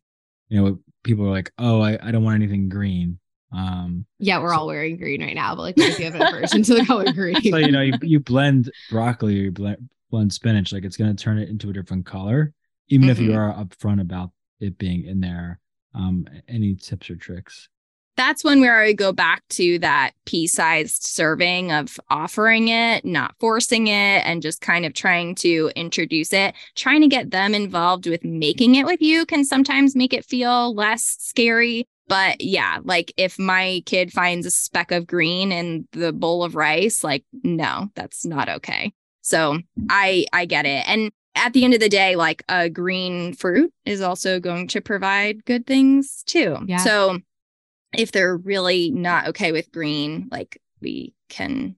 you 0.49 0.63
know, 0.63 0.79
people 1.03 1.25
are 1.27 1.31
like, 1.31 1.51
oh, 1.59 1.81
I, 1.81 1.99
I 2.01 2.11
don't 2.11 2.25
want 2.25 2.35
anything 2.35 2.69
green. 2.69 3.19
Um, 3.53 4.05
yeah, 4.19 4.39
we're 4.39 4.53
so, 4.53 4.61
all 4.61 4.67
wearing 4.67 4.99
green 4.99 5.23
right 5.23 5.35
now, 5.35 5.57
but 5.57 5.63
like, 5.63 5.79
if 5.79 5.99
you 5.99 6.05
have 6.05 6.15
a 6.15 6.31
version 6.31 6.63
to 6.65 6.75
the 6.75 6.85
color 6.85 7.11
green? 7.11 7.41
So 7.41 7.57
you 7.57 7.73
know, 7.73 7.81
you, 7.81 7.95
you 8.03 8.21
blend 8.25 8.71
broccoli 8.91 9.41
or 9.41 9.45
you 9.45 9.53
blend, 9.53 9.89
blend 10.11 10.31
spinach, 10.35 10.75
like 10.75 10.85
it's 10.85 10.99
gonna 10.99 11.15
turn 11.15 11.39
it 11.39 11.49
into 11.49 11.71
a 11.71 11.73
different 11.73 12.05
color, 12.05 12.53
even 12.89 13.05
mm-hmm. 13.05 13.13
if 13.13 13.19
you 13.19 13.31
mm-hmm. 13.31 13.61
are 13.61 13.65
upfront 13.65 14.03
about 14.03 14.31
it 14.61 14.77
being 14.77 15.07
in 15.07 15.21
there. 15.21 15.59
Um, 15.95 16.27
any 16.47 16.75
tips 16.75 17.09
or 17.09 17.17
tricks? 17.17 17.71
That's 18.17 18.43
one 18.43 18.61
where 18.61 18.81
I 18.81 18.93
go 18.93 19.13
back 19.13 19.43
to 19.51 19.79
that 19.81 20.13
pea 20.25 20.47
sized 20.47 21.05
serving 21.05 21.73
of 21.73 22.01
offering 22.09 22.69
it, 22.69 23.05
not 23.05 23.35
forcing 23.39 23.89
it, 23.89 24.23
and 24.25 24.43
just 24.43 24.61
kind 24.61 24.85
of 24.87 24.95
trying 24.95 25.35
to 25.37 25.71
introduce 25.77 26.33
it. 26.33 26.55
Trying 26.75 27.03
to 27.03 27.09
get 27.09 27.31
them 27.31 27.55
involved 27.55 28.07
with 28.07 28.25
making 28.25 28.75
it 28.75 28.87
with 28.87 29.03
you 29.03 29.27
can 29.27 29.45
sometimes 29.45 29.95
make 29.95 30.13
it 30.13 30.25
feel 30.25 30.75
less 30.75 31.17
scary. 31.21 31.87
But 32.09 32.41
yeah, 32.41 32.79
like 32.85 33.13
if 33.17 33.39
my 33.39 33.83
kid 33.85 34.13
finds 34.13 34.47
a 34.47 34.51
speck 34.51 34.93
of 34.93 35.07
green 35.07 35.53
in 35.53 35.89
the 35.93 36.13
bowl 36.13 36.45
of 36.45 36.55
rice, 36.55 37.03
like, 37.03 37.25
no, 37.43 37.89
that's 37.95 38.25
not 38.25 38.49
okay. 38.49 38.93
So 39.23 39.59
I 39.91 40.25
I 40.33 40.47
get 40.47 40.67
it. 40.67 40.89
And 40.89 41.11
at 41.35 41.53
the 41.53 41.65
end 41.65 41.75
of 41.75 41.81
the 41.81 41.89
day, 41.89 42.17
like 42.17 42.45
a 42.49 42.71
green 42.71 43.35
fruit 43.35 43.73
is 43.85 44.01
also 44.01 44.41
going 44.41 44.69
to 44.69 44.81
provide 44.81 45.45
good 45.45 45.67
things 45.67 46.23
too. 46.27 46.57
Yeah. 46.67 46.79
So 46.79 47.19
if 47.93 48.13
they're 48.13 48.37
really 48.37 48.91
not 48.91 49.29
okay 49.29 49.53
with 49.53 49.73
green, 49.73 50.29
like 50.31 50.61
we 50.81 51.15
can 51.29 51.77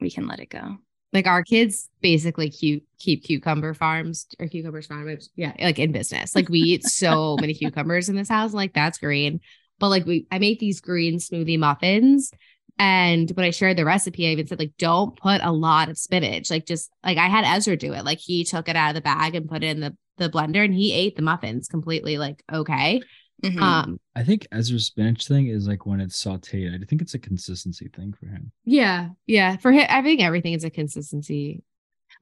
we 0.00 0.10
can 0.10 0.26
let 0.26 0.40
it 0.40 0.50
go. 0.50 0.78
Like 1.12 1.26
our 1.26 1.42
kids 1.42 1.90
basically 2.00 2.50
keep 2.50 2.86
keep 2.98 3.24
cucumber 3.24 3.74
farms 3.74 4.26
or 4.38 4.48
cucumbers 4.48 4.86
farms, 4.86 5.30
yeah, 5.36 5.52
like 5.60 5.78
in 5.78 5.92
business. 5.92 6.34
Like 6.34 6.48
we 6.48 6.60
eat 6.60 6.84
so 6.84 7.36
many 7.40 7.54
cucumbers 7.58 8.08
in 8.08 8.16
this 8.16 8.28
house, 8.28 8.54
like 8.54 8.72
that's 8.72 8.98
green. 8.98 9.40
But 9.78 9.88
like 9.88 10.06
we, 10.06 10.26
I 10.30 10.38
make 10.38 10.58
these 10.58 10.80
green 10.80 11.18
smoothie 11.18 11.58
muffins, 11.58 12.30
and 12.78 13.30
when 13.32 13.44
I 13.44 13.50
shared 13.50 13.76
the 13.76 13.84
recipe, 13.84 14.26
I 14.26 14.30
even 14.30 14.46
said 14.46 14.58
like, 14.58 14.72
don't 14.78 15.16
put 15.16 15.42
a 15.42 15.52
lot 15.52 15.88
of 15.88 15.98
spinach. 15.98 16.50
Like 16.50 16.66
just 16.66 16.90
like 17.04 17.18
I 17.18 17.26
had 17.26 17.44
Ezra 17.44 17.76
do 17.76 17.92
it. 17.92 18.04
Like 18.04 18.18
he 18.18 18.44
took 18.44 18.68
it 18.68 18.76
out 18.76 18.90
of 18.90 18.94
the 18.94 19.00
bag 19.02 19.34
and 19.34 19.48
put 19.48 19.62
it 19.62 19.68
in 19.68 19.80
the 19.80 19.96
the 20.18 20.30
blender, 20.30 20.64
and 20.64 20.74
he 20.74 20.92
ate 20.92 21.16
the 21.16 21.22
muffins 21.22 21.68
completely. 21.68 22.16
Like 22.16 22.42
okay, 22.50 23.02
Mm-hmm. 23.42 23.62
Um, 23.62 24.00
I 24.14 24.22
think 24.22 24.46
Ezra's 24.52 24.86
spinach 24.86 25.26
thing 25.26 25.48
is 25.48 25.66
like 25.66 25.84
when 25.84 26.00
it's 26.00 26.22
sauteed. 26.22 26.74
I 26.80 26.84
think 26.84 27.02
it's 27.02 27.14
a 27.14 27.18
consistency 27.18 27.88
thing 27.88 28.12
for 28.12 28.26
him. 28.26 28.52
Yeah, 28.64 29.08
yeah. 29.26 29.56
For 29.56 29.72
him, 29.72 29.86
I 29.88 30.02
think 30.02 30.20
everything 30.20 30.52
is 30.52 30.64
a 30.64 30.70
consistency. 30.70 31.62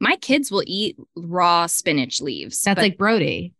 My 0.00 0.16
kids 0.16 0.50
will 0.50 0.64
eat 0.66 0.96
raw 1.14 1.66
spinach 1.66 2.20
leaves. 2.20 2.62
That's 2.62 2.80
like 2.80 2.96
Brody. 2.96 3.54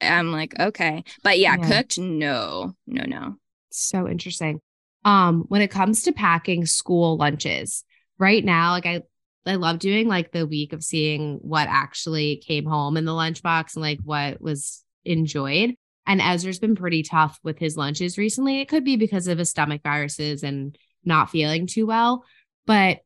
I'm 0.00 0.32
like, 0.32 0.58
okay, 0.58 1.04
but 1.22 1.38
yeah, 1.38 1.56
yeah, 1.60 1.68
cooked, 1.68 1.98
no, 1.98 2.74
no, 2.88 3.04
no. 3.04 3.36
So 3.70 4.08
interesting. 4.08 4.60
Um, 5.04 5.44
when 5.48 5.62
it 5.62 5.70
comes 5.70 6.02
to 6.04 6.12
packing 6.12 6.66
school 6.66 7.16
lunches, 7.16 7.84
right 8.18 8.44
now, 8.44 8.72
like 8.72 8.86
I 8.86 9.02
I 9.46 9.56
love 9.56 9.78
doing 9.78 10.08
like 10.08 10.32
the 10.32 10.46
week 10.46 10.72
of 10.72 10.84
seeing 10.84 11.38
what 11.42 11.68
actually 11.68 12.36
came 12.36 12.64
home 12.64 12.96
in 12.96 13.04
the 13.04 13.12
lunchbox 13.12 13.74
and 13.74 13.82
like 13.82 14.00
what 14.04 14.40
was 14.40 14.84
enjoyed. 15.04 15.74
And 16.06 16.20
Ezra's 16.20 16.58
been 16.58 16.74
pretty 16.74 17.02
tough 17.02 17.38
with 17.42 17.58
his 17.58 17.76
lunches 17.76 18.18
recently. 18.18 18.60
It 18.60 18.68
could 18.68 18.84
be 18.84 18.96
because 18.96 19.28
of 19.28 19.38
his 19.38 19.50
stomach 19.50 19.82
viruses 19.82 20.42
and 20.42 20.76
not 21.04 21.30
feeling 21.30 21.66
too 21.66 21.86
well. 21.86 22.24
But 22.66 23.00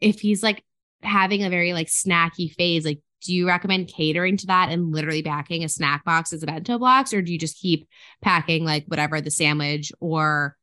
if 0.00 0.20
he's 0.20 0.42
like 0.42 0.64
having 1.02 1.42
a 1.42 1.50
very 1.50 1.72
like 1.72 1.88
snacky 1.88 2.52
phase, 2.52 2.84
like 2.84 3.00
do 3.22 3.34
you 3.34 3.46
recommend 3.46 3.88
catering 3.88 4.36
to 4.36 4.46
that 4.46 4.70
and 4.70 4.92
literally 4.92 5.22
packing 5.22 5.64
a 5.64 5.68
snack 5.68 6.04
box 6.04 6.32
as 6.32 6.42
a 6.42 6.46
bento 6.46 6.78
box, 6.78 7.12
or 7.12 7.22
do 7.22 7.32
you 7.32 7.38
just 7.38 7.58
keep 7.58 7.88
packing 8.22 8.64
like 8.64 8.84
whatever 8.86 9.20
the 9.20 9.30
sandwich 9.30 9.92
or 10.00 10.56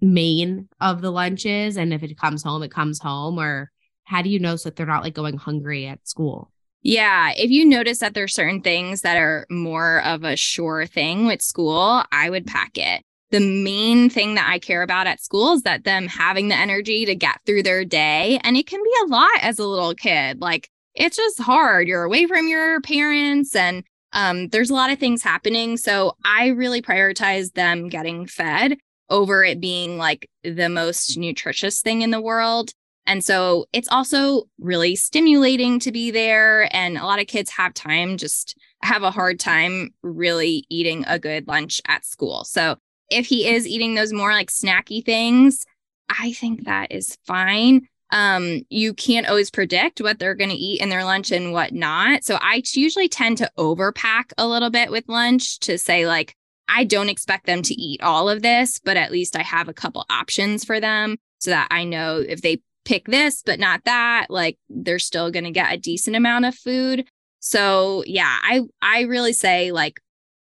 main 0.00 0.68
of 0.80 1.02
the 1.02 1.10
lunches? 1.10 1.76
And 1.76 1.92
if 1.92 2.02
it 2.02 2.16
comes 2.18 2.42
home, 2.42 2.62
it 2.62 2.70
comes 2.70 2.98
home, 2.98 3.38
or 3.38 3.70
how 4.04 4.22
do 4.22 4.30
you 4.30 4.38
know 4.38 4.56
so 4.56 4.68
that 4.68 4.76
they're 4.76 4.86
not 4.86 5.02
like 5.02 5.14
going 5.14 5.36
hungry 5.36 5.86
at 5.86 6.06
school? 6.08 6.51
Yeah, 6.82 7.32
if 7.36 7.50
you 7.50 7.64
notice 7.64 7.98
that 7.98 8.14
there's 8.14 8.34
certain 8.34 8.60
things 8.60 9.02
that 9.02 9.16
are 9.16 9.46
more 9.48 10.02
of 10.02 10.24
a 10.24 10.36
sure 10.36 10.86
thing 10.86 11.26
with 11.26 11.40
school, 11.40 12.02
I 12.10 12.28
would 12.28 12.46
pack 12.46 12.76
it. 12.76 13.02
The 13.30 13.40
main 13.40 14.10
thing 14.10 14.34
that 14.34 14.48
I 14.48 14.58
care 14.58 14.82
about 14.82 15.06
at 15.06 15.22
school 15.22 15.54
is 15.54 15.62
that 15.62 15.84
them 15.84 16.06
having 16.06 16.48
the 16.48 16.56
energy 16.56 17.06
to 17.06 17.14
get 17.14 17.40
through 17.46 17.62
their 17.62 17.84
day. 17.84 18.40
And 18.42 18.56
it 18.56 18.66
can 18.66 18.82
be 18.82 18.92
a 19.04 19.06
lot 19.06 19.38
as 19.40 19.58
a 19.58 19.66
little 19.66 19.94
kid. 19.94 20.40
Like 20.40 20.68
it's 20.94 21.16
just 21.16 21.40
hard. 21.40 21.88
You're 21.88 22.02
away 22.02 22.26
from 22.26 22.48
your 22.48 22.80
parents 22.82 23.56
and 23.56 23.84
um, 24.12 24.48
there's 24.48 24.70
a 24.70 24.74
lot 24.74 24.90
of 24.90 24.98
things 24.98 25.22
happening. 25.22 25.76
So 25.76 26.16
I 26.24 26.48
really 26.48 26.82
prioritize 26.82 27.54
them 27.54 27.88
getting 27.88 28.26
fed 28.26 28.76
over 29.08 29.44
it 29.44 29.60
being 29.60 29.98
like 29.98 30.28
the 30.42 30.68
most 30.68 31.16
nutritious 31.16 31.80
thing 31.80 32.02
in 32.02 32.10
the 32.10 32.20
world. 32.20 32.72
And 33.06 33.24
so 33.24 33.66
it's 33.72 33.88
also 33.88 34.44
really 34.58 34.94
stimulating 34.94 35.80
to 35.80 35.92
be 35.92 36.10
there. 36.10 36.74
And 36.74 36.96
a 36.96 37.04
lot 37.04 37.20
of 37.20 37.26
kids 37.26 37.50
have 37.50 37.74
time, 37.74 38.16
just 38.16 38.56
have 38.82 39.02
a 39.02 39.10
hard 39.10 39.40
time 39.40 39.90
really 40.02 40.64
eating 40.68 41.04
a 41.06 41.18
good 41.18 41.48
lunch 41.48 41.80
at 41.86 42.04
school. 42.04 42.44
So 42.44 42.76
if 43.10 43.26
he 43.26 43.48
is 43.48 43.66
eating 43.66 43.94
those 43.94 44.12
more 44.12 44.32
like 44.32 44.50
snacky 44.50 45.04
things, 45.04 45.64
I 46.08 46.32
think 46.32 46.64
that 46.64 46.92
is 46.92 47.18
fine. 47.26 47.88
Um, 48.10 48.62
you 48.68 48.92
can't 48.92 49.28
always 49.28 49.50
predict 49.50 50.00
what 50.00 50.18
they're 50.18 50.34
going 50.34 50.50
to 50.50 50.56
eat 50.56 50.80
in 50.82 50.90
their 50.90 51.04
lunch 51.04 51.32
and 51.32 51.52
what 51.52 51.72
not. 51.72 52.24
So 52.24 52.38
I 52.40 52.62
usually 52.74 53.08
tend 53.08 53.38
to 53.38 53.50
overpack 53.58 54.32
a 54.36 54.46
little 54.46 54.70
bit 54.70 54.90
with 54.90 55.08
lunch 55.08 55.58
to 55.60 55.78
say, 55.78 56.06
like, 56.06 56.36
I 56.68 56.84
don't 56.84 57.08
expect 57.08 57.46
them 57.46 57.62
to 57.62 57.74
eat 57.74 58.02
all 58.02 58.28
of 58.28 58.42
this, 58.42 58.78
but 58.78 58.96
at 58.96 59.10
least 59.10 59.36
I 59.36 59.42
have 59.42 59.68
a 59.68 59.74
couple 59.74 60.04
options 60.10 60.64
for 60.64 60.78
them 60.78 61.16
so 61.38 61.50
that 61.50 61.68
I 61.70 61.84
know 61.84 62.18
if 62.18 62.42
they 62.42 62.60
pick 62.84 63.06
this 63.06 63.42
but 63.44 63.60
not 63.60 63.84
that 63.84 64.26
like 64.28 64.58
they're 64.68 64.98
still 64.98 65.30
going 65.30 65.44
to 65.44 65.50
get 65.50 65.72
a 65.72 65.78
decent 65.78 66.16
amount 66.16 66.44
of 66.44 66.54
food. 66.54 67.06
So 67.40 68.04
yeah 68.06 68.38
i 68.42 68.60
i 68.80 69.02
really 69.02 69.32
say 69.32 69.72
like 69.72 70.00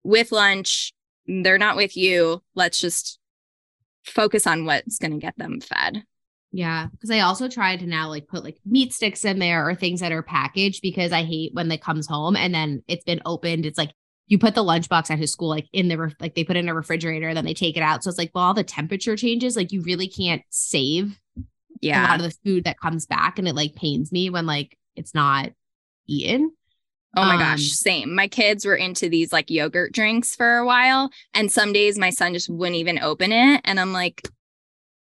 with 0.03 0.31
lunch 0.31 0.93
they're 1.25 1.57
not 1.57 1.77
with 1.77 1.95
you. 1.95 2.41
Let's 2.53 2.79
just 2.79 3.19
focus 4.03 4.45
on 4.45 4.65
what's 4.65 4.97
going 4.97 5.11
to 5.11 5.17
get 5.17 5.37
them 5.37 5.61
fed. 5.61 6.03
Yeah 6.51 6.87
because 6.91 7.09
i 7.09 7.19
also 7.19 7.47
try 7.47 7.75
to 7.77 7.85
now 7.87 8.09
like 8.09 8.27
put 8.27 8.43
like 8.43 8.57
meat 8.65 8.93
sticks 8.93 9.25
in 9.25 9.39
there 9.39 9.67
or 9.67 9.73
things 9.73 10.01
that 10.01 10.11
are 10.11 10.21
packaged 10.21 10.81
because 10.81 11.11
i 11.11 11.23
hate 11.23 11.53
when 11.53 11.71
it 11.71 11.81
comes 11.81 12.05
home 12.05 12.35
and 12.35 12.53
then 12.53 12.83
it's 12.87 13.03
been 13.03 13.21
opened. 13.25 13.65
It's 13.65 13.77
like 13.77 13.91
you 14.27 14.37
put 14.37 14.55
the 14.55 14.63
lunchbox 14.63 15.11
at 15.11 15.19
his 15.19 15.31
school 15.31 15.49
like 15.49 15.67
in 15.73 15.87
the 15.87 15.97
ref- 15.97 16.15
like 16.19 16.35
they 16.35 16.43
put 16.43 16.55
in 16.55 16.69
a 16.69 16.73
refrigerator 16.73 17.33
then 17.33 17.45
they 17.45 17.53
take 17.53 17.77
it 17.77 17.83
out. 17.83 18.03
So 18.03 18.09
it's 18.09 18.17
like 18.17 18.31
well 18.33 18.45
all 18.45 18.53
the 18.53 18.63
temperature 18.63 19.15
changes 19.15 19.55
like 19.55 19.71
you 19.71 19.81
really 19.81 20.07
can't 20.07 20.43
save 20.49 21.19
yeah. 21.83 22.05
a 22.05 22.09
lot 22.09 22.19
of 22.19 22.25
the 22.25 22.37
food 22.43 22.63
that 22.65 22.79
comes 22.79 23.05
back 23.05 23.39
and 23.39 23.47
it 23.47 23.55
like 23.55 23.75
pains 23.75 24.11
me 24.11 24.29
when 24.29 24.45
like 24.45 24.77
it's 24.95 25.13
not 25.13 25.51
eaten. 26.07 26.51
Oh 27.15 27.25
my 27.25 27.33
um, 27.33 27.39
gosh, 27.39 27.69
same. 27.69 28.15
My 28.15 28.27
kids 28.27 28.65
were 28.65 28.75
into 28.75 29.07
these 29.07 29.31
like 29.31 29.51
yogurt 29.51 29.93
drinks 29.93 30.35
for 30.35 30.57
a 30.57 30.65
while. 30.65 31.11
And 31.33 31.51
some 31.51 31.71
days 31.71 31.97
my 31.97 32.09
son 32.09 32.33
just 32.33 32.49
wouldn't 32.49 32.77
even 32.77 32.97
open 32.99 33.31
it. 33.31 33.61
And 33.65 33.79
I'm 33.79 33.93
like, 33.93 34.27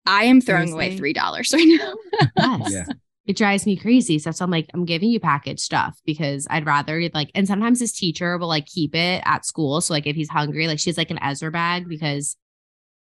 I 0.07 0.25
am 0.25 0.41
throwing 0.41 0.73
away 0.73 0.99
$3 0.99 1.14
right 1.53 1.79
now. 1.79 1.95
yes. 2.61 2.73
Yeah. 2.73 2.87
It 3.27 3.37
drives 3.37 3.66
me 3.66 3.77
crazy. 3.77 4.18
So, 4.18 4.31
so 4.31 4.45
I'm 4.45 4.51
like, 4.51 4.68
I'm 4.73 4.87
giving 4.87 5.11
you 5.11 5.21
packaged 5.21 5.61
stuff 5.61 6.01
because 6.07 6.47
I'd 6.51 6.66
rather 6.66 7.03
like, 7.12 7.31
and 7.35 7.47
sometimes 7.47 7.79
his 7.79 7.93
teacher 7.93 8.39
will 8.39 8.49
like 8.49 8.66
keep 8.66 8.95
it 8.95 9.23
at 9.27 9.45
school. 9.45 9.81
So, 9.83 9.93
like, 9.93 10.07
if 10.07 10.16
he's 10.16 10.31
hungry, 10.31 10.66
like, 10.66 10.81
she's 10.81 10.99
like 10.99 11.11
an 11.11 11.23
Ezra 11.23 11.51
bag 11.53 11.87
because 11.87 12.37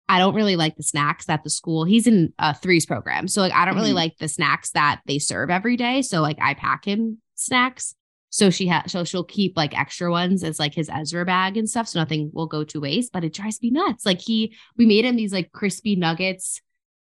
I 0.09 0.19
don't 0.19 0.35
really 0.35 0.57
like 0.57 0.77
the 0.77 0.83
snacks 0.83 1.27
that 1.27 1.45
the 1.45 1.51
school, 1.51 1.85
he's 1.85 2.07
in 2.07 2.33
a 2.39 2.55
threes 2.55 2.87
program. 2.87 3.27
So 3.29 3.41
like 3.41 3.53
I 3.53 3.65
don't 3.65 3.75
mm-hmm. 3.75 3.83
really 3.83 3.93
like 3.95 4.19
the 4.19 4.29
snacks 4.29 4.71
that 4.73 5.01
they 5.07 5.19
serve 5.19 5.51
every 5.51 5.77
day. 5.77 6.03
So 6.03 6.21
like 6.21 6.39
I 6.41 6.55
pack 6.55 6.85
him 6.85 7.19
snacks. 7.35 7.95
So 8.29 8.51
she 8.51 8.67
has 8.67 8.91
so 8.91 9.05
she'll 9.05 9.25
keep 9.25 9.57
like 9.57 9.79
extra 9.79 10.11
ones 10.11 10.43
as 10.43 10.59
like 10.59 10.75
his 10.75 10.91
Ezra 10.93 11.25
bag 11.25 11.57
and 11.57 11.69
stuff. 11.69 11.89
So 11.89 12.01
nothing 12.01 12.31
will 12.35 12.47
go 12.47 12.65
to 12.65 12.81
waste, 12.81 13.13
but 13.13 13.25
it 13.25 13.33
drives 13.33 13.63
me 13.63 13.71
nuts. 13.71 14.05
Like 14.05 14.21
he 14.21 14.55
we 14.77 14.87
made 14.87 15.05
him 15.05 15.17
these 15.17 15.33
like 15.33 15.53
crispy 15.53 15.97
nuggets 15.97 16.61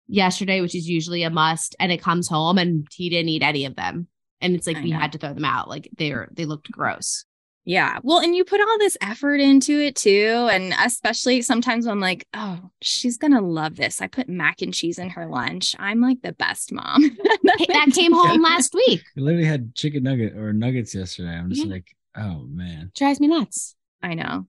yesterday, 0.07 0.61
which 0.61 0.75
is 0.75 0.87
usually 0.87 1.23
a 1.23 1.29
must, 1.29 1.75
and 1.79 1.91
it 1.91 2.01
comes 2.01 2.27
home 2.27 2.57
and 2.57 2.87
he 2.93 3.09
didn't 3.09 3.29
eat 3.29 3.43
any 3.43 3.65
of 3.65 3.75
them. 3.75 4.07
And 4.39 4.55
it's 4.55 4.67
like 4.67 4.77
I 4.77 4.81
we 4.81 4.91
know. 4.91 4.99
had 4.99 5.13
to 5.13 5.17
throw 5.17 5.33
them 5.33 5.45
out. 5.45 5.67
Like 5.67 5.89
they're 5.97 6.29
they 6.31 6.45
looked 6.45 6.71
gross. 6.71 7.25
Yeah. 7.65 7.97
Well, 8.03 8.19
and 8.19 8.35
you 8.35 8.45
put 8.45 8.61
all 8.61 8.77
this 8.77 8.95
effort 9.01 9.41
into 9.41 9.79
it 9.79 9.95
too. 9.95 10.47
And 10.51 10.73
especially 10.79 11.41
sometimes 11.41 11.87
I'm 11.87 11.99
like, 11.99 12.27
oh, 12.35 12.69
she's 12.81 13.17
going 13.17 13.33
to 13.33 13.41
love 13.41 13.75
this. 13.75 14.01
I 14.01 14.07
put 14.07 14.29
mac 14.29 14.61
and 14.61 14.71
cheese 14.71 14.99
in 14.99 15.09
her 15.09 15.25
lunch. 15.25 15.75
I'm 15.79 15.99
like 15.99 16.21
the 16.21 16.33
best 16.33 16.71
mom. 16.71 17.01
that 17.43 17.91
came 17.93 18.13
home 18.13 18.43
last 18.43 18.75
week. 18.75 19.03
We 19.15 19.23
literally 19.23 19.47
had 19.47 19.73
chicken 19.73 20.03
nugget 20.03 20.37
or 20.37 20.53
nuggets 20.53 20.93
yesterday. 20.93 21.31
I'm 21.31 21.49
just 21.49 21.65
yeah. 21.65 21.73
like, 21.73 21.87
oh 22.15 22.45
man. 22.47 22.91
Drives 22.95 23.19
me 23.19 23.27
nuts. 23.27 23.75
I 24.03 24.13
know. 24.13 24.45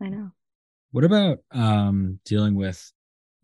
I 0.00 0.08
know. 0.08 0.30
What 0.92 1.04
about 1.04 1.38
um 1.52 2.20
dealing 2.26 2.54
with 2.54 2.92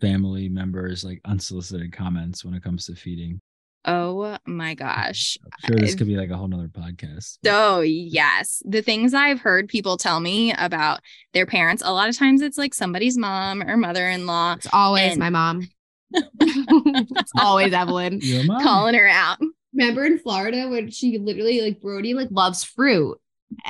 family 0.03 0.51
members 0.51 1.03
like 1.03 1.21
unsolicited 1.25 1.95
comments 1.95 2.45
when 2.45 2.53
it 2.53 2.63
comes 2.63 2.87
to 2.87 2.95
feeding? 2.95 3.41
Oh 3.85 4.37
my 4.47 4.75
gosh. 4.75 5.37
I'm 5.45 5.67
sure 5.67 5.77
this 5.79 5.95
could 5.95 6.07
be 6.07 6.17
like 6.17 6.31
a 6.31 6.37
whole 6.37 6.49
nother 6.49 6.69
podcast. 6.69 7.39
Oh, 7.47 7.81
yes. 7.81 8.63
The 8.65 8.83
things 8.83 9.13
I've 9.13 9.41
heard 9.41 9.69
people 9.69 9.97
tell 9.97 10.21
me 10.21 10.53
about 10.57 11.01
their 11.33 11.47
parents, 11.47 11.83
a 11.85 11.93
lot 11.93 12.09
of 12.09 12.17
times 12.17 12.43
it's 12.43 12.59
like 12.59 12.75
somebody's 12.75 13.19
mom 13.19 13.63
or 13.63 13.77
mother 13.77 14.07
in 14.09 14.27
law. 14.27 14.55
It's 14.55 14.69
always 14.73 15.13
and- 15.13 15.19
my 15.19 15.31
mom. 15.31 15.69
it's 16.15 17.33
always 17.39 17.73
Evelyn 17.73 18.21
calling 18.61 18.95
her 18.95 19.09
out. 19.09 19.39
Remember 19.73 20.05
in 20.05 20.19
Florida 20.19 20.69
when 20.69 20.91
she 20.91 21.17
literally 21.17 21.63
like 21.63 21.81
Brody 21.81 22.13
like 22.13 22.29
loves 22.31 22.63
fruit 22.65 23.19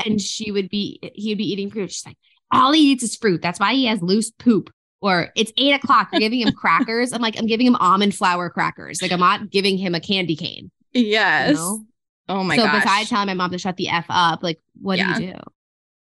and 0.05 0.21
she 0.21 0.51
would 0.51 0.69
be 0.69 0.99
he 1.15 1.31
would 1.31 1.39
be 1.39 1.53
eating 1.53 1.71
fruit. 1.71 1.93
She's 1.93 2.05
like, 2.05 2.19
all 2.51 2.73
he 2.73 2.91
eats 2.91 3.05
is 3.05 3.15
fruit. 3.15 3.41
That's 3.43 3.61
why 3.61 3.75
he 3.75 3.87
has 3.87 4.03
loose 4.03 4.33
poop. 4.33 4.71
Or 5.03 5.31
it's 5.37 5.53
eight 5.57 5.73
o'clock. 5.75 6.09
You're 6.13 6.21
giving 6.21 6.41
him 6.41 6.53
crackers. 6.57 7.13
I'm 7.13 7.21
like, 7.21 7.39
I'm 7.39 7.47
giving 7.47 7.67
him 7.67 7.77
almond 7.77 8.15
flour 8.15 8.49
crackers. 8.49 9.03
Like 9.03 9.13
I'm 9.13 9.21
not 9.21 9.51
giving 9.51 9.77
him 9.77 9.95
a 9.95 10.01
candy 10.01 10.37
cane. 10.37 10.71
Yes. 10.93 11.51
You 11.51 11.55
know? 11.57 11.85
Oh 12.29 12.45
my 12.45 12.57
god. 12.57 12.63
so 12.63 12.69
gosh. 12.73 12.83
besides 12.85 13.11
telling 13.11 13.27
my 13.27 13.35
mom 13.35 13.51
to 13.51 13.59
shut 13.59 13.77
the 13.77 13.89
F 13.89 14.07
up, 14.09 14.43
like 14.43 14.61
what 14.81 14.99
Yeah. 14.99 15.19
do 15.19 15.25
you 15.25 15.33
do? 15.33 15.39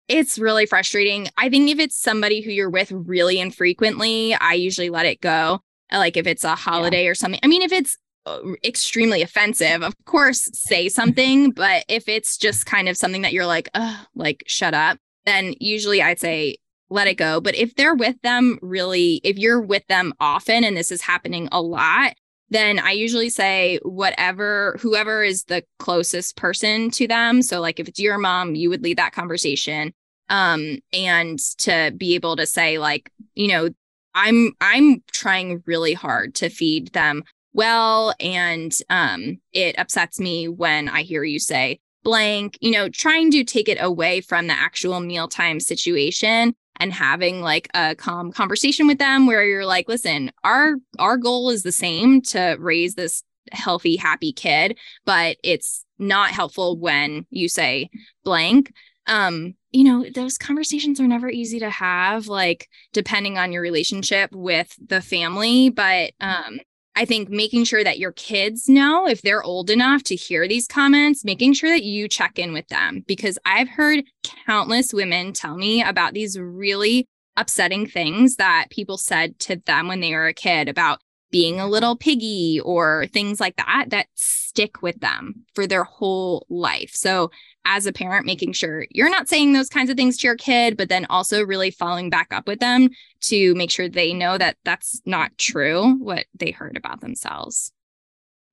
it's 0.06 0.38
really 0.38 0.66
frustrating. 0.66 1.28
I 1.38 1.48
think 1.48 1.70
if 1.70 1.78
it's 1.78 1.96
somebody 1.96 2.42
who 2.42 2.50
you're 2.50 2.68
with 2.70 2.92
really 2.92 3.40
infrequently, 3.40 4.34
I 4.34 4.52
usually 4.52 4.90
let 4.90 5.06
it 5.06 5.20
go. 5.22 5.60
Uh, 5.92 5.98
Like 5.98 6.16
if 6.18 6.26
it's 6.26 6.44
a 6.44 6.54
holiday 6.54 7.06
or 7.06 7.14
something. 7.14 7.40
I 7.42 7.46
mean, 7.46 7.62
if 7.62 7.72
it's 7.72 7.96
uh, 8.26 8.38
extremely 8.62 9.22
offensive, 9.22 9.82
of 9.82 9.94
course, 10.04 10.48
say 10.52 10.88
something. 10.90 11.50
but 11.52 11.84
if 11.88 12.06
it's 12.08 12.36
just 12.36 12.66
kind 12.66 12.88
of 12.88 12.96
something 12.98 13.22
that 13.22 13.32
you're 13.32 13.46
like, 13.46 13.70
Ugh, 13.74 14.06
like 14.14 14.44
shut 14.46 14.74
up, 14.74 14.98
then 15.26 15.54
usually 15.58 16.02
I'd 16.02 16.20
say 16.20 16.58
let 16.90 17.08
it 17.08 17.14
go. 17.14 17.40
But 17.40 17.54
if 17.56 17.74
they're 17.74 17.94
with 17.94 18.20
them 18.22 18.58
really, 18.62 19.20
if 19.24 19.38
you're 19.38 19.60
with 19.60 19.86
them 19.86 20.12
often 20.20 20.64
and 20.64 20.76
this 20.76 20.92
is 20.92 21.02
happening 21.02 21.48
a 21.52 21.60
lot, 21.60 22.14
then 22.50 22.78
I 22.78 22.92
usually 22.92 23.30
say 23.30 23.78
whatever, 23.82 24.76
whoever 24.80 25.24
is 25.24 25.44
the 25.44 25.64
closest 25.78 26.36
person 26.36 26.90
to 26.92 27.08
them. 27.08 27.42
So, 27.42 27.60
like 27.60 27.80
if 27.80 27.88
it's 27.88 27.98
your 27.98 28.18
mom, 28.18 28.54
you 28.54 28.70
would 28.70 28.82
lead 28.82 28.98
that 28.98 29.12
conversation. 29.12 29.92
Um, 30.28 30.78
and 30.92 31.38
to 31.58 31.92
be 31.96 32.14
able 32.14 32.36
to 32.36 32.46
say, 32.46 32.78
like, 32.78 33.10
you 33.34 33.48
know, 33.48 33.70
I'm 34.14 34.52
I'm 34.60 35.02
trying 35.10 35.62
really 35.66 35.94
hard 35.94 36.34
to 36.36 36.48
feed 36.48 36.92
them 36.92 37.24
well. 37.52 38.14
And 38.20 38.72
um, 38.90 39.38
it 39.52 39.78
upsets 39.78 40.20
me 40.20 40.48
when 40.48 40.88
I 40.88 41.02
hear 41.02 41.24
you 41.24 41.38
say 41.38 41.80
blank, 42.02 42.58
you 42.60 42.70
know, 42.70 42.88
trying 42.88 43.30
to 43.32 43.44
take 43.44 43.68
it 43.68 43.78
away 43.80 44.20
from 44.20 44.46
the 44.46 44.52
actual 44.52 45.00
mealtime 45.00 45.58
situation 45.58 46.54
and 46.76 46.92
having 46.92 47.40
like 47.40 47.68
a 47.74 47.94
calm 47.94 48.32
conversation 48.32 48.86
with 48.86 48.98
them 48.98 49.26
where 49.26 49.44
you're 49.44 49.66
like 49.66 49.88
listen 49.88 50.30
our 50.42 50.74
our 50.98 51.16
goal 51.16 51.50
is 51.50 51.62
the 51.62 51.72
same 51.72 52.20
to 52.20 52.56
raise 52.58 52.94
this 52.94 53.22
healthy 53.52 53.96
happy 53.96 54.32
kid 54.32 54.78
but 55.04 55.36
it's 55.42 55.84
not 55.98 56.30
helpful 56.30 56.78
when 56.78 57.26
you 57.30 57.48
say 57.48 57.90
blank. 58.24 58.72
Um 59.06 59.54
you 59.70 59.84
know 59.84 60.06
those 60.14 60.38
conversations 60.38 61.00
are 61.00 61.06
never 61.06 61.28
easy 61.28 61.58
to 61.58 61.68
have 61.68 62.28
like 62.28 62.68
depending 62.92 63.38
on 63.38 63.52
your 63.52 63.60
relationship 63.60 64.30
with 64.32 64.74
the 64.84 65.00
family 65.00 65.68
but 65.68 66.12
um 66.20 66.58
I 66.96 67.04
think 67.04 67.28
making 67.28 67.64
sure 67.64 67.82
that 67.82 67.98
your 67.98 68.12
kids 68.12 68.68
know 68.68 69.08
if 69.08 69.22
they're 69.22 69.42
old 69.42 69.68
enough 69.68 70.04
to 70.04 70.14
hear 70.14 70.46
these 70.46 70.68
comments, 70.68 71.24
making 71.24 71.54
sure 71.54 71.70
that 71.70 71.82
you 71.82 72.08
check 72.08 72.38
in 72.38 72.52
with 72.52 72.68
them 72.68 73.04
because 73.06 73.38
I've 73.44 73.68
heard 73.68 74.04
countless 74.46 74.92
women 74.92 75.32
tell 75.32 75.56
me 75.56 75.82
about 75.82 76.14
these 76.14 76.38
really 76.38 77.06
upsetting 77.36 77.86
things 77.86 78.36
that 78.36 78.66
people 78.70 78.96
said 78.96 79.38
to 79.40 79.56
them 79.56 79.88
when 79.88 80.00
they 80.00 80.12
were 80.12 80.28
a 80.28 80.34
kid 80.34 80.68
about 80.68 81.00
being 81.32 81.58
a 81.58 81.66
little 81.66 81.96
piggy 81.96 82.60
or 82.64 83.06
things 83.08 83.40
like 83.40 83.56
that 83.56 83.86
that 83.88 84.06
stick 84.14 84.82
with 84.82 85.00
them 85.00 85.44
for 85.52 85.66
their 85.66 85.82
whole 85.82 86.46
life. 86.48 86.90
So, 86.94 87.32
as 87.64 87.86
a 87.86 87.92
parent, 87.92 88.26
making 88.26 88.52
sure 88.52 88.86
you're 88.90 89.10
not 89.10 89.28
saying 89.28 89.52
those 89.52 89.68
kinds 89.68 89.90
of 89.90 89.96
things 89.96 90.18
to 90.18 90.26
your 90.26 90.36
kid, 90.36 90.76
but 90.76 90.88
then 90.88 91.06
also 91.08 91.42
really 91.42 91.70
following 91.70 92.10
back 92.10 92.32
up 92.32 92.46
with 92.46 92.60
them 92.60 92.90
to 93.22 93.54
make 93.54 93.70
sure 93.70 93.88
they 93.88 94.12
know 94.12 94.36
that 94.36 94.56
that's 94.64 95.00
not 95.06 95.36
true 95.38 95.94
what 95.98 96.26
they 96.34 96.50
heard 96.50 96.76
about 96.76 97.00
themselves. 97.00 97.72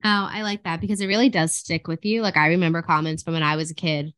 Oh, 0.03 0.29
I 0.31 0.41
like 0.41 0.63
that 0.63 0.81
because 0.81 1.01
it 1.01 1.07
really 1.07 1.29
does 1.29 1.55
stick 1.55 1.87
with 1.87 2.05
you. 2.05 2.21
Like 2.21 2.37
I 2.37 2.47
remember 2.47 2.81
comments 2.81 3.21
from 3.21 3.33
when 3.33 3.43
I 3.43 3.55
was 3.55 3.69
a 3.69 3.75
kid 3.75 4.13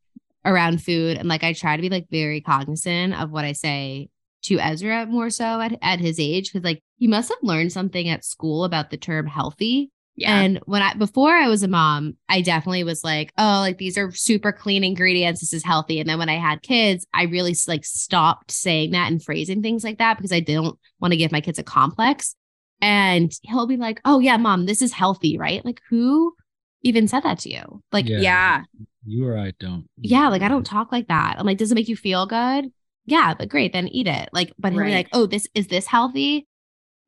around 0.46 0.84
food, 0.84 1.18
and 1.18 1.28
like 1.28 1.44
I 1.44 1.54
try 1.54 1.76
to 1.76 1.82
be 1.82 1.90
like 1.90 2.08
very 2.10 2.42
cognizant 2.42 3.20
of 3.20 3.32
what 3.32 3.46
I 3.46 3.54
say 3.54 4.10
to 4.44 4.60
Ezra 4.60 5.06
more 5.06 5.30
so 5.30 5.60
at, 5.62 5.78
at 5.82 6.00
his 6.00 6.20
age 6.20 6.52
because 6.52 6.66
like 6.66 6.82
he 6.98 7.08
must 7.08 7.30
have 7.30 7.38
learned 7.42 7.72
something 7.72 8.10
at 8.10 8.26
school 8.26 8.64
about 8.64 8.90
the 8.92 8.98
term 8.98 9.26
healthy. 9.26 9.92
Yeah. 10.16 10.40
And 10.40 10.60
when 10.66 10.82
I 10.82 10.94
before 10.94 11.32
I 11.32 11.48
was 11.48 11.64
a 11.64 11.68
mom, 11.68 12.18
I 12.30 12.42
definitely 12.42 12.84
was 12.84 13.04
like, 13.04 13.32
oh, 13.38 13.60
like 13.62 13.80
these 13.80 13.98
are 13.98 14.12
super 14.12 14.52
clean 14.52 14.84
ingredients. 14.84 15.42
This 15.42 15.54
is 15.54 15.64
healthy. 15.64 16.00
And 16.00 16.08
then 16.08 16.20
when 16.20 16.30
I 16.30 16.38
had 16.38 16.62
kids, 16.62 17.08
I 17.14 17.24
really 17.24 17.56
like 17.68 17.84
stopped 17.84 18.52
saying 18.52 18.92
that 18.92 19.12
and 19.12 19.24
phrasing 19.24 19.64
things 19.64 19.84
like 19.84 19.98
that 19.98 20.18
because 20.18 20.32
I 20.32 20.40
didn't 20.40 20.78
want 21.00 21.12
to 21.14 21.18
give 21.18 21.32
my 21.32 21.42
kids 21.42 21.58
a 21.58 21.64
complex. 21.64 22.36
And 22.80 23.32
he'll 23.42 23.66
be 23.66 23.78
like, 23.78 24.02
oh 24.06 24.20
yeah, 24.20 24.38
mom, 24.38 24.66
this 24.66 24.82
is 24.82 24.94
healthy, 24.94 25.38
right? 25.38 25.66
Like 25.66 25.82
who 25.90 26.36
even 26.84 27.08
said 27.08 27.24
that 27.24 27.40
to 27.40 27.50
you? 27.50 27.82
Like 27.92 28.08
yeah, 28.08 28.20
yeah. 28.20 28.64
You 29.06 29.28
or 29.28 29.38
I 29.38 29.54
don't. 29.60 29.88
Yeah, 29.98 30.30
like 30.30 30.44
I 30.44 30.48
don't 30.48 30.66
talk 30.66 30.92
like 30.92 31.08
that. 31.08 31.38
I'm 31.40 31.46
like, 31.46 31.58
does 31.58 31.72
it 31.72 31.76
make 31.76 31.90
you 31.90 31.98
feel 31.98 32.26
good? 32.28 32.72
Yeah, 33.06 33.34
but 33.34 33.50
great, 33.50 33.74
then 33.74 33.88
eat 33.88 34.08
it. 34.08 34.30
Like, 34.32 34.54
but 34.58 34.72
he'll 34.74 34.84
be 34.84 34.94
like, 34.94 35.10
oh, 35.12 35.26
this 35.26 35.48
is 35.56 35.68
this 35.68 35.88
healthy? 35.88 36.48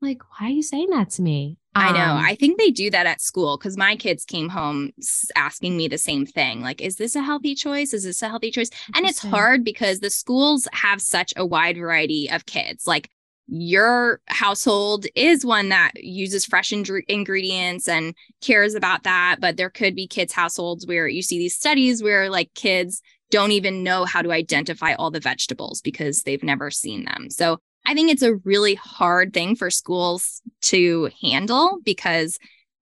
Like, 0.02 0.22
why 0.24 0.48
are 0.48 0.50
you 0.52 0.64
saying 0.64 0.90
that 0.90 1.12
to 1.12 1.22
me? 1.22 1.58
I 1.76 1.92
know. 1.92 2.14
Um, 2.14 2.24
I 2.26 2.36
think 2.36 2.58
they 2.58 2.72
do 2.72 2.90
that 2.90 3.06
at 3.06 3.20
school 3.20 3.58
because 3.58 3.76
my 3.76 3.98
kids 3.98 4.24
came 4.24 4.48
home 4.48 4.92
asking 5.36 5.76
me 5.76 5.90
the 5.90 5.98
same 5.98 6.26
thing. 6.26 6.62
Like, 6.62 6.82
is 6.82 6.96
this 6.96 7.16
a 7.16 7.22
healthy 7.22 7.54
choice? 7.54 7.94
Is 7.94 8.06
this 8.06 8.22
a 8.22 8.30
healthy 8.30 8.50
choice? 8.50 8.70
And 8.96 9.06
it's 9.06 9.22
hard 9.22 9.66
because 9.66 10.00
the 10.00 10.10
schools 10.10 10.68
have 10.72 11.02
such 11.02 11.34
a 11.36 11.46
wide 11.46 11.78
variety 11.78 12.30
of 12.32 12.46
kids. 12.46 12.88
Like, 12.88 13.10
your 13.48 14.22
household 14.28 15.06
is 15.16 15.46
one 15.46 15.70
that 15.70 15.92
uses 15.96 16.46
fresh 16.46 16.72
ingre- 16.72 17.04
ingredients 17.08 17.88
and 17.88 18.16
cares 18.42 18.74
about 18.74 19.04
that. 19.04 19.38
But 19.40 19.58
there 19.58 19.70
could 19.70 19.96
be 19.96 20.08
kids' 20.08 20.34
households 20.34 20.88
where 20.88 21.08
you 21.08 21.22
see 21.22 21.38
these 21.38 21.56
studies 21.56 22.02
where, 22.02 22.30
like, 22.30 22.54
kids 22.56 23.02
don't 23.32 23.52
even 23.52 23.84
know 23.84 24.06
how 24.06 24.22
to 24.22 24.32
identify 24.32 24.94
all 24.94 25.12
the 25.12 25.20
vegetables 25.20 25.82
because 25.82 26.24
they've 26.24 26.44
never 26.44 26.72
seen 26.72 27.06
them. 27.06 27.30
So, 27.30 27.60
I 27.86 27.94
think 27.94 28.12
it's 28.12 28.22
a 28.22 28.36
really 28.38 28.76
hard 28.76 29.34
thing 29.34 29.56
for 29.56 29.70
schools 29.70 30.42
to 30.64 31.10
handle 31.22 31.80
because 31.84 32.40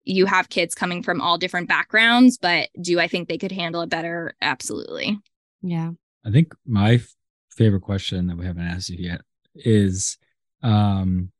you 0.03 0.25
have 0.25 0.49
kids 0.49 0.73
coming 0.73 1.03
from 1.03 1.21
all 1.21 1.37
different 1.37 1.67
backgrounds. 1.67 2.37
But 2.37 2.69
do 2.81 2.99
I 2.99 3.07
think 3.07 3.27
they 3.27 3.37
could 3.37 3.51
handle 3.51 3.81
it 3.81 3.89
better? 3.89 4.35
Absolutely. 4.41 5.19
yeah. 5.61 5.91
I 6.25 6.31
think 6.31 6.53
my 6.65 6.95
f- 6.95 7.15
favorite 7.51 7.81
question 7.81 8.27
that 8.27 8.37
we 8.37 8.45
haven't 8.45 8.67
asked 8.67 8.89
you 8.89 8.97
yet 8.99 9.21
is, 9.55 10.17
um, 10.61 11.31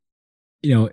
you 0.62 0.74
know, 0.74 0.90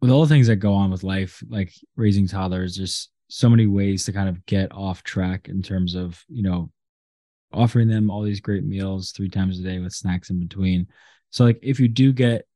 with 0.00 0.10
all 0.10 0.22
the 0.22 0.28
things 0.28 0.46
that 0.46 0.56
go 0.56 0.74
on 0.74 0.90
with 0.90 1.02
life, 1.02 1.42
like 1.48 1.72
raising 1.96 2.28
toddlers, 2.28 2.76
there's 2.76 3.08
so 3.28 3.48
many 3.48 3.66
ways 3.66 4.04
to 4.04 4.12
kind 4.12 4.28
of 4.28 4.44
get 4.46 4.72
off 4.72 5.02
track 5.02 5.48
in 5.48 5.62
terms 5.62 5.94
of, 5.94 6.24
you 6.28 6.42
know, 6.42 6.70
offering 7.52 7.88
them 7.88 8.10
all 8.10 8.22
these 8.22 8.40
great 8.40 8.64
meals 8.64 9.12
three 9.12 9.28
times 9.28 9.58
a 9.58 9.62
day 9.62 9.78
with 9.78 9.92
snacks 9.92 10.30
in 10.30 10.38
between. 10.40 10.86
So, 11.30 11.44
like, 11.44 11.58
if 11.62 11.80
you 11.80 11.88
do 11.88 12.12
get 12.12 12.46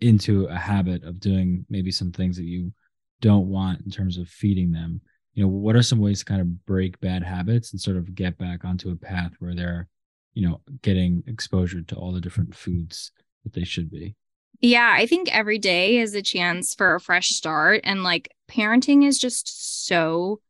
into 0.00 0.46
a 0.46 0.56
habit 0.56 1.04
of 1.04 1.20
doing 1.20 1.66
maybe 1.68 1.90
some 1.90 2.12
things 2.12 2.36
that 2.36 2.44
you 2.44 2.72
don't 3.20 3.48
want 3.48 3.82
in 3.82 3.90
terms 3.90 4.18
of 4.18 4.28
feeding 4.28 4.72
them, 4.72 5.00
you 5.34 5.42
know, 5.42 5.48
what 5.48 5.76
are 5.76 5.82
some 5.82 6.00
ways 6.00 6.20
to 6.20 6.24
kind 6.24 6.40
of 6.40 6.66
break 6.66 7.00
bad 7.00 7.22
habits 7.22 7.72
and 7.72 7.80
sort 7.80 7.96
of 7.96 8.14
get 8.14 8.38
back 8.38 8.64
onto 8.64 8.90
a 8.90 8.96
path 8.96 9.32
where 9.38 9.54
they're, 9.54 9.88
you 10.34 10.48
know, 10.48 10.60
getting 10.82 11.22
exposure 11.26 11.82
to 11.82 11.94
all 11.94 12.12
the 12.12 12.20
different 12.20 12.54
foods 12.54 13.12
that 13.44 13.52
they 13.52 13.64
should 13.64 13.90
be? 13.90 14.14
Yeah, 14.60 14.94
I 14.94 15.06
think 15.06 15.34
every 15.34 15.58
day 15.58 15.98
is 15.98 16.14
a 16.14 16.22
chance 16.22 16.74
for 16.74 16.94
a 16.94 17.00
fresh 17.00 17.30
start. 17.30 17.80
And 17.84 18.02
like 18.02 18.30
parenting 18.48 19.06
is 19.06 19.18
just 19.18 19.86
so 19.86 20.40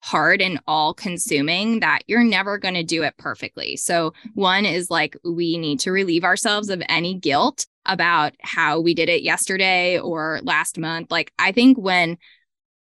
hard 0.00 0.40
and 0.40 0.60
all 0.66 0.94
consuming 0.94 1.80
that 1.80 2.00
you're 2.06 2.24
never 2.24 2.58
going 2.58 2.74
to 2.74 2.82
do 2.82 3.02
it 3.02 3.16
perfectly. 3.18 3.76
So, 3.76 4.12
one 4.34 4.64
is 4.64 4.90
like 4.90 5.16
we 5.24 5.58
need 5.58 5.80
to 5.80 5.92
relieve 5.92 6.24
ourselves 6.24 6.70
of 6.70 6.82
any 6.88 7.14
guilt 7.14 7.66
about 7.86 8.34
how 8.40 8.80
we 8.80 8.94
did 8.94 9.08
it 9.08 9.22
yesterday 9.22 9.98
or 9.98 10.40
last 10.42 10.78
month. 10.78 11.10
Like, 11.10 11.32
I 11.38 11.52
think 11.52 11.78
when 11.78 12.18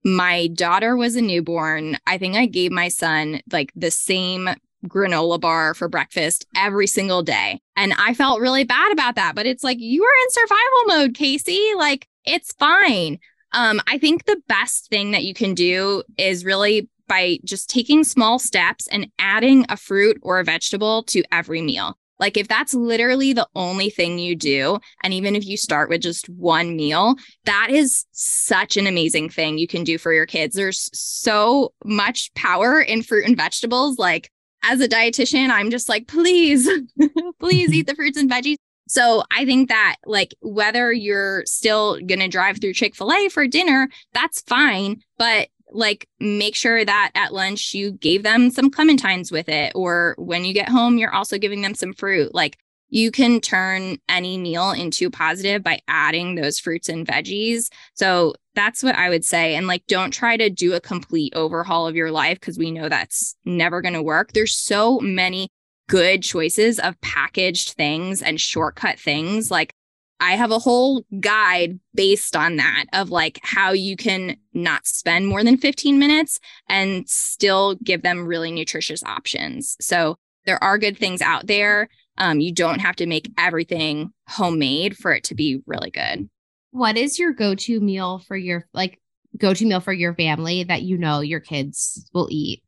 my 0.04 0.48
daughter 0.48 0.96
was 0.96 1.16
a 1.16 1.22
newborn, 1.22 1.98
I 2.06 2.18
think 2.18 2.36
I 2.36 2.46
gave 2.46 2.70
my 2.70 2.88
son 2.88 3.40
like 3.50 3.72
the 3.74 3.90
same 3.90 4.50
granola 4.86 5.40
bar 5.40 5.74
for 5.74 5.88
breakfast 5.88 6.46
every 6.54 6.86
single 6.86 7.22
day. 7.22 7.60
And 7.74 7.94
I 7.94 8.14
felt 8.14 8.40
really 8.40 8.64
bad 8.64 8.92
about 8.92 9.14
that. 9.14 9.34
But 9.34 9.46
it's 9.46 9.64
like, 9.64 9.78
you 9.80 10.04
are 10.04 10.22
in 10.22 10.30
survival 10.30 10.84
mode, 10.86 11.14
Kacie. 11.14 11.76
Like, 11.76 12.06
it's 12.24 12.52
fine. 12.52 13.18
Um, 13.52 13.80
I 13.86 13.98
think 13.98 14.24
the 14.24 14.40
best 14.48 14.88
thing 14.88 15.12
that 15.12 15.24
you 15.24 15.32
can 15.32 15.54
do 15.54 16.02
is 16.18 16.44
really 16.44 16.88
by 17.08 17.38
just 17.44 17.70
taking 17.70 18.04
small 18.04 18.38
steps 18.38 18.86
and 18.88 19.08
adding 19.18 19.66
a 19.68 19.76
fruit 19.76 20.18
or 20.22 20.38
a 20.38 20.44
vegetable 20.44 21.02
to 21.04 21.22
every 21.32 21.62
meal. 21.62 21.96
Like, 22.20 22.36
if 22.36 22.46
that's 22.46 22.74
literally 22.74 23.32
the 23.32 23.48
only 23.56 23.90
thing 23.90 24.18
you 24.18 24.36
do, 24.36 24.78
and 25.02 25.12
even 25.12 25.34
if 25.34 25.44
you 25.44 25.56
start 25.56 25.88
with 25.88 26.00
just 26.00 26.28
one 26.28 26.76
meal, 26.76 27.16
that 27.44 27.68
is 27.70 28.06
such 28.12 28.76
an 28.76 28.86
amazing 28.86 29.30
thing 29.30 29.58
you 29.58 29.66
can 29.66 29.82
do 29.82 29.98
for 29.98 30.12
your 30.12 30.26
kids. 30.26 30.54
There's 30.54 30.88
so 30.92 31.72
much 31.84 32.32
power 32.34 32.80
in 32.80 33.02
fruit 33.02 33.26
and 33.26 33.36
vegetables. 33.36 33.98
Like, 33.98 34.30
as 34.62 34.80
a 34.80 34.88
dietitian, 34.88 35.50
I'm 35.50 35.70
just 35.70 35.88
like, 35.88 36.06
please, 36.06 36.68
please 37.40 37.72
eat 37.72 37.86
the 37.88 37.94
fruits 37.94 38.16
and 38.16 38.30
veggies. 38.30 38.56
So 38.86 39.22
I 39.30 39.44
think 39.46 39.70
that 39.70 39.96
like 40.04 40.34
whether 40.42 40.92
you're 40.92 41.42
still 41.46 41.98
going 42.00 42.20
to 42.20 42.28
drive 42.28 42.60
through 42.60 42.74
Chick-fil-A 42.74 43.30
for 43.30 43.46
dinner, 43.46 43.88
that's 44.12 44.42
fine, 44.42 45.00
but 45.16 45.48
like 45.74 46.08
make 46.20 46.54
sure 46.54 46.84
that 46.84 47.10
at 47.14 47.34
lunch 47.34 47.74
you 47.74 47.92
gave 47.92 48.22
them 48.22 48.50
some 48.50 48.70
clementines 48.70 49.30
with 49.32 49.48
it 49.48 49.72
or 49.74 50.14
when 50.18 50.44
you 50.44 50.54
get 50.54 50.68
home 50.68 50.98
you're 50.98 51.14
also 51.14 51.38
giving 51.38 51.62
them 51.62 51.74
some 51.74 51.92
fruit. 51.92 52.34
Like 52.34 52.58
you 52.88 53.10
can 53.10 53.40
turn 53.40 53.96
any 54.08 54.38
meal 54.38 54.70
into 54.70 55.10
positive 55.10 55.62
by 55.62 55.80
adding 55.88 56.34
those 56.34 56.60
fruits 56.60 56.88
and 56.88 57.06
veggies. 57.06 57.70
So 57.94 58.34
that's 58.54 58.84
what 58.84 58.94
i 58.94 59.08
would 59.08 59.24
say 59.24 59.56
and 59.56 59.66
like 59.66 59.84
don't 59.88 60.12
try 60.12 60.36
to 60.36 60.48
do 60.48 60.74
a 60.74 60.80
complete 60.80 61.34
overhaul 61.34 61.88
of 61.88 61.96
your 61.96 62.12
life 62.12 62.38
because 62.38 62.56
we 62.56 62.70
know 62.70 62.88
that's 62.88 63.34
never 63.44 63.82
going 63.82 63.94
to 63.94 64.02
work. 64.02 64.32
There's 64.32 64.54
so 64.54 65.00
many 65.00 65.48
good 65.88 66.22
choices 66.22 66.78
of 66.78 67.00
packaged 67.00 67.70
things 67.70 68.22
and 68.22 68.40
shortcut 68.40 68.98
things 68.98 69.50
like 69.50 69.74
I 70.20 70.36
have 70.36 70.50
a 70.50 70.58
whole 70.58 71.04
guide 71.20 71.80
based 71.94 72.36
on 72.36 72.56
that 72.56 72.86
of 72.92 73.10
like 73.10 73.40
how 73.42 73.72
you 73.72 73.96
can 73.96 74.36
not 74.52 74.86
spend 74.86 75.26
more 75.26 75.42
than 75.42 75.56
15 75.56 75.98
minutes 75.98 76.40
and 76.68 77.08
still 77.08 77.74
give 77.76 78.02
them 78.02 78.26
really 78.26 78.52
nutritious 78.52 79.02
options. 79.04 79.76
So 79.80 80.16
there 80.46 80.62
are 80.62 80.78
good 80.78 80.96
things 80.96 81.20
out 81.20 81.46
there. 81.46 81.88
Um, 82.16 82.40
you 82.40 82.52
don't 82.52 82.78
have 82.80 82.96
to 82.96 83.06
make 83.06 83.32
everything 83.38 84.12
homemade 84.28 84.96
for 84.96 85.12
it 85.12 85.24
to 85.24 85.34
be 85.34 85.60
really 85.66 85.90
good. 85.90 86.28
What 86.70 86.96
is 86.96 87.18
your 87.18 87.32
go 87.32 87.54
to 87.54 87.80
meal 87.80 88.18
for 88.20 88.36
your 88.36 88.66
like 88.72 89.00
go 89.36 89.52
to 89.52 89.66
meal 89.66 89.80
for 89.80 89.92
your 89.92 90.14
family 90.14 90.64
that 90.64 90.82
you 90.82 90.96
know 90.96 91.20
your 91.20 91.40
kids 91.40 92.08
will 92.14 92.28
eat 92.30 92.62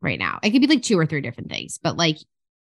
right 0.00 0.18
now? 0.18 0.38
It 0.42 0.50
could 0.50 0.62
be 0.62 0.66
like 0.66 0.82
two 0.82 0.98
or 0.98 1.06
three 1.06 1.20
different 1.20 1.50
things, 1.50 1.78
but 1.82 1.96
like 1.96 2.18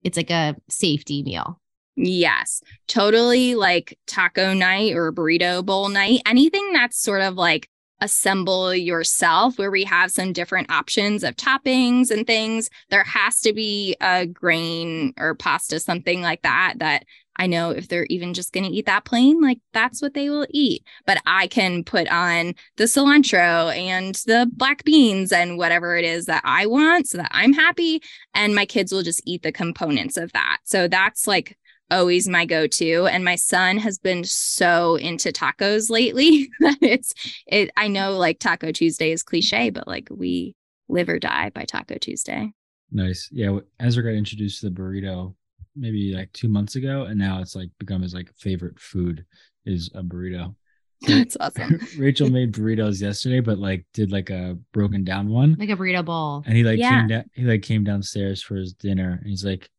it's 0.03 0.17
like 0.17 0.31
a 0.31 0.55
safety 0.69 1.23
meal. 1.23 1.59
Yes, 1.95 2.61
totally 2.87 3.55
like 3.55 3.97
taco 4.05 4.53
night 4.53 4.93
or 4.93 5.13
burrito 5.13 5.65
bowl 5.65 5.89
night. 5.89 6.21
Anything 6.25 6.73
that's 6.73 7.01
sort 7.01 7.21
of 7.21 7.35
like 7.35 7.69
assemble 8.01 8.75
yourself 8.75 9.57
where 9.57 9.71
we 9.71 9.85
have 9.85 10.11
some 10.11 10.33
different 10.33 10.69
options 10.69 11.23
of 11.23 11.35
toppings 11.37 12.11
and 12.11 12.27
things. 12.27 12.69
There 12.89 13.05
has 13.05 13.39
to 13.41 13.53
be 13.53 13.95
a 14.01 14.25
grain 14.25 15.13
or 15.17 15.35
pasta, 15.35 15.79
something 15.79 16.21
like 16.21 16.41
that, 16.41 16.75
that 16.79 17.05
I 17.37 17.47
know 17.47 17.71
if 17.71 17.87
they're 17.87 18.05
even 18.05 18.33
just 18.33 18.53
going 18.53 18.65
to 18.65 18.71
eat 18.71 18.85
that 18.85 19.05
plain, 19.05 19.41
like 19.41 19.59
that's 19.73 20.01
what 20.01 20.13
they 20.13 20.29
will 20.29 20.47
eat. 20.49 20.83
But 21.05 21.21
I 21.25 21.47
can 21.47 21.83
put 21.83 22.07
on 22.09 22.53
the 22.77 22.85
cilantro 22.85 23.75
and 23.75 24.15
the 24.25 24.49
black 24.53 24.83
beans 24.83 25.31
and 25.31 25.57
whatever 25.57 25.95
it 25.95 26.05
is 26.05 26.25
that 26.25 26.43
I 26.45 26.65
want 26.65 27.07
so 27.07 27.17
that 27.17 27.31
I'm 27.31 27.53
happy. 27.53 28.01
And 28.33 28.55
my 28.55 28.65
kids 28.65 28.91
will 28.91 29.03
just 29.03 29.21
eat 29.25 29.43
the 29.43 29.51
components 29.51 30.15
of 30.17 30.31
that. 30.33 30.59
So 30.63 30.87
that's 30.87 31.27
like 31.27 31.57
always 31.91 32.27
my 32.27 32.45
go-to 32.45 33.05
and 33.05 33.23
my 33.23 33.35
son 33.35 33.77
has 33.77 33.97
been 33.97 34.23
so 34.23 34.95
into 34.95 35.31
tacos 35.31 35.89
lately 35.89 36.49
that 36.59 36.77
it's 36.81 37.13
it 37.47 37.69
I 37.77 37.87
know 37.87 38.17
like 38.17 38.39
taco 38.39 38.71
Tuesday 38.71 39.11
is 39.11 39.23
cliche 39.23 39.69
but 39.69 39.87
like 39.87 40.07
we 40.09 40.55
live 40.87 41.09
or 41.09 41.19
die 41.19 41.51
by 41.53 41.65
taco 41.65 41.97
Tuesday. 41.97 42.51
Nice. 42.91 43.29
Yeah, 43.31 43.59
Ezra 43.79 44.03
got 44.03 44.09
introduced 44.09 44.61
to 44.61 44.69
the 44.69 44.75
burrito 44.75 45.35
maybe 45.75 46.15
like 46.15 46.31
2 46.33 46.47
months 46.47 46.75
ago 46.75 47.03
and 47.03 47.19
now 47.19 47.41
it's 47.41 47.55
like 47.55 47.69
become 47.79 48.01
his 48.01 48.13
like 48.13 48.31
favorite 48.37 48.79
food 48.79 49.25
is 49.65 49.89
a 49.93 50.01
burrito. 50.01 50.55
That's 51.07 51.37
awesome. 51.39 51.79
Rachel 51.97 52.29
made 52.29 52.53
burritos 52.53 53.01
yesterday, 53.01 53.39
but 53.39 53.59
like 53.59 53.85
did 53.93 54.11
like 54.11 54.29
a 54.29 54.57
broken 54.71 55.03
down 55.03 55.29
one, 55.29 55.55
like 55.59 55.69
a 55.69 55.75
burrito 55.75 56.03
bowl. 56.03 56.43
And 56.45 56.55
he 56.55 56.63
like 56.63 56.79
yeah. 56.79 56.99
came 56.99 57.07
down. 57.07 57.25
He 57.33 57.43
like 57.43 57.61
came 57.61 57.83
downstairs 57.83 58.41
for 58.41 58.55
his 58.55 58.73
dinner, 58.73 59.19
and 59.19 59.29
he's 59.29 59.45
like, 59.45 59.69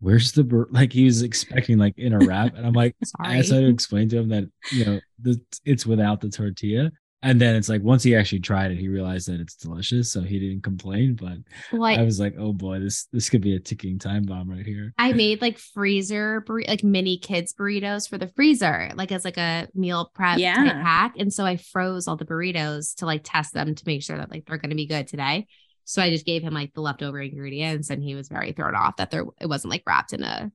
where's 0.00 0.32
the 0.32 0.44
bur-? 0.44 0.68
like 0.70 0.92
he 0.92 1.04
was 1.04 1.22
expecting 1.22 1.78
like 1.78 1.94
in 1.98 2.12
a 2.12 2.18
wrap 2.18 2.54
and 2.56 2.66
i'm 2.66 2.72
like 2.72 2.94
i 3.20 3.34
had 3.34 3.46
to 3.46 3.68
explain 3.68 4.08
to 4.08 4.18
him 4.18 4.28
that 4.28 4.44
you 4.70 4.84
know 4.84 5.00
the, 5.20 5.40
it's 5.64 5.86
without 5.86 6.20
the 6.20 6.28
tortilla 6.28 6.90
and 7.24 7.40
then 7.40 7.56
it's 7.56 7.70
like 7.70 7.82
once 7.82 8.02
he 8.02 8.14
actually 8.14 8.38
tried 8.38 8.70
it 8.70 8.76
he 8.76 8.88
realized 8.88 9.28
that 9.28 9.40
it's 9.40 9.56
delicious 9.56 10.12
so 10.12 10.20
he 10.20 10.38
didn't 10.38 10.62
complain 10.62 11.14
but 11.14 11.38
like 11.72 11.98
i 11.98 12.02
was 12.02 12.20
like 12.20 12.34
oh 12.38 12.52
boy 12.52 12.78
this 12.78 13.06
this 13.12 13.30
could 13.30 13.40
be 13.40 13.56
a 13.56 13.60
ticking 13.60 13.98
time 13.98 14.22
bomb 14.24 14.48
right 14.48 14.66
here 14.66 14.92
i 14.98 15.12
made 15.12 15.40
like 15.40 15.58
freezer 15.58 16.42
bur- 16.42 16.62
like 16.68 16.84
mini 16.84 17.18
kids 17.18 17.54
burritos 17.54 18.08
for 18.08 18.18
the 18.18 18.28
freezer 18.28 18.90
like 18.94 19.10
as 19.10 19.24
like 19.24 19.38
a 19.38 19.66
meal 19.74 20.10
prep 20.14 20.38
yeah. 20.38 20.82
pack 20.82 21.14
and 21.18 21.32
so 21.32 21.44
i 21.44 21.56
froze 21.56 22.06
all 22.06 22.16
the 22.16 22.26
burritos 22.26 22.94
to 22.94 23.06
like 23.06 23.22
test 23.24 23.54
them 23.54 23.74
to 23.74 23.82
make 23.86 24.02
sure 24.02 24.18
that 24.18 24.30
like 24.30 24.44
they're 24.44 24.58
going 24.58 24.70
to 24.70 24.76
be 24.76 24.86
good 24.86 25.08
today 25.08 25.46
so 25.84 26.02
I 26.02 26.10
just 26.10 26.26
gave 26.26 26.42
him 26.42 26.54
like 26.54 26.74
the 26.74 26.80
leftover 26.80 27.20
ingredients 27.20 27.90
and 27.90 28.02
he 28.02 28.14
was 28.14 28.28
very 28.28 28.52
thrown 28.52 28.74
off 28.74 28.96
that 28.96 29.10
there 29.10 29.24
it 29.40 29.46
wasn't 29.46 29.70
like 29.70 29.82
wrapped 29.86 30.12
in 30.12 30.22
a 30.22 30.50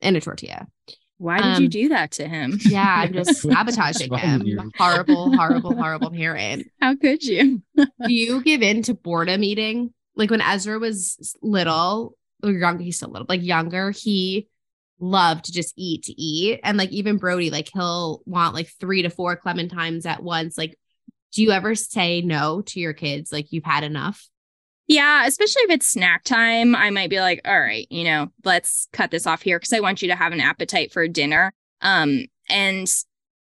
in 0.00 0.16
a 0.16 0.20
tortilla. 0.20 0.66
Why 1.18 1.38
did 1.38 1.46
um, 1.46 1.62
you 1.62 1.68
do 1.68 1.88
that 1.90 2.12
to 2.12 2.28
him? 2.28 2.58
Yeah, 2.62 2.86
I'm 2.86 3.12
just 3.12 3.40
sabotaging 3.42 4.12
him. 4.12 4.72
Horrible, 4.76 5.34
horrible, 5.34 5.74
horrible 5.76 6.10
parent. 6.10 6.70
How 6.80 6.94
could 6.94 7.22
you? 7.22 7.62
do 7.76 8.12
you 8.12 8.42
give 8.42 8.62
in 8.62 8.82
to 8.82 8.94
boredom 8.94 9.42
eating? 9.42 9.94
Like 10.14 10.30
when 10.30 10.42
Ezra 10.42 10.78
was 10.78 11.36
little, 11.42 12.16
or 12.42 12.50
younger, 12.50 12.82
he's 12.82 12.96
still 12.96 13.10
little, 13.10 13.26
like 13.28 13.42
younger, 13.42 13.90
he 13.90 14.48
loved 14.98 15.46
to 15.46 15.52
just 15.52 15.72
eat 15.76 16.04
to 16.04 16.20
eat. 16.20 16.60
And 16.62 16.76
like 16.76 16.90
even 16.90 17.16
Brody, 17.16 17.50
like 17.50 17.70
he'll 17.72 18.22
want 18.26 18.54
like 18.54 18.68
three 18.78 19.02
to 19.02 19.10
four 19.10 19.38
clementines 19.38 20.04
at 20.04 20.22
once. 20.22 20.58
Like, 20.58 20.78
do 21.32 21.42
you 21.42 21.50
ever 21.50 21.74
say 21.74 22.20
no 22.20 22.62
to 22.62 22.80
your 22.80 22.92
kids? 22.92 23.32
Like 23.32 23.52
you've 23.52 23.64
had 23.64 23.84
enough? 23.84 24.26
Yeah, 24.88 25.26
especially 25.26 25.62
if 25.62 25.70
it's 25.70 25.88
snack 25.88 26.22
time, 26.22 26.76
I 26.76 26.90
might 26.90 27.10
be 27.10 27.20
like, 27.20 27.40
all 27.44 27.58
right, 27.58 27.86
you 27.90 28.04
know, 28.04 28.30
let's 28.44 28.88
cut 28.92 29.10
this 29.10 29.26
off 29.26 29.42
here 29.42 29.58
because 29.58 29.72
I 29.72 29.80
want 29.80 30.00
you 30.00 30.08
to 30.08 30.16
have 30.16 30.32
an 30.32 30.40
appetite 30.40 30.92
for 30.92 31.08
dinner. 31.08 31.52
Um, 31.80 32.26
and 32.48 32.88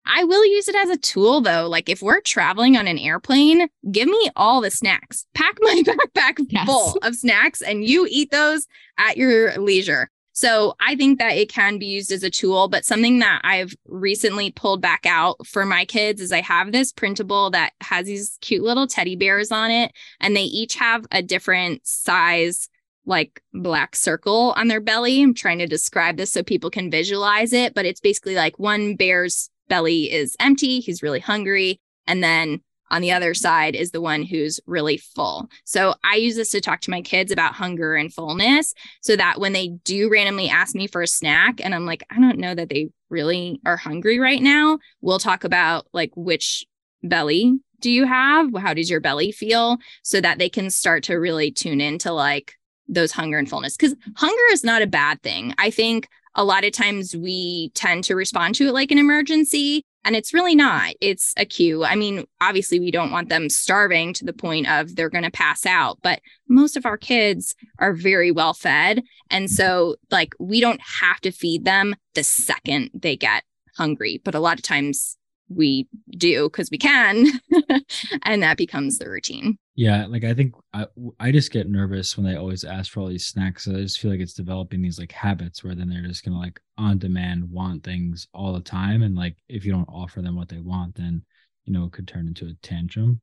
I 0.06 0.24
will 0.24 0.46
use 0.46 0.68
it 0.68 0.76
as 0.76 0.89
a 0.89 0.98
tool 0.98 1.42
though. 1.42 1.68
Like 1.68 1.89
if 1.89 2.02
we're 2.02 2.22
traveling 2.22 2.78
on 2.78 2.88
an 2.88 2.98
airplane, 2.98 3.68
give 3.92 4.08
me 4.08 4.30
all 4.36 4.62
the 4.62 4.72
snacks. 4.72 5.26
Pack 5.34 5.58
my 5.62 5.82
backpack 5.86 6.46
yes. 6.50 6.66
full 6.66 6.98
of 7.02 7.16
snacks 7.16 7.62
and 7.62 7.86
you 7.86 8.08
eat 8.10 8.32
those 8.32 8.68
at 8.98 9.18
your 9.18 9.58
leisure. 9.58 10.10
So 10.42 10.74
I 10.80 10.96
think 10.96 11.20
that 11.20 11.38
it 11.38 11.50
can 11.50 11.78
be 11.78 11.86
used 11.86 12.12
as 12.12 12.24
a 12.24 12.30
tool, 12.32 12.68
but 12.68 12.84
something 12.84 13.20
that 13.20 13.42
I've 13.44 13.76
recently 13.86 14.50
pulled 14.50 14.82
back 14.82 15.06
out 15.06 15.46
for 15.46 15.68
my 15.68 15.86
kids 15.86 16.20
is 16.20 16.32
I 16.32 16.42
have 16.42 16.72
this 16.72 16.92
printable 16.92 17.52
that 17.52 17.74
has 17.80 18.08
these 18.08 18.39
cute 18.42 18.64
little 18.64 18.88
teddy 18.88 19.16
bears 19.16 19.52
on 19.52 19.70
it, 19.70 19.92
and 20.20 20.36
they 20.36 20.42
each 20.42 20.74
have 20.74 21.06
a 21.12 21.22
different 21.22 21.86
size 21.86 22.70
like 23.06 23.44
black 23.54 23.96
circle 23.96 24.56
on 24.58 24.68
their 24.68 24.82
belly. 24.82 25.22
I'm 25.22 25.36
trying 25.36 25.60
to 25.60 25.68
describe 25.68 26.18
this 26.18 26.32
so 26.32 26.42
people 26.42 26.72
can 26.72 26.89
visualize 26.89 27.54
it, 27.54 27.76
but 27.76 27.86
it's 27.86 28.02
basically 28.02 28.34
like 28.34 28.58
one 28.58 28.96
bear's 28.96 29.52
belly 29.70 30.12
is 30.12 30.36
empty, 30.39 30.80
he's 30.80 31.04
really 31.04 31.20
hungry, 31.20 31.80
and 32.08 32.24
then 32.24 32.62
on 32.92 33.02
the 33.02 33.12
other 33.12 33.34
side 33.34 33.76
is 33.76 33.89
the 33.92 34.02
one 34.02 34.22
who's 34.22 34.60
really 34.68 34.98
full. 34.98 35.50
So 35.64 35.96
I 36.04 36.18
use 36.18 36.36
this 36.36 36.50
to 36.50 36.62
talk 36.62 36.82
to 36.82 36.92
my 36.92 37.02
kids 37.02 37.32
about 37.32 37.56
hunger 37.56 37.96
and 37.96 38.14
fullness 38.14 38.76
so 39.02 39.16
that 39.16 39.39
when 39.39 39.54
they 39.54 39.70
do 39.84 40.12
randomly 40.12 40.50
ask 40.50 40.76
me 40.76 40.86
for 40.86 41.02
a 41.02 41.08
snack 41.08 41.64
and 41.64 41.74
I'm 41.74 41.86
like, 41.86 42.04
I 42.12 42.20
don't 42.20 42.38
know 42.38 42.54
that 42.54 42.70
they 42.70 42.89
really 43.10 43.60
are 43.66 43.78
hungry 43.78 44.20
right 44.20 44.42
now, 44.42 44.78
we'll 45.02 45.20
talk 45.20 45.44
about 45.44 45.88
like 45.94 46.12
which 46.16 46.66
belly 47.02 47.60
do 47.80 47.89
you 47.89 48.06
have? 48.06 48.50
How 48.56 48.76
does 48.76 48.89
your 48.89 49.00
belly 49.00 49.32
feel? 49.32 49.78
So 50.04 50.22
that 50.22 50.38
they 50.38 50.50
can 50.50 50.70
start 50.70 51.04
to 51.06 51.16
really 51.16 51.52
tune 51.52 51.82
into 51.82 52.12
like 52.12 52.54
those 52.88 53.12
hunger 53.12 53.39
and 53.39 53.50
fullness. 53.50 53.76
Because 53.76 53.96
hunger 54.16 54.44
is 54.52 54.64
not 54.64 54.84
a 54.84 54.88
bad 54.88 55.22
thing. 55.24 55.56
I 55.58 55.72
think 55.72 56.08
a 56.36 56.44
lot 56.44 56.64
of 56.64 56.72
times 56.72 57.16
we 57.16 57.72
tend 57.74 58.04
to 58.06 58.16
respond 58.16 58.56
to 58.56 58.68
it 58.68 58.74
like 58.74 58.92
an 58.92 59.00
emergency 59.00 59.84
and 60.04 60.16
it's 60.16 60.34
really 60.34 60.56
not. 60.56 60.93
It's 61.02 61.34
a 61.38 61.45
cue. 61.45 61.84
I 61.84 61.95
mean, 61.95 62.26
obviously, 62.39 62.80
we 62.80 62.91
don't 62.91 63.12
want 63.12 63.30
them 63.30 63.49
starving 63.49 64.14
to 64.16 64.26
the 64.26 64.34
point 64.34 64.70
of 64.70 64.95
they're 64.95 65.10
going 65.10 65.24
to 65.24 65.32
pass 65.32 65.66
out, 65.66 65.99
but 66.02 66.22
most 66.47 66.76
of 66.76 66.86
our 66.86 66.97
kids 66.97 67.56
are 67.80 67.93
very 67.93 68.32
well 68.32 68.54
fed. 68.54 69.04
And 69.30 69.49
so, 69.49 69.95
like, 70.10 70.34
we 70.39 70.60
don't 70.60 70.82
have 70.99 71.22
to 71.22 71.32
feed 71.32 71.66
them 71.66 71.95
the 72.16 72.24
second 72.24 72.89
they 72.93 73.16
get 73.16 73.43
hungry. 73.76 74.22
But 74.24 74.36
a 74.36 74.39
lot 74.39 74.58
of 74.58 74.64
times 74.64 75.18
we 75.56 75.88
do 76.18 76.49
because 76.49 76.70
we 76.72 76.78
can. 76.78 77.28
and 78.24 78.43
that 78.43 78.58
becomes 78.58 78.97
the 78.97 79.10
routine. 79.10 79.58
Yeah, 79.76 80.06
like 80.06 80.24
I 80.24 80.34
think 80.34 80.54
I 80.74 80.86
I 81.20 81.32
just 81.32 81.52
get 81.52 81.70
nervous 81.70 82.18
when 82.18 82.26
they 82.26 82.36
always 82.36 82.64
ask 82.64 82.91
for 82.91 82.99
all 82.99 83.08
these 83.08 83.28
snacks. 83.28 83.66
So 83.66 83.72
I 83.72 83.82
just 83.82 83.99
feel 83.99 84.12
like 84.12 84.20
it's 84.20 84.34
developing 84.34 84.82
these 84.82 84.99
like 84.99 85.12
habits 85.12 85.64
where 85.64 85.76
then 85.76 85.89
they're 85.89 86.08
just 86.08 86.26
gonna 86.26 86.39
like 86.39 86.60
on 86.78 86.97
demand 86.97 87.49
want 87.49 87.84
things 87.84 88.28
all 88.34 88.54
the 88.54 88.62
time, 88.62 89.02
and 89.02 89.16
like 89.16 89.38
if 89.47 89.66
you 89.66 89.72
don't 89.72 89.89
offer 89.89 90.22
them 90.22 90.36
what 90.36 90.49
they 90.49 90.60
want, 90.60 90.95
then 90.95 91.24
you 91.66 91.74
know 91.74 91.86
it 91.86 91.93
could 91.93 92.08
turn 92.08 92.28
into 92.28 92.47
a 92.47 92.54
tantrum, 92.62 93.22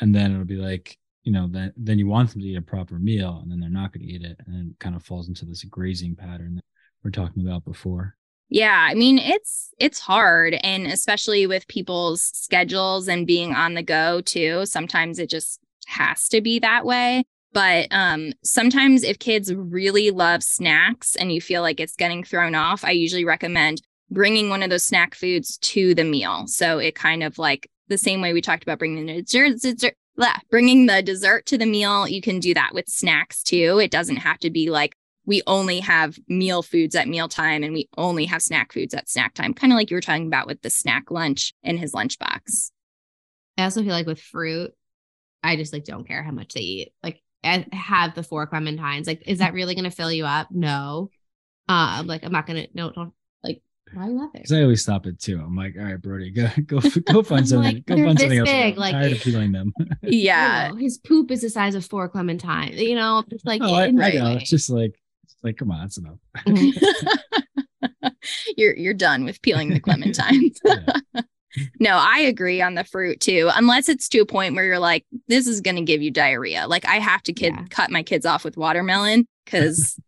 and 0.00 0.14
then 0.14 0.32
it'll 0.32 0.44
be 0.44 0.56
like 0.56 0.98
you 1.24 1.32
know 1.32 1.48
then 1.50 1.72
then 1.76 1.98
you 1.98 2.06
want 2.06 2.30
them 2.30 2.42
to 2.42 2.46
eat 2.46 2.56
a 2.56 2.62
proper 2.62 2.98
meal, 2.98 3.40
and 3.42 3.50
then 3.50 3.58
they're 3.58 3.70
not 3.70 3.92
gonna 3.92 4.04
eat 4.06 4.22
it, 4.22 4.36
and 4.46 4.72
it 4.72 4.78
kind 4.78 4.94
of 4.94 5.02
falls 5.02 5.28
into 5.28 5.46
this 5.46 5.64
grazing 5.64 6.14
pattern 6.16 6.56
that 6.56 6.64
we're 7.02 7.10
talking 7.10 7.46
about 7.46 7.64
before. 7.64 8.16
Yeah, 8.52 8.86
I 8.90 8.94
mean 8.94 9.18
it's 9.18 9.72
it's 9.78 9.98
hard 9.98 10.54
and 10.62 10.86
especially 10.86 11.46
with 11.46 11.66
people's 11.68 12.22
schedules 12.34 13.08
and 13.08 13.26
being 13.26 13.54
on 13.54 13.72
the 13.72 13.82
go 13.82 14.20
too. 14.20 14.66
Sometimes 14.66 15.18
it 15.18 15.30
just 15.30 15.58
has 15.86 16.28
to 16.28 16.42
be 16.42 16.58
that 16.58 16.84
way. 16.84 17.24
But 17.54 17.88
um, 17.90 18.34
sometimes 18.44 19.04
if 19.04 19.18
kids 19.18 19.54
really 19.54 20.10
love 20.10 20.42
snacks 20.42 21.16
and 21.16 21.32
you 21.32 21.40
feel 21.40 21.62
like 21.62 21.80
it's 21.80 21.96
getting 21.96 22.24
thrown 22.24 22.54
off, 22.54 22.84
I 22.84 22.90
usually 22.90 23.24
recommend 23.24 23.80
bringing 24.10 24.50
one 24.50 24.62
of 24.62 24.68
those 24.68 24.84
snack 24.84 25.14
foods 25.14 25.56
to 25.58 25.94
the 25.94 26.04
meal. 26.04 26.46
So 26.46 26.78
it 26.78 26.94
kind 26.94 27.22
of 27.22 27.38
like 27.38 27.70
the 27.88 27.98
same 27.98 28.20
way 28.20 28.34
we 28.34 28.42
talked 28.42 28.62
about 28.62 28.78
bringing 28.78 29.06
the 29.06 29.22
dessert, 29.22 29.94
yeah, 30.18 30.38
bringing 30.50 30.86
the 30.86 31.02
dessert 31.02 31.46
to 31.46 31.58
the 31.58 31.66
meal. 31.66 32.06
You 32.06 32.20
can 32.20 32.38
do 32.38 32.52
that 32.52 32.74
with 32.74 32.88
snacks 32.88 33.42
too. 33.42 33.78
It 33.78 33.90
doesn't 33.90 34.16
have 34.16 34.38
to 34.40 34.50
be 34.50 34.70
like 34.70 34.94
we 35.24 35.42
only 35.46 35.80
have 35.80 36.18
meal 36.28 36.62
foods 36.62 36.94
at 36.94 37.08
mealtime 37.08 37.62
and 37.62 37.72
we 37.72 37.88
only 37.96 38.24
have 38.26 38.42
snack 38.42 38.72
foods 38.72 38.92
at 38.94 39.08
snack 39.08 39.34
time, 39.34 39.54
kind 39.54 39.72
of 39.72 39.76
like 39.76 39.90
you 39.90 39.96
were 39.96 40.00
talking 40.00 40.26
about 40.26 40.46
with 40.46 40.62
the 40.62 40.70
snack 40.70 41.10
lunch 41.10 41.54
in 41.62 41.76
his 41.76 41.92
lunchbox. 41.92 42.70
I 43.56 43.64
also 43.64 43.82
feel 43.82 43.92
like 43.92 44.06
with 44.06 44.20
fruit, 44.20 44.72
I 45.42 45.56
just 45.56 45.72
like 45.72 45.84
don't 45.84 46.06
care 46.06 46.22
how 46.22 46.32
much 46.32 46.54
they 46.54 46.60
eat. 46.60 46.92
Like 47.02 47.20
I 47.44 47.66
have 47.72 48.14
the 48.14 48.22
four 48.22 48.46
clementines. 48.48 49.06
Like, 49.06 49.22
is 49.26 49.38
that 49.38 49.52
really 49.52 49.74
gonna 49.74 49.90
fill 49.90 50.12
you 50.12 50.24
up? 50.24 50.48
No. 50.50 51.10
Uh, 51.68 51.98
I'm 52.00 52.06
like, 52.06 52.24
I'm 52.24 52.32
not 52.32 52.46
gonna 52.46 52.66
no, 52.74 52.90
don't 52.90 53.12
like 53.44 53.62
why 53.92 54.06
love 54.06 54.30
it? 54.34 54.42
Because 54.42 54.52
I 54.52 54.62
always 54.62 54.82
stop 54.82 55.06
it 55.06 55.20
too. 55.20 55.40
I'm 55.40 55.54
like, 55.54 55.74
all 55.78 55.84
right, 55.84 56.00
Brody, 56.00 56.30
go 56.30 56.48
go 56.66 56.80
go 56.80 57.22
find 57.22 57.40
I'm 57.40 57.46
something. 57.46 57.74
like, 57.74 57.86
go 57.86 57.94
they're 57.96 58.06
find 58.06 58.18
this 58.18 58.22
something 58.22 58.38
else. 58.38 58.48
big, 58.48 58.74
I'm 58.74 58.80
like- 58.80 58.92
tired 58.92 59.12
of 59.12 59.20
peeling 59.20 59.52
them. 59.52 59.72
Yeah. 60.02 60.66
You 60.68 60.72
know, 60.72 60.78
his 60.80 60.98
poop 60.98 61.30
is 61.30 61.42
the 61.42 61.50
size 61.50 61.74
of 61.74 61.84
four 61.86 62.08
clementines. 62.08 62.76
You 62.76 62.96
know, 62.96 63.18
I'm 63.18 63.38
like 63.44 63.62
oh, 63.62 63.72
I, 63.72 63.86
I 63.86 63.90
right 63.90 64.14
know. 64.14 64.24
way. 64.24 64.36
It's 64.36 64.50
just 64.50 64.68
like, 64.68 64.90
it's 64.90 65.01
like, 65.42 65.56
come 65.56 65.70
on, 65.70 65.80
that's 65.80 65.98
enough. 65.98 66.18
You're 68.56 68.76
you're 68.76 68.94
done 68.94 69.24
with 69.24 69.42
peeling 69.42 69.70
the 69.70 69.80
clementines. 69.80 70.56
No, 71.78 71.90
I 72.00 72.20
agree 72.20 72.62
on 72.62 72.76
the 72.76 72.84
fruit 72.84 73.20
too. 73.20 73.50
Unless 73.54 73.90
it's 73.90 74.08
to 74.08 74.20
a 74.20 74.24
point 74.24 74.54
where 74.54 74.64
you're 74.64 74.78
like, 74.78 75.04
this 75.28 75.46
is 75.46 75.60
going 75.60 75.76
to 75.76 75.82
give 75.82 76.00
you 76.00 76.10
diarrhea. 76.10 76.66
Like 76.66 76.86
I 76.86 76.94
have 76.94 77.22
to 77.24 77.34
kid 77.34 77.52
Yeah. 77.54 77.66
cut 77.68 77.90
my 77.90 78.02
kids 78.02 78.24
off 78.24 78.42
with 78.42 78.56
watermelon 78.56 79.26
because 79.44 80.00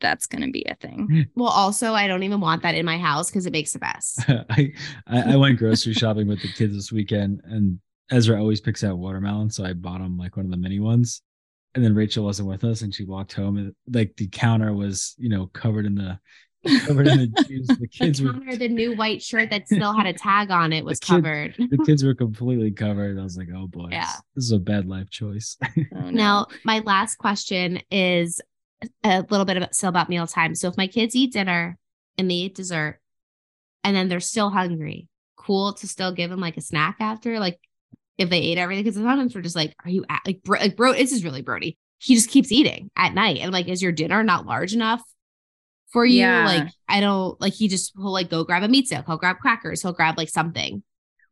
that's 0.00 0.26
going 0.26 0.42
to 0.44 0.52
be 0.52 0.64
a 0.68 0.76
thing. 0.76 1.26
Well, 1.34 1.48
also, 1.48 1.94
I 1.94 2.06
don't 2.06 2.22
even 2.22 2.38
want 2.38 2.62
that 2.62 2.76
in 2.76 2.86
my 2.86 2.96
house 2.96 3.28
because 3.28 3.44
it 3.44 3.52
makes 3.52 3.72
the 3.72 3.80
mess. 3.80 4.20
I, 4.28 4.72
I 5.08 5.32
I 5.32 5.36
went 5.36 5.58
grocery 5.58 5.94
shopping 5.94 6.28
with 6.28 6.42
the 6.42 6.52
kids 6.52 6.74
this 6.74 6.92
weekend, 6.92 7.40
and 7.44 7.80
Ezra 8.12 8.38
always 8.38 8.60
picks 8.60 8.84
out 8.84 8.96
watermelon, 8.98 9.50
so 9.50 9.64
I 9.64 9.72
bought 9.72 10.00
him 10.00 10.16
like 10.16 10.36
one 10.36 10.44
of 10.44 10.52
the 10.52 10.56
mini 10.58 10.78
ones. 10.78 11.22
And 11.74 11.84
then 11.84 11.94
Rachel 11.94 12.24
wasn't 12.24 12.48
with 12.48 12.62
us, 12.64 12.82
and 12.82 12.94
she 12.94 13.04
walked 13.04 13.32
home, 13.32 13.56
and 13.56 13.74
like 13.92 14.14
the 14.16 14.28
counter 14.28 14.72
was, 14.72 15.14
you 15.18 15.28
know, 15.28 15.46
covered 15.46 15.86
in 15.86 15.94
the 15.96 16.18
covered 16.86 17.08
in 17.08 17.18
the 17.18 17.26
juice. 17.48 17.66
The 17.66 17.88
kids 17.88 18.20
the 18.20 18.26
were 18.26 18.32
counter, 18.32 18.56
the 18.56 18.68
new 18.68 18.94
white 18.96 19.20
shirt 19.22 19.50
that 19.50 19.66
still 19.66 19.92
had 19.92 20.06
a 20.06 20.12
tag 20.12 20.50
on 20.50 20.72
it 20.72 20.84
was 20.84 20.98
kid- 21.00 21.06
covered. 21.16 21.54
the 21.58 21.82
kids 21.84 22.04
were 22.04 22.14
completely 22.14 22.70
covered. 22.70 23.18
I 23.18 23.22
was 23.22 23.36
like, 23.36 23.48
oh 23.54 23.66
boy, 23.66 23.88
Yeah. 23.90 24.10
this 24.36 24.44
is 24.44 24.52
a 24.52 24.58
bad 24.58 24.86
life 24.86 25.10
choice. 25.10 25.56
Oh, 25.96 26.00
no. 26.00 26.10
Now, 26.10 26.46
my 26.64 26.78
last 26.80 27.16
question 27.16 27.80
is 27.90 28.40
a 29.02 29.24
little 29.30 29.44
bit 29.44 29.56
about, 29.56 29.74
still 29.74 29.88
about 29.88 30.08
mealtime. 30.08 30.54
So, 30.54 30.68
if 30.68 30.76
my 30.76 30.86
kids 30.86 31.14
eat 31.16 31.32
dinner 31.32 31.76
and 32.18 32.30
they 32.30 32.34
eat 32.34 32.54
dessert, 32.54 33.00
and 33.82 33.94
then 33.96 34.08
they're 34.08 34.20
still 34.20 34.50
hungry, 34.50 35.08
cool 35.36 35.72
to 35.74 35.86
still 35.88 36.12
give 36.12 36.30
them 36.30 36.40
like 36.40 36.56
a 36.56 36.60
snack 36.62 36.96
after, 37.00 37.38
like 37.40 37.58
if 38.18 38.30
they 38.30 38.40
ate 38.40 38.58
everything. 38.58 38.84
Because 38.84 38.96
sometimes 38.96 39.34
we're 39.34 39.40
just 39.42 39.56
like, 39.56 39.74
"Are 39.84 39.90
you 39.90 40.04
at, 40.08 40.20
like 40.26 40.42
bro, 40.42 40.58
like 40.60 40.76
bro? 40.76 40.92
This 40.92 41.12
is 41.12 41.24
really 41.24 41.42
Brody. 41.42 41.78
He 41.98 42.14
just 42.14 42.30
keeps 42.30 42.52
eating 42.52 42.90
at 42.96 43.14
night, 43.14 43.38
and 43.38 43.46
I'm 43.46 43.52
like, 43.52 43.68
is 43.68 43.82
your 43.82 43.92
dinner 43.92 44.22
not 44.22 44.46
large 44.46 44.74
enough 44.74 45.02
for 45.92 46.04
you? 46.04 46.20
Yeah. 46.20 46.44
Like, 46.44 46.68
I 46.88 47.00
don't 47.00 47.40
like. 47.40 47.54
He 47.54 47.68
just 47.68 47.96
will 47.96 48.12
like 48.12 48.28
go 48.30 48.44
grab 48.44 48.62
a 48.62 48.68
meat 48.68 48.86
stick. 48.86 49.04
He'll 49.06 49.16
grab 49.16 49.38
crackers. 49.38 49.80
He'll 49.82 49.92
grab 49.92 50.16
like 50.18 50.28
something. 50.28 50.82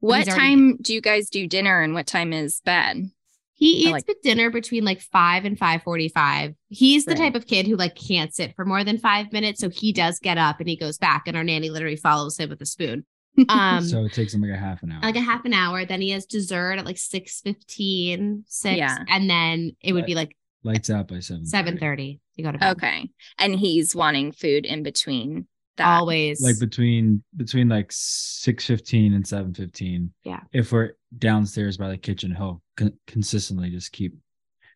what 0.01 0.26
already- 0.28 0.30
time 0.33 0.76
do 0.78 0.95
you 0.95 1.01
guys 1.01 1.28
do 1.30 1.47
dinner 1.47 1.80
and 1.80 1.95
what 1.95 2.07
time 2.07 2.33
is 2.33 2.61
bed? 2.64 3.11
He 3.55 3.83
eats 3.85 3.93
like- 3.93 4.07
the 4.07 4.16
dinner 4.22 4.51
between 4.51 4.85
like 4.85 5.01
five 5.01 5.45
and 5.45 5.57
five 5.57 5.83
forty-five. 5.85 6.55
He's 6.68 7.05
the 7.05 7.12
Right. 7.12 7.18
type 7.18 7.35
of 7.37 7.47
kid 7.47 7.66
who 7.68 7.76
like 7.76 7.95
can't 7.95 8.35
sit 8.35 8.57
for 8.57 8.64
more 8.64 8.83
than 8.83 8.99
five 8.99 9.30
minutes, 9.33 9.61
so 9.61 9.68
he 9.70 9.93
does 9.93 10.18
get 10.18 10.39
up 10.39 10.59
and 10.59 10.68
he 10.68 10.74
goes 10.76 10.99
back, 10.99 11.24
and 11.28 11.37
our 11.37 11.45
nanny 11.45 11.70
literally 11.70 11.95
follows 11.97 12.37
him 12.39 12.49
with 12.51 12.61
a 12.61 12.66
spoon. 12.66 13.05
Um, 13.49 13.83
so 13.85 14.05
it 14.05 14.12
takes 14.12 14.35
him 14.35 14.43
like 14.43 14.51
a 14.51 14.57
half 14.57 14.83
an 14.83 14.93
hour. 14.93 15.01
like 15.03 15.16
a 15.16 15.20
half 15.20 15.45
an 15.45 15.55
hour. 15.55 15.85
Then 15.87 16.01
he 16.03 16.11
has 16.11 16.26
dessert 16.26 16.74
at 16.78 16.85
like 16.85 16.99
6 16.99 17.41
15, 17.41 18.45
6 18.47 18.76
Yeah. 18.78 18.99
and 19.09 19.28
then 19.28 19.76
it 19.80 19.93
would 19.93 20.01
Right. 20.01 20.07
be 20.07 20.14
like 20.14 20.37
Lights 20.64 20.91
out 20.91 21.09
by 21.09 21.18
seven. 21.18 21.45
seven 21.45 21.76
thirty 21.78 22.20
to 22.37 22.43
go 22.43 22.53
to 22.53 22.59
bed. 22.59 22.76
Okay. 22.76 23.11
And 23.39 23.55
he's 23.59 23.97
wanting 23.97 24.30
food 24.30 24.64
in 24.64 24.83
between 24.85 25.49
that. 25.76 25.99
Always 25.99 26.41
Like 26.41 26.61
between 26.61 27.24
between 27.37 27.68
like 27.68 27.87
six 27.91 28.64
fifteen 28.66 29.12
and 29.14 29.26
seven 29.26 29.55
fifteen. 29.55 30.12
Yeah. 30.24 30.41
If 30.53 30.70
we're 30.70 30.93
downstairs 31.18 31.78
by 31.78 31.89
the 31.89 31.97
kitchen, 31.99 32.33
he'll 32.37 32.62
con- 32.76 32.97
consistently 33.09 33.70
just 33.70 33.91
keep 33.91 34.14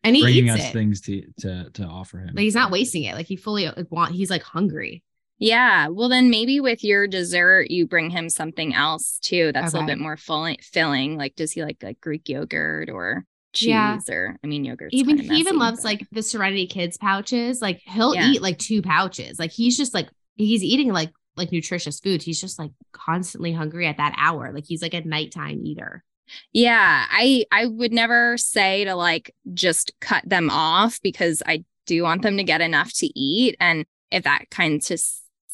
and 0.03 0.13
he 0.15 0.23
bringing 0.23 0.45
eats 0.47 0.55
us 0.55 0.69
it. 0.69 0.73
things 0.73 1.01
to 1.01 1.23
to 1.39 1.69
to 1.75 1.83
offer 1.85 2.19
him. 2.19 2.31
Like 2.35 2.43
he's 2.43 2.55
not 2.55 2.69
wasting 2.71 3.03
it. 3.03 3.15
Like 3.15 3.27
he 3.27 3.37
fully 3.37 3.67
like, 3.67 3.89
want. 3.89 4.13
He's 4.13 4.29
like 4.29 4.43
hungry. 4.43 5.03
Yeah. 5.39 5.87
Well, 5.89 6.09
then 6.09 6.29
maybe 6.29 6.59
with 6.59 6.83
your 6.83 7.07
dessert, 7.07 7.69
you 7.69 7.85
bring 7.87 8.09
him 8.09 8.29
something 8.29 8.73
else 8.73 9.19
too. 9.21 9.51
That's 9.53 9.73
a 9.73 9.75
little 9.77 9.87
bit 9.87 9.99
more 9.99 10.17
filling. 10.17 10.57
filling. 10.61 11.17
Like, 11.17 11.35
does 11.35 11.51
he 11.51 11.63
like 11.63 11.77
like 11.83 12.01
Greek 12.01 12.27
yogurt 12.27 12.89
or 12.89 13.23
cheese 13.53 13.67
Yeah. 13.69 13.99
or, 14.09 14.37
I 14.43 14.47
mean, 14.47 14.65
yogurt? 14.65 14.89
even 14.93 15.17
he 15.19 15.35
even 15.35 15.57
loves 15.57 15.83
like 15.83 16.05
the 16.11 16.23
Serenity 16.23 16.65
Kids 16.67 16.97
pouches. 16.97 17.61
Like 17.61 17.81
he'll 17.85 18.15
Yeah. 18.15 18.31
eat 18.31 18.41
like 18.41 18.57
two 18.57 18.81
pouches. 18.81 19.37
Like 19.37 19.51
he's 19.51 19.77
just 19.77 19.93
like 19.93 20.09
he's 20.35 20.63
eating 20.63 20.91
like 20.91 21.11
like 21.35 21.51
nutritious 21.51 21.99
foods. 21.99 22.25
He's 22.25 22.41
just 22.41 22.57
like 22.57 22.71
constantly 22.91 23.51
hungry 23.53 23.85
at 23.85 23.97
that 23.97 24.15
hour. 24.17 24.51
Like 24.51 24.65
he's 24.65 24.81
like 24.81 24.95
a 24.95 25.01
nighttime 25.01 25.61
eater. 25.63 26.03
Yeah, 26.51 27.05
I 27.09 27.45
I 27.51 27.67
would 27.67 27.93
never 27.93 28.37
say 28.37 28.85
to 28.85 28.95
like 28.95 29.35
just 29.53 29.91
cut 30.01 30.27
them 30.27 30.49
off 30.49 30.99
because 31.03 31.43
I 31.45 31.63
do 31.85 32.03
want 32.03 32.23
them 32.23 32.37
to 32.37 32.43
get 32.43 32.59
enough 32.61 32.91
to 32.95 33.07
eat 33.17 33.55
and 33.59 33.85
if 34.11 34.23
that 34.23 34.49
kind 34.49 34.81
of 34.91 34.99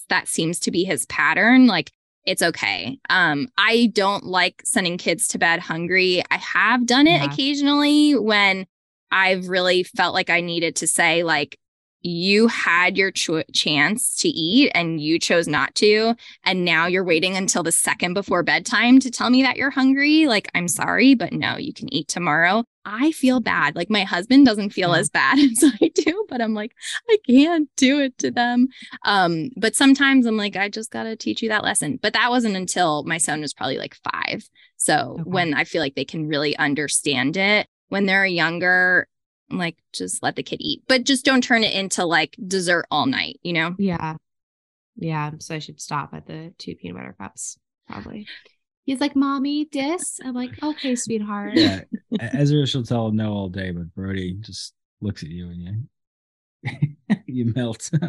that 0.10 0.28
seems 0.28 0.60
to 0.62 0.72
be 0.72 0.84
his 0.84 1.06
pattern 1.08 1.68
like 1.68 1.91
it's 2.26 2.41
okay. 2.41 2.99
Um 3.10 3.49
I 3.58 3.91
don't 3.93 4.26
like 4.26 4.62
sending 4.64 4.97
kids 4.97 5.28
to 5.30 5.38
bed 5.38 5.60
hungry. 5.60 6.24
I 6.32 6.38
have 6.38 6.86
done 6.86 7.08
it 7.08 7.22
Yeah. 7.22 7.26
occasionally 7.26 8.14
when 8.18 8.66
I've 9.12 9.47
really 9.47 9.84
felt 9.84 10.14
like 10.14 10.30
I 10.30 10.41
needed 10.41 10.76
to 10.78 10.88
say 10.88 11.24
like 11.24 11.58
you 12.04 12.47
had 12.47 12.97
your 12.97 13.12
cho- 13.12 13.43
chance 13.54 14.16
to 14.18 14.28
eat 14.28 14.72
and 14.76 15.01
you 15.01 15.18
chose 15.18 15.47
not 15.47 15.74
to 15.76 16.14
and 16.43 16.66
now 16.66 16.86
you're 16.86 17.04
waiting 17.04 17.36
until 17.38 17.64
the 17.64 17.72
second 17.72 18.14
before 18.14 18.43
bedtime 18.43 18.99
to 18.99 19.10
tell 19.10 19.30
me 19.30 19.41
that 19.43 19.58
you're 19.58 19.70
hungry? 19.72 20.28
Like 20.28 20.49
i'm 20.54 20.68
sorry 20.68 21.16
but 21.16 21.34
no 21.34 21.58
you 21.58 21.74
can 21.74 21.91
eat 21.93 22.08
tomorrow. 22.08 22.64
I 22.86 23.14
feel 23.14 23.39
bad. 23.39 23.78
Like 23.78 23.89
my 23.89 24.04
husband 24.04 24.45
doesn't 24.45 24.72
feel 24.72 24.93
as 24.93 25.10
bad 25.10 25.39
as 25.39 25.64
i 25.82 25.89
do 25.95 26.26
but 26.30 26.41
i'm 26.41 26.54
like 26.54 26.74
i 27.10 27.18
can't 27.28 27.70
do 27.78 27.99
it 28.01 28.18
to 28.20 28.32
them. 28.32 28.68
Um 29.06 29.49
but 29.58 29.76
sometimes 29.76 30.26
i'm 30.26 30.38
like 30.38 30.56
i 30.58 30.70
just 30.70 30.91
got 30.91 31.04
to 31.04 31.16
teach 31.16 31.41
you 31.41 31.49
that 31.49 31.64
lesson. 31.64 31.97
But 32.01 32.14
that 32.14 32.30
wasn't 32.30 32.58
until 32.58 33.04
my 33.04 33.18
son 33.18 33.41
was 33.41 33.54
probably 33.54 33.78
like 33.78 33.95
5 34.12 34.49
so 34.78 35.18
Okay. 35.22 35.22
when 35.24 35.54
i 35.54 35.64
feel 35.64 35.82
like 35.82 35.95
they 35.95 36.06
can 36.06 36.28
really 36.28 36.58
understand 36.58 37.38
it. 37.38 37.68
When 37.89 38.06
they're 38.08 38.26
younger 38.26 39.08
like 39.58 39.78
just 39.93 40.22
let 40.24 40.36
the 40.36 40.43
kid 40.43 40.58
eat 40.60 40.82
but 40.88 41.04
just 41.04 41.26
don't 41.26 41.43
turn 41.43 41.64
it 41.64 41.74
into 41.74 42.06
like 42.06 42.36
dessert 42.47 42.86
all 42.91 43.06
night 43.06 43.39
you 43.43 43.54
know 43.54 43.76
Yeah. 43.78 44.16
Yeah. 44.95 45.32
So 45.39 45.56
I 45.56 45.60
should 45.60 45.82
stop 45.82 46.14
at 46.14 46.28
the 46.28 46.54
two 46.58 46.76
peanut 46.76 46.97
butter 46.97 47.16
cups, 47.20 47.58
probably. 47.88 48.28
He's 48.86 48.99
like, 48.99 49.16
Mommy, 49.16 49.66
dis. 49.66 50.20
I'm 50.24 50.36
like, 50.36 50.62
okay, 50.62 50.95
sweetheart. 50.95 51.54
Yeah. 51.56 51.82
Ezra 52.20 52.68
she'll 52.68 52.84
tell 52.84 53.08
him 53.08 53.16
no 53.16 53.32
all 53.32 53.49
day, 53.49 53.72
but 53.72 53.93
Brody 53.95 54.36
just 54.39 54.74
looks 55.01 55.24
at 55.24 55.30
you 55.30 55.49
and 55.49 55.88
you 56.64 56.95
you 57.26 57.54
melt. 57.56 57.89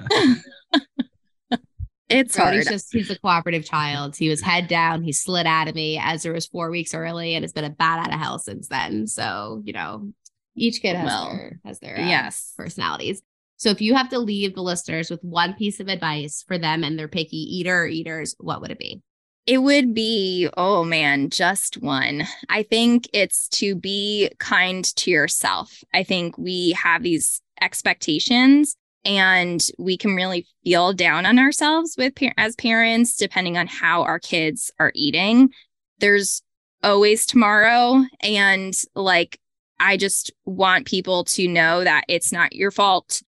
it's 2.08 2.36
Brody's 2.36 2.36
hard 2.36 2.64
just 2.68 2.92
he's 2.92 3.10
a 3.10 3.18
cooperative 3.18 3.64
child. 3.64 4.16
He 4.16 4.28
was 4.28 4.40
head 4.40 4.68
down. 4.68 5.02
He 5.02 5.12
slid 5.12 5.46
out 5.46 5.68
of 5.68 5.74
me. 5.74 5.98
Ezra 5.98 6.32
was 6.32 6.46
four 6.46 6.70
weeks 6.70 6.92
early 6.92 7.34
and 7.34 7.44
it's 7.44 7.54
been 7.54 7.64
a 7.64 7.70
bat 7.70 8.00
out 8.00 8.12
of 8.12 8.20
hell 8.20 8.38
since 8.38 8.68
then. 8.68 9.06
So, 9.06 9.62
you 9.64 9.72
know, 9.72 10.12
each 10.56 10.82
kid 10.82 10.96
has 10.96 11.06
Well, 11.06 11.36
their 11.36 11.60
has 11.64 11.78
their 11.80 11.96
uh, 11.98 12.06
yes 12.06 12.52
personalities. 12.56 13.22
So 13.56 13.70
if 13.70 13.80
you 13.80 13.94
have 13.94 14.08
to 14.10 14.18
leave 14.18 14.54
the 14.54 14.62
listeners 14.62 15.10
with 15.10 15.22
one 15.22 15.54
piece 15.54 15.80
of 15.80 15.88
advice 15.88 16.44
for 16.46 16.58
them 16.58 16.84
and 16.84 16.98
their 16.98 17.08
picky 17.08 17.36
eater 17.36 17.82
or 17.82 17.86
eaters, 17.86 18.34
what 18.38 18.60
would 18.60 18.70
it 18.70 18.78
be? 18.78 19.00
It 19.46 19.58
would 19.58 19.94
be, 19.94 20.48
oh 20.56 20.84
man, 20.84 21.30
just 21.30 21.76
one. 21.82 22.24
I 22.48 22.62
think 22.62 23.08
it's 23.12 23.48
to 23.50 23.74
be 23.74 24.30
kind 24.38 24.84
to 24.96 25.10
yourself. 25.10 25.82
I 25.92 26.02
think 26.02 26.38
we 26.38 26.72
have 26.72 27.02
these 27.02 27.42
expectations 27.60 28.76
and 29.04 29.64
we 29.78 29.98
can 29.98 30.14
really 30.14 30.46
feel 30.64 30.94
down 30.94 31.26
on 31.26 31.38
ourselves 31.38 31.94
with 31.98 32.14
as 32.38 32.56
parents 32.56 33.16
depending 33.16 33.58
on 33.58 33.66
how 33.66 34.02
our 34.02 34.18
kids 34.18 34.70
are 34.78 34.92
eating. 34.94 35.50
There's 35.98 36.42
always 36.82 37.26
tomorrow 37.26 38.04
and 38.20 38.74
like 38.94 39.38
I 39.80 39.96
just 39.96 40.32
want 40.44 40.86
people 40.86 41.24
to 41.24 41.48
know 41.48 41.84
that 41.84 42.04
it's 42.08 42.32
not 42.32 42.54
your 42.54 42.70
fault. 42.70 43.22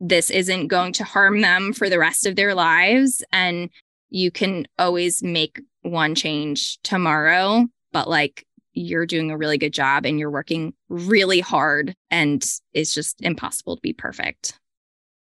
This 0.00 0.30
isn't 0.30 0.68
going 0.68 0.92
to 0.94 1.04
harm 1.04 1.40
them 1.40 1.72
for 1.72 1.88
the 1.88 1.98
rest 1.98 2.26
of 2.26 2.36
their 2.36 2.54
lives 2.54 3.24
and 3.32 3.70
you 4.10 4.30
can 4.30 4.66
always 4.78 5.22
make 5.22 5.60
one 5.82 6.14
change 6.14 6.78
tomorrow, 6.82 7.66
but 7.92 8.08
like 8.08 8.46
you're 8.74 9.06
doing 9.06 9.30
a 9.30 9.36
really 9.36 9.58
good 9.58 9.72
job 9.72 10.06
and 10.06 10.18
you're 10.18 10.30
working 10.30 10.74
really 10.88 11.40
hard 11.40 11.94
and 12.10 12.44
it's 12.72 12.94
just 12.94 13.20
impossible 13.22 13.76
to 13.76 13.82
be 13.82 13.92
perfect. 13.92 14.58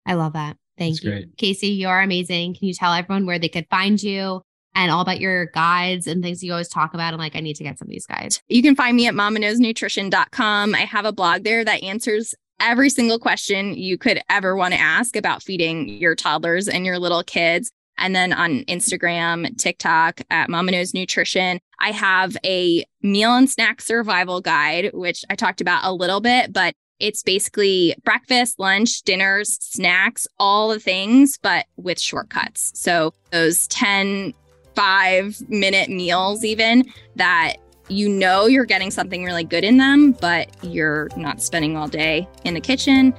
I 0.06 0.14
love 0.14 0.32
that. 0.32 0.56
Thank 0.78 0.94
That's 0.94 1.04
you. 1.04 1.10
great. 1.10 1.36
Kacie, 1.36 1.76
you 1.76 1.88
are 1.88 2.00
amazing. 2.00 2.54
Can 2.54 2.66
you 2.66 2.74
tell 2.74 2.92
everyone 2.92 3.26
where 3.26 3.38
they 3.38 3.48
could 3.48 3.66
find 3.68 4.02
you? 4.02 4.42
And 4.74 4.90
all 4.90 5.00
about 5.00 5.20
your 5.20 5.46
guides 5.46 6.06
and 6.06 6.22
things 6.22 6.42
you 6.42 6.52
always 6.52 6.68
talk 6.68 6.94
about. 6.94 7.12
I'm 7.12 7.18
like, 7.18 7.36
I 7.36 7.40
need 7.40 7.56
to 7.56 7.64
get 7.64 7.78
some 7.78 7.86
of 7.86 7.90
these 7.90 8.06
guides. 8.06 8.42
You 8.48 8.62
can 8.62 8.74
find 8.74 8.96
me 8.96 9.06
at 9.06 9.14
mamaknowsnutrition.com. 9.14 10.74
I 10.74 10.80
have 10.80 11.04
a 11.04 11.12
blog 11.12 11.44
there 11.44 11.64
that 11.64 11.82
answers 11.82 12.34
every 12.60 12.90
single 12.90 13.18
question 13.18 13.74
you 13.74 13.98
could 13.98 14.20
ever 14.30 14.56
want 14.56 14.72
to 14.72 14.80
ask 14.80 15.16
about 15.16 15.42
feeding 15.42 15.88
your 15.88 16.14
toddlers 16.14 16.68
and 16.68 16.86
your 16.86 16.98
little 16.98 17.24
kids. 17.24 17.72
And 17.98 18.16
then 18.16 18.32
on 18.32 18.64
Instagram, 18.64 19.56
TikTok 19.58 20.22
at 20.30 20.48
Mama 20.48 20.72
Knows 20.72 20.94
Nutrition, 20.94 21.60
I 21.78 21.90
have 21.90 22.36
a 22.44 22.84
meal 23.02 23.34
and 23.34 23.50
snack 23.50 23.80
survival 23.80 24.40
guide, 24.40 24.90
which 24.94 25.24
I 25.28 25.34
talked 25.34 25.60
about 25.60 25.84
a 25.84 25.92
little 25.92 26.20
bit, 26.20 26.52
but 26.52 26.74
it's 26.98 27.22
basically 27.22 27.94
breakfast, 28.04 28.58
lunch, 28.60 29.02
dinners, 29.02 29.58
snacks, 29.60 30.26
all 30.38 30.68
the 30.68 30.78
things, 30.78 31.36
but 31.42 31.66
with 31.76 31.98
shortcuts. 31.98 32.70
So 32.74 33.12
those 33.30 33.66
10, 33.66 34.32
five 34.74 35.36
minute 35.48 35.88
meals, 35.88 36.44
even 36.44 36.84
that 37.16 37.56
you 37.88 38.08
know 38.08 38.46
you're 38.46 38.64
getting 38.64 38.90
something 38.90 39.24
really 39.24 39.44
good 39.44 39.64
in 39.64 39.76
them, 39.76 40.12
but 40.12 40.48
you're 40.62 41.08
not 41.16 41.42
spending 41.42 41.76
all 41.76 41.88
day 41.88 42.28
in 42.44 42.54
the 42.54 42.60
kitchen. 42.60 43.14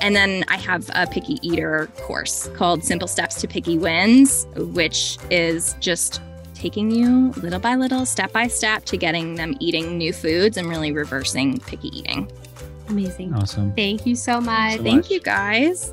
And 0.00 0.14
then 0.14 0.44
I 0.48 0.56
have 0.58 0.88
a 0.94 1.06
picky 1.06 1.38
eater 1.42 1.88
course 2.02 2.48
called 2.54 2.84
Simple 2.84 3.08
Steps 3.08 3.40
to 3.40 3.48
Picky 3.48 3.78
Wins, 3.78 4.46
which 4.56 5.18
is 5.30 5.74
just 5.80 6.20
taking 6.54 6.90
you 6.90 7.30
little 7.42 7.60
by 7.60 7.74
little, 7.74 8.06
step 8.06 8.32
by 8.32 8.46
step 8.48 8.84
to 8.86 8.96
getting 8.96 9.34
them 9.34 9.56
eating 9.60 9.98
new 9.98 10.12
foods 10.12 10.56
and 10.56 10.68
really 10.68 10.92
reversing 10.92 11.58
picky 11.60 11.96
eating. 11.96 12.30
Amazing. 12.88 13.34
Awesome. 13.34 13.72
Thank 13.74 14.06
you 14.06 14.16
so 14.16 14.40
much. 14.40 14.76
so 14.76 14.82
Thank 14.82 15.04
much. 15.04 15.10
you 15.10 15.20
guys. 15.20 15.92